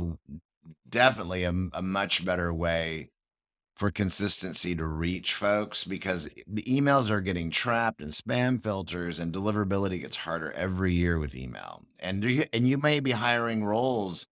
definitely 0.90 1.44
a, 1.44 1.54
a 1.74 1.82
much 1.82 2.26
better 2.26 2.54
way 2.54 3.10
for 3.76 3.92
consistency 3.92 4.74
to 4.76 4.86
reach 4.86 5.34
folks 5.34 5.84
because 5.84 6.30
the 6.48 6.64
emails 6.64 7.10
are 7.10 7.22
getting 7.22 7.52
trapped 7.52 8.02
in 8.02 8.10
spam 8.10 8.62
filters 8.64 9.20
and 9.20 9.34
deliverability 9.34 10.00
gets 10.00 10.16
harder 10.16 10.52
every 10.54 10.94
year 10.94 11.20
with 11.20 11.36
email 11.36 11.84
and 12.00 12.24
you, 12.24 12.46
and 12.54 12.68
you 12.68 12.78
may 12.78 13.00
be 13.00 13.12
hiring 13.12 13.64
roles 13.64 14.28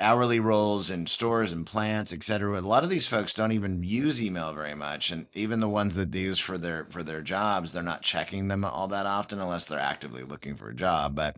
hourly 0.00 0.40
roles 0.40 0.90
in 0.90 1.06
stores 1.06 1.52
and 1.52 1.66
plants, 1.66 2.12
et 2.12 2.24
cetera. 2.24 2.58
A 2.58 2.62
lot 2.62 2.84
of 2.84 2.90
these 2.90 3.06
folks 3.06 3.34
don't 3.34 3.52
even 3.52 3.82
use 3.84 4.22
email 4.22 4.52
very 4.52 4.74
much, 4.74 5.10
and 5.10 5.26
even 5.34 5.60
the 5.60 5.68
ones 5.68 5.94
that 5.94 6.12
they 6.12 6.20
use 6.20 6.38
for 6.38 6.58
their 6.58 6.86
for 6.90 7.02
their 7.02 7.22
jobs, 7.22 7.72
they're 7.72 7.82
not 7.82 8.02
checking 8.02 8.48
them 8.48 8.64
all 8.64 8.88
that 8.88 9.06
often 9.06 9.40
unless 9.40 9.66
they're 9.66 9.78
actively 9.78 10.22
looking 10.24 10.56
for 10.56 10.70
a 10.70 10.74
job. 10.74 11.14
But 11.14 11.36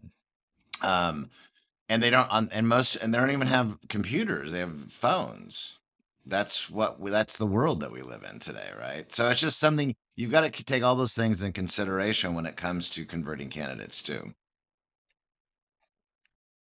um, 0.82 1.30
and 1.88 2.02
they 2.02 2.10
don't, 2.10 2.28
and 2.52 2.68
most, 2.68 2.96
and 2.96 3.12
they 3.14 3.18
don't 3.18 3.30
even 3.32 3.48
have 3.48 3.78
computers; 3.88 4.52
they 4.52 4.60
have 4.60 4.92
phones. 4.92 5.78
That's 6.26 6.70
what 6.70 7.00
we, 7.00 7.10
that's 7.10 7.36
the 7.38 7.46
world 7.46 7.80
that 7.80 7.92
we 7.92 8.02
live 8.02 8.24
in 8.24 8.38
today, 8.40 8.70
right? 8.78 9.12
So 9.12 9.30
it's 9.30 9.40
just 9.40 9.58
something 9.60 9.94
you've 10.16 10.30
got 10.32 10.52
to 10.52 10.64
take 10.64 10.82
all 10.84 10.96
those 10.96 11.14
things 11.14 11.42
in 11.42 11.52
consideration 11.52 12.34
when 12.34 12.46
it 12.46 12.56
comes 12.56 12.88
to 12.90 13.04
converting 13.06 13.50
candidates 13.50 14.02
too. 14.02 14.34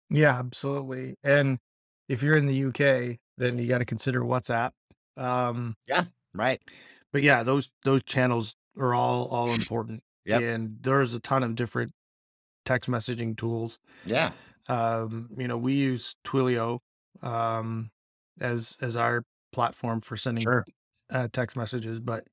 Yeah, 0.09 0.37
absolutely. 0.39 1.15
And 1.23 1.59
if 2.07 2.23
you're 2.23 2.37
in 2.37 2.45
the 2.45 2.65
UK, 2.65 3.17
then 3.37 3.57
you 3.57 3.67
got 3.67 3.79
to 3.79 3.85
consider 3.85 4.21
WhatsApp. 4.21 4.71
Um, 5.17 5.75
yeah, 5.87 6.05
Right. 6.33 6.61
But 7.13 7.23
yeah, 7.23 7.43
those 7.43 7.69
those 7.85 8.03
channels 8.03 8.55
are 8.77 8.93
all 8.93 9.27
all 9.29 9.53
important. 9.53 10.01
Yep. 10.25 10.41
And 10.41 10.77
there's 10.81 11.13
a 11.13 11.19
ton 11.21 11.41
of 11.43 11.55
different 11.55 11.91
text 12.65 12.89
messaging 12.89 13.37
tools. 13.37 13.79
Yeah. 14.05 14.31
Um, 14.67 15.29
you 15.37 15.47
know, 15.47 15.57
we 15.57 15.73
use 15.73 16.15
Twilio 16.25 16.79
um, 17.23 17.89
as 18.41 18.77
as 18.81 18.95
our 18.97 19.23
platform 19.53 20.01
for 20.01 20.17
sending 20.17 20.43
Sure. 20.43 20.65
uh, 21.09 21.29
text 21.31 21.55
messages, 21.55 21.99
but 22.01 22.25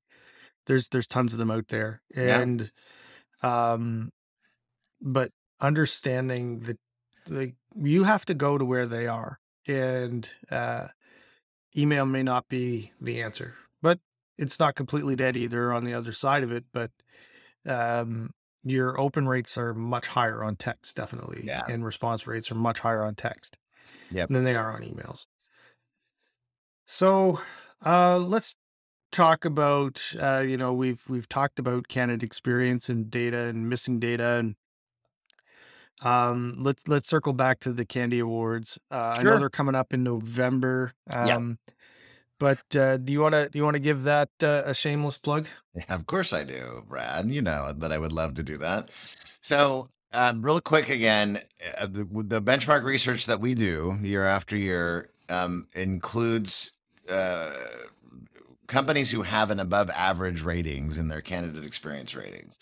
there's 0.67 0.89
there's 0.89 1.07
tons 1.07 1.31
of 1.33 1.39
them 1.39 1.49
out 1.51 1.67
there, 1.69 2.01
Yeah. 2.15 2.41
and 2.41 2.69
um, 3.41 4.09
but 5.01 5.31
understanding 5.61 6.59
the 6.59 6.77
like 7.27 7.55
you 7.75 8.03
have 8.03 8.25
to 8.25 8.33
go 8.33 8.57
to 8.57 8.65
where 8.65 8.85
they 8.87 9.07
are, 9.07 9.39
and 9.67 10.29
uh, 10.51 10.87
email 11.77 12.05
may 12.05 12.23
not 12.23 12.47
be 12.49 12.91
the 13.01 13.21
answer, 13.21 13.55
but 13.81 13.99
it's 14.37 14.59
not 14.59 14.75
completely 14.75 15.15
dead 15.15 15.37
either 15.37 15.71
on 15.73 15.85
the 15.85 15.93
other 15.93 16.11
side 16.11 16.43
of 16.43 16.51
it. 16.51 16.65
But 16.73 16.91
um, 17.65 18.31
your 18.63 18.99
open 18.99 19.27
rates 19.27 19.57
are 19.57 19.73
much 19.73 20.07
higher 20.07 20.43
on 20.43 20.55
text, 20.57 20.95
definitely, 20.95 21.45
Yeah. 21.45 21.65
and 21.69 21.85
response 21.85 22.27
rates 22.27 22.51
are 22.51 22.55
much 22.55 22.79
higher 22.79 23.03
on 23.03 23.15
text 23.15 23.57
Yep. 24.11 24.31
than 24.31 24.43
they 24.43 24.55
are 24.55 24.71
on 24.71 24.81
emails. 24.81 25.25
So 26.87 27.39
uh, 27.85 28.19
let's 28.19 28.55
talk 29.11 29.45
about 29.45 30.03
uh, 30.19 30.43
you 30.47 30.57
know 30.57 30.73
we've 30.73 31.03
we've 31.09 31.29
talked 31.29 31.59
about 31.59 31.87
candidate 31.87 32.23
experience 32.23 32.89
and 32.89 33.09
data 33.09 33.39
and 33.47 33.69
missing 33.69 33.99
data 33.99 34.37
and 34.39 34.55
um 36.01 36.55
let's 36.59 36.87
let's 36.87 37.07
circle 37.07 37.33
back 37.33 37.59
to 37.59 37.71
the 37.71 37.85
CandE 37.85 38.19
awards 38.19 38.77
uh 38.91 39.15
i 39.17 39.23
know 39.23 39.39
they're 39.39 39.49
coming 39.49 39.75
up 39.75 39.93
in 39.93 40.03
november 40.03 40.93
um 41.11 41.57
but 42.39 42.59
uh 42.75 42.97
do 42.97 43.13
you 43.13 43.21
want 43.21 43.33
to 43.33 43.49
do 43.49 43.57
you 43.57 43.63
want 43.63 43.75
to 43.75 43.81
give 43.81 44.03
that 44.03 44.29
uh, 44.43 44.63
a 44.65 44.73
shameless 44.73 45.17
plug 45.17 45.47
Yeah, 45.75 45.95
of 45.95 46.05
course 46.05 46.31
I 46.33 46.43
do, 46.43 46.83
Brad. 46.87 47.29
You 47.29 47.41
know 47.41 47.73
that 47.73 47.91
I 47.91 47.97
would 47.97 48.13
love 48.13 48.35
to 48.35 48.43
do 48.43 48.57
that. 48.59 48.89
So, 49.41 49.89
um, 50.13 50.41
real 50.41 50.61
quick 50.61 50.89
again, 50.89 51.41
uh, 51.77 51.87
the, 51.87 52.05
the 52.05 52.41
benchmark 52.41 52.83
research 52.83 53.25
that 53.25 53.41
we 53.41 53.53
do 53.53 53.97
year 54.01 54.25
after 54.25 54.55
year 54.55 55.09
um, 55.29 55.67
includes 55.75 56.73
uh, 57.09 57.51
companies 58.67 59.11
who 59.11 59.21
have 59.21 59.51
an 59.51 59.59
above 59.59 59.89
average 59.89 60.41
ratings 60.41 60.97
in 60.97 61.07
their 61.07 61.21
candidate 61.21 61.65
experience 61.65 62.15
ratings 62.15 62.57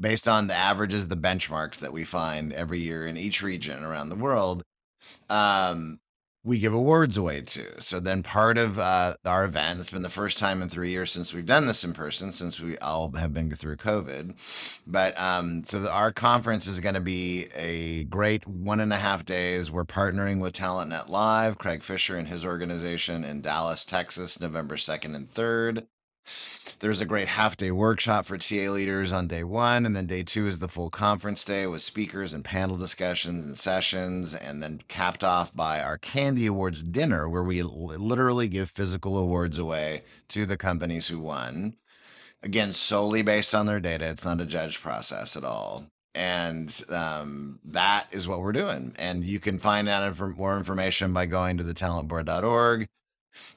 based 0.00 0.28
on 0.28 0.46
the 0.46 0.54
averages, 0.54 1.08
the 1.08 1.16
benchmarks 1.16 1.76
that 1.76 1.92
we 1.92 2.04
find 2.04 2.52
every 2.52 2.80
year 2.80 3.06
in 3.06 3.16
each 3.16 3.42
region 3.42 3.84
around 3.84 4.08
the 4.08 4.16
world. 4.16 4.62
Um, 5.28 6.00
we 6.44 6.58
give 6.58 6.74
awards 6.74 7.16
away 7.16 7.40
too. 7.40 7.72
So 7.80 7.98
then 8.00 8.22
part 8.22 8.58
of 8.58 8.78
uh, 8.78 9.16
our 9.24 9.44
event, 9.44 9.80
it's 9.80 9.88
been 9.88 10.02
the 10.02 10.10
first 10.10 10.36
time 10.36 10.60
in 10.60 10.68
three 10.68 10.90
years 10.90 11.10
since 11.10 11.32
we've 11.32 11.46
done 11.46 11.66
this 11.66 11.84
in 11.84 11.94
person, 11.94 12.32
since 12.32 12.60
we 12.60 12.76
all 12.78 13.10
have 13.12 13.32
been 13.32 13.50
through 13.50 13.76
COVID. 13.76 14.34
But 14.86 15.18
um, 15.18 15.64
so 15.64 15.80
the, 15.80 15.90
our 15.90 16.12
conference 16.12 16.66
is 16.66 16.80
going 16.80 16.96
to 16.96 17.00
be 17.00 17.48
a 17.54 18.04
great 18.04 18.46
one 18.46 18.80
and 18.80 18.92
a 18.92 18.98
half 18.98 19.24
days. 19.24 19.70
We're 19.70 19.86
partnering 19.86 20.38
with 20.38 20.52
TalentNet 20.52 21.08
Live, 21.08 21.56
Craig 21.56 21.82
Fisher 21.82 22.18
and 22.18 22.28
his 22.28 22.44
organization 22.44 23.24
in 23.24 23.40
Dallas, 23.40 23.86
Texas, 23.86 24.38
November 24.38 24.76
2nd 24.76 25.16
and 25.16 25.32
3rd. 25.32 25.86
There's 26.80 27.00
a 27.00 27.06
great 27.06 27.28
half 27.28 27.56
day 27.56 27.70
workshop 27.70 28.26
for 28.26 28.36
TA 28.36 28.70
leaders 28.70 29.12
on 29.12 29.28
day 29.28 29.44
one. 29.44 29.86
And 29.86 29.94
then 29.94 30.06
day 30.06 30.22
two 30.22 30.46
is 30.46 30.58
the 30.58 30.68
full 30.68 30.90
conference 30.90 31.44
day 31.44 31.66
with 31.66 31.82
speakers 31.82 32.34
and 32.34 32.44
panel 32.44 32.76
discussions 32.76 33.46
and 33.46 33.56
sessions. 33.56 34.34
And 34.34 34.62
then 34.62 34.82
capped 34.88 35.24
off 35.24 35.54
by 35.54 35.80
our 35.80 35.98
CandE 35.98 36.46
Awards 36.46 36.82
dinner, 36.82 37.28
where 37.28 37.42
we 37.42 37.62
literally 37.62 38.48
give 38.48 38.70
physical 38.70 39.16
awards 39.18 39.58
away 39.58 40.02
to 40.28 40.46
the 40.46 40.56
companies 40.56 41.08
who 41.08 41.20
won. 41.20 41.76
Again, 42.42 42.72
solely 42.72 43.22
based 43.22 43.54
on 43.54 43.66
their 43.66 43.80
data. 43.80 44.04
It's 44.06 44.24
not 44.24 44.40
a 44.40 44.46
judge 44.46 44.80
process 44.80 45.36
at 45.36 45.44
all. 45.44 45.86
And 46.14 46.84
um, 46.90 47.58
that 47.64 48.06
is 48.12 48.28
what 48.28 48.40
we're 48.40 48.52
doing. 48.52 48.94
And 48.98 49.24
you 49.24 49.40
can 49.40 49.58
find 49.58 49.88
out 49.88 50.14
infor- 50.14 50.36
more 50.36 50.56
information 50.56 51.12
by 51.12 51.26
going 51.26 51.56
to 51.56 51.64
the 51.64 51.74
talentboard.org. 51.74 52.86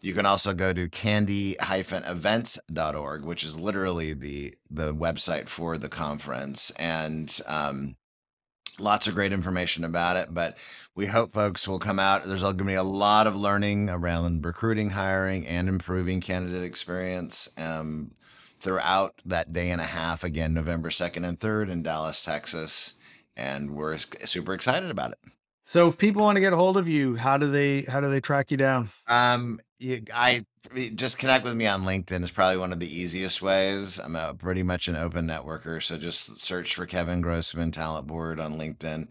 You 0.02 0.14
can 0.14 0.26
also 0.26 0.54
go 0.54 0.74
to 0.74 0.90
candy-events.org, 0.90 3.24
which 3.24 3.44
is 3.44 3.58
literally 3.60 4.14
the 4.14 4.56
the 4.70 4.94
website 4.94 5.48
for 5.48 5.78
the 5.78 5.90
conference, 5.90 6.72
and 6.72 7.40
um, 7.48 7.96
lots 8.80 9.08
of 9.08 9.16
great 9.16 9.34
information 9.34 9.84
about 9.84 10.18
it. 10.18 10.34
But 10.34 10.58
we 10.96 11.06
hope 11.08 11.34
folks 11.34 11.68
will 11.68 11.80
come 11.80 12.00
out. 12.00 12.28
There's 12.28 12.42
going 12.42 12.58
to 12.58 12.64
be 12.64 12.74
a 12.74 12.84
lot 12.84 13.28
of 13.28 13.36
learning 13.36 13.90
around 13.90 14.46
recruiting, 14.46 14.90
hiring, 14.92 15.48
and 15.48 15.68
improving 15.70 16.22
candidate 16.22 16.64
experience 16.64 17.50
um, 17.58 18.12
throughout 18.60 19.22
that 19.26 19.54
day 19.54 19.70
and 19.72 19.82
a 19.82 19.86
half. 19.86 20.24
Again, 20.24 20.54
November 20.54 20.92
second 20.92 21.26
and 21.26 21.40
third 21.40 21.70
in 21.70 21.84
Dallas, 21.84 22.24
Texas, 22.24 22.96
and 23.36 23.72
we're 23.76 23.98
super 23.98 24.54
excited 24.54 24.90
about 24.90 25.12
it. 25.12 25.20
so 25.64 25.88
if 25.88 25.98
people 25.98 26.24
want 26.24 26.36
to 26.38 26.40
get 26.40 26.54
a 26.54 26.58
hold 26.58 26.78
of 26.78 26.88
you 26.88 27.16
how 27.16 27.38
do 27.38 27.50
they 27.52 27.82
how 27.84 28.00
do 28.00 28.10
they 28.10 28.20
track 28.22 28.50
you 28.52 28.58
down 28.58 28.90
Um, 29.08 29.60
you, 29.80 30.04
I 30.14 30.46
just 30.96 31.18
connect 31.18 31.44
with 31.46 31.56
me 31.56 31.66
on 31.68 31.84
LinkedIn 31.84 32.24
is 32.24 32.32
probably 32.32 32.58
one 32.58 32.74
of 32.74 32.80
the 32.80 32.94
easiest 32.94 33.42
ways. 33.42 34.00
I'm 34.00 34.16
a, 34.16 34.34
pretty 34.34 34.64
much 34.64 34.88
an 34.88 34.96
open 34.96 35.28
networker, 35.28 35.82
so 35.82 35.98
just 35.98 36.42
search 36.42 36.76
for 36.76 36.86
Kevin 36.86 37.22
Grossman 37.22 37.72
Talent 37.72 38.08
Board 38.08 38.40
on 38.40 38.58
LinkedIn. 38.58 39.08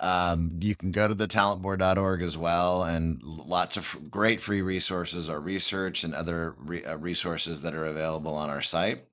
Um, 0.00 0.58
you 0.60 0.74
can 0.74 0.90
go 0.90 1.06
to 1.06 1.14
the 1.14 1.28
talentboard.org 1.28 2.22
as 2.22 2.36
well, 2.36 2.84
and 2.84 3.22
lots 3.22 3.76
of 3.76 3.96
great 4.10 4.40
free 4.40 4.62
resources, 4.62 5.28
our 5.28 5.40
research 5.40 6.04
and 6.04 6.14
other 6.14 6.54
re, 6.58 6.84
uh, 6.84 6.96
resources 6.96 7.60
that 7.62 7.74
are 7.74 7.86
available 7.86 8.34
on 8.34 8.50
our 8.50 8.62
site. 8.62 9.04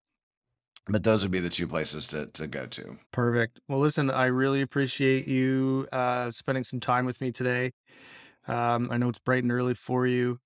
But 0.88 1.04
those 1.04 1.22
would 1.22 1.32
be 1.32 1.40
the 1.42 1.50
two 1.50 1.68
places 1.68 2.06
to 2.08 2.28
to 2.28 2.48
go 2.48 2.66
to. 2.68 2.98
perfect 3.12 3.60
well 3.68 3.80
listen 3.80 4.10
i 4.12 4.26
really 4.26 4.62
appreciate 4.62 5.28
you 5.28 5.88
uh 5.92 6.30
spending 6.30 6.64
some 6.64 6.80
time 6.80 7.06
with 7.06 7.20
me 7.22 7.32
today 7.32 7.72
um 8.48 8.90
i 8.92 8.98
know 8.98 9.10
it's 9.10 9.20
bright 9.20 9.44
and 9.44 9.52
early 9.52 9.74
for 9.74 10.06
you 10.08 10.40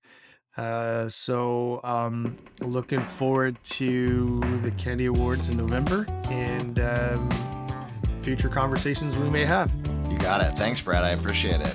uh 0.56 1.08
so 1.08 1.80
um 1.82 2.36
looking 2.60 3.04
forward 3.04 3.56
to 3.64 4.40
the 4.62 4.70
CandE 4.72 5.06
awards 5.06 5.48
in 5.48 5.56
november 5.56 6.04
and 6.24 6.78
um 6.78 7.30
future 8.22 8.48
conversations 8.48 9.16
we 9.18 9.28
may 9.30 9.44
have 9.44 9.72
You 10.10 10.18
got 10.18 10.40
it. 10.42 10.56
Thanks, 10.58 10.80
Brad. 10.80 11.04
I 11.04 11.10
appreciate 11.10 11.60
it. 11.60 11.74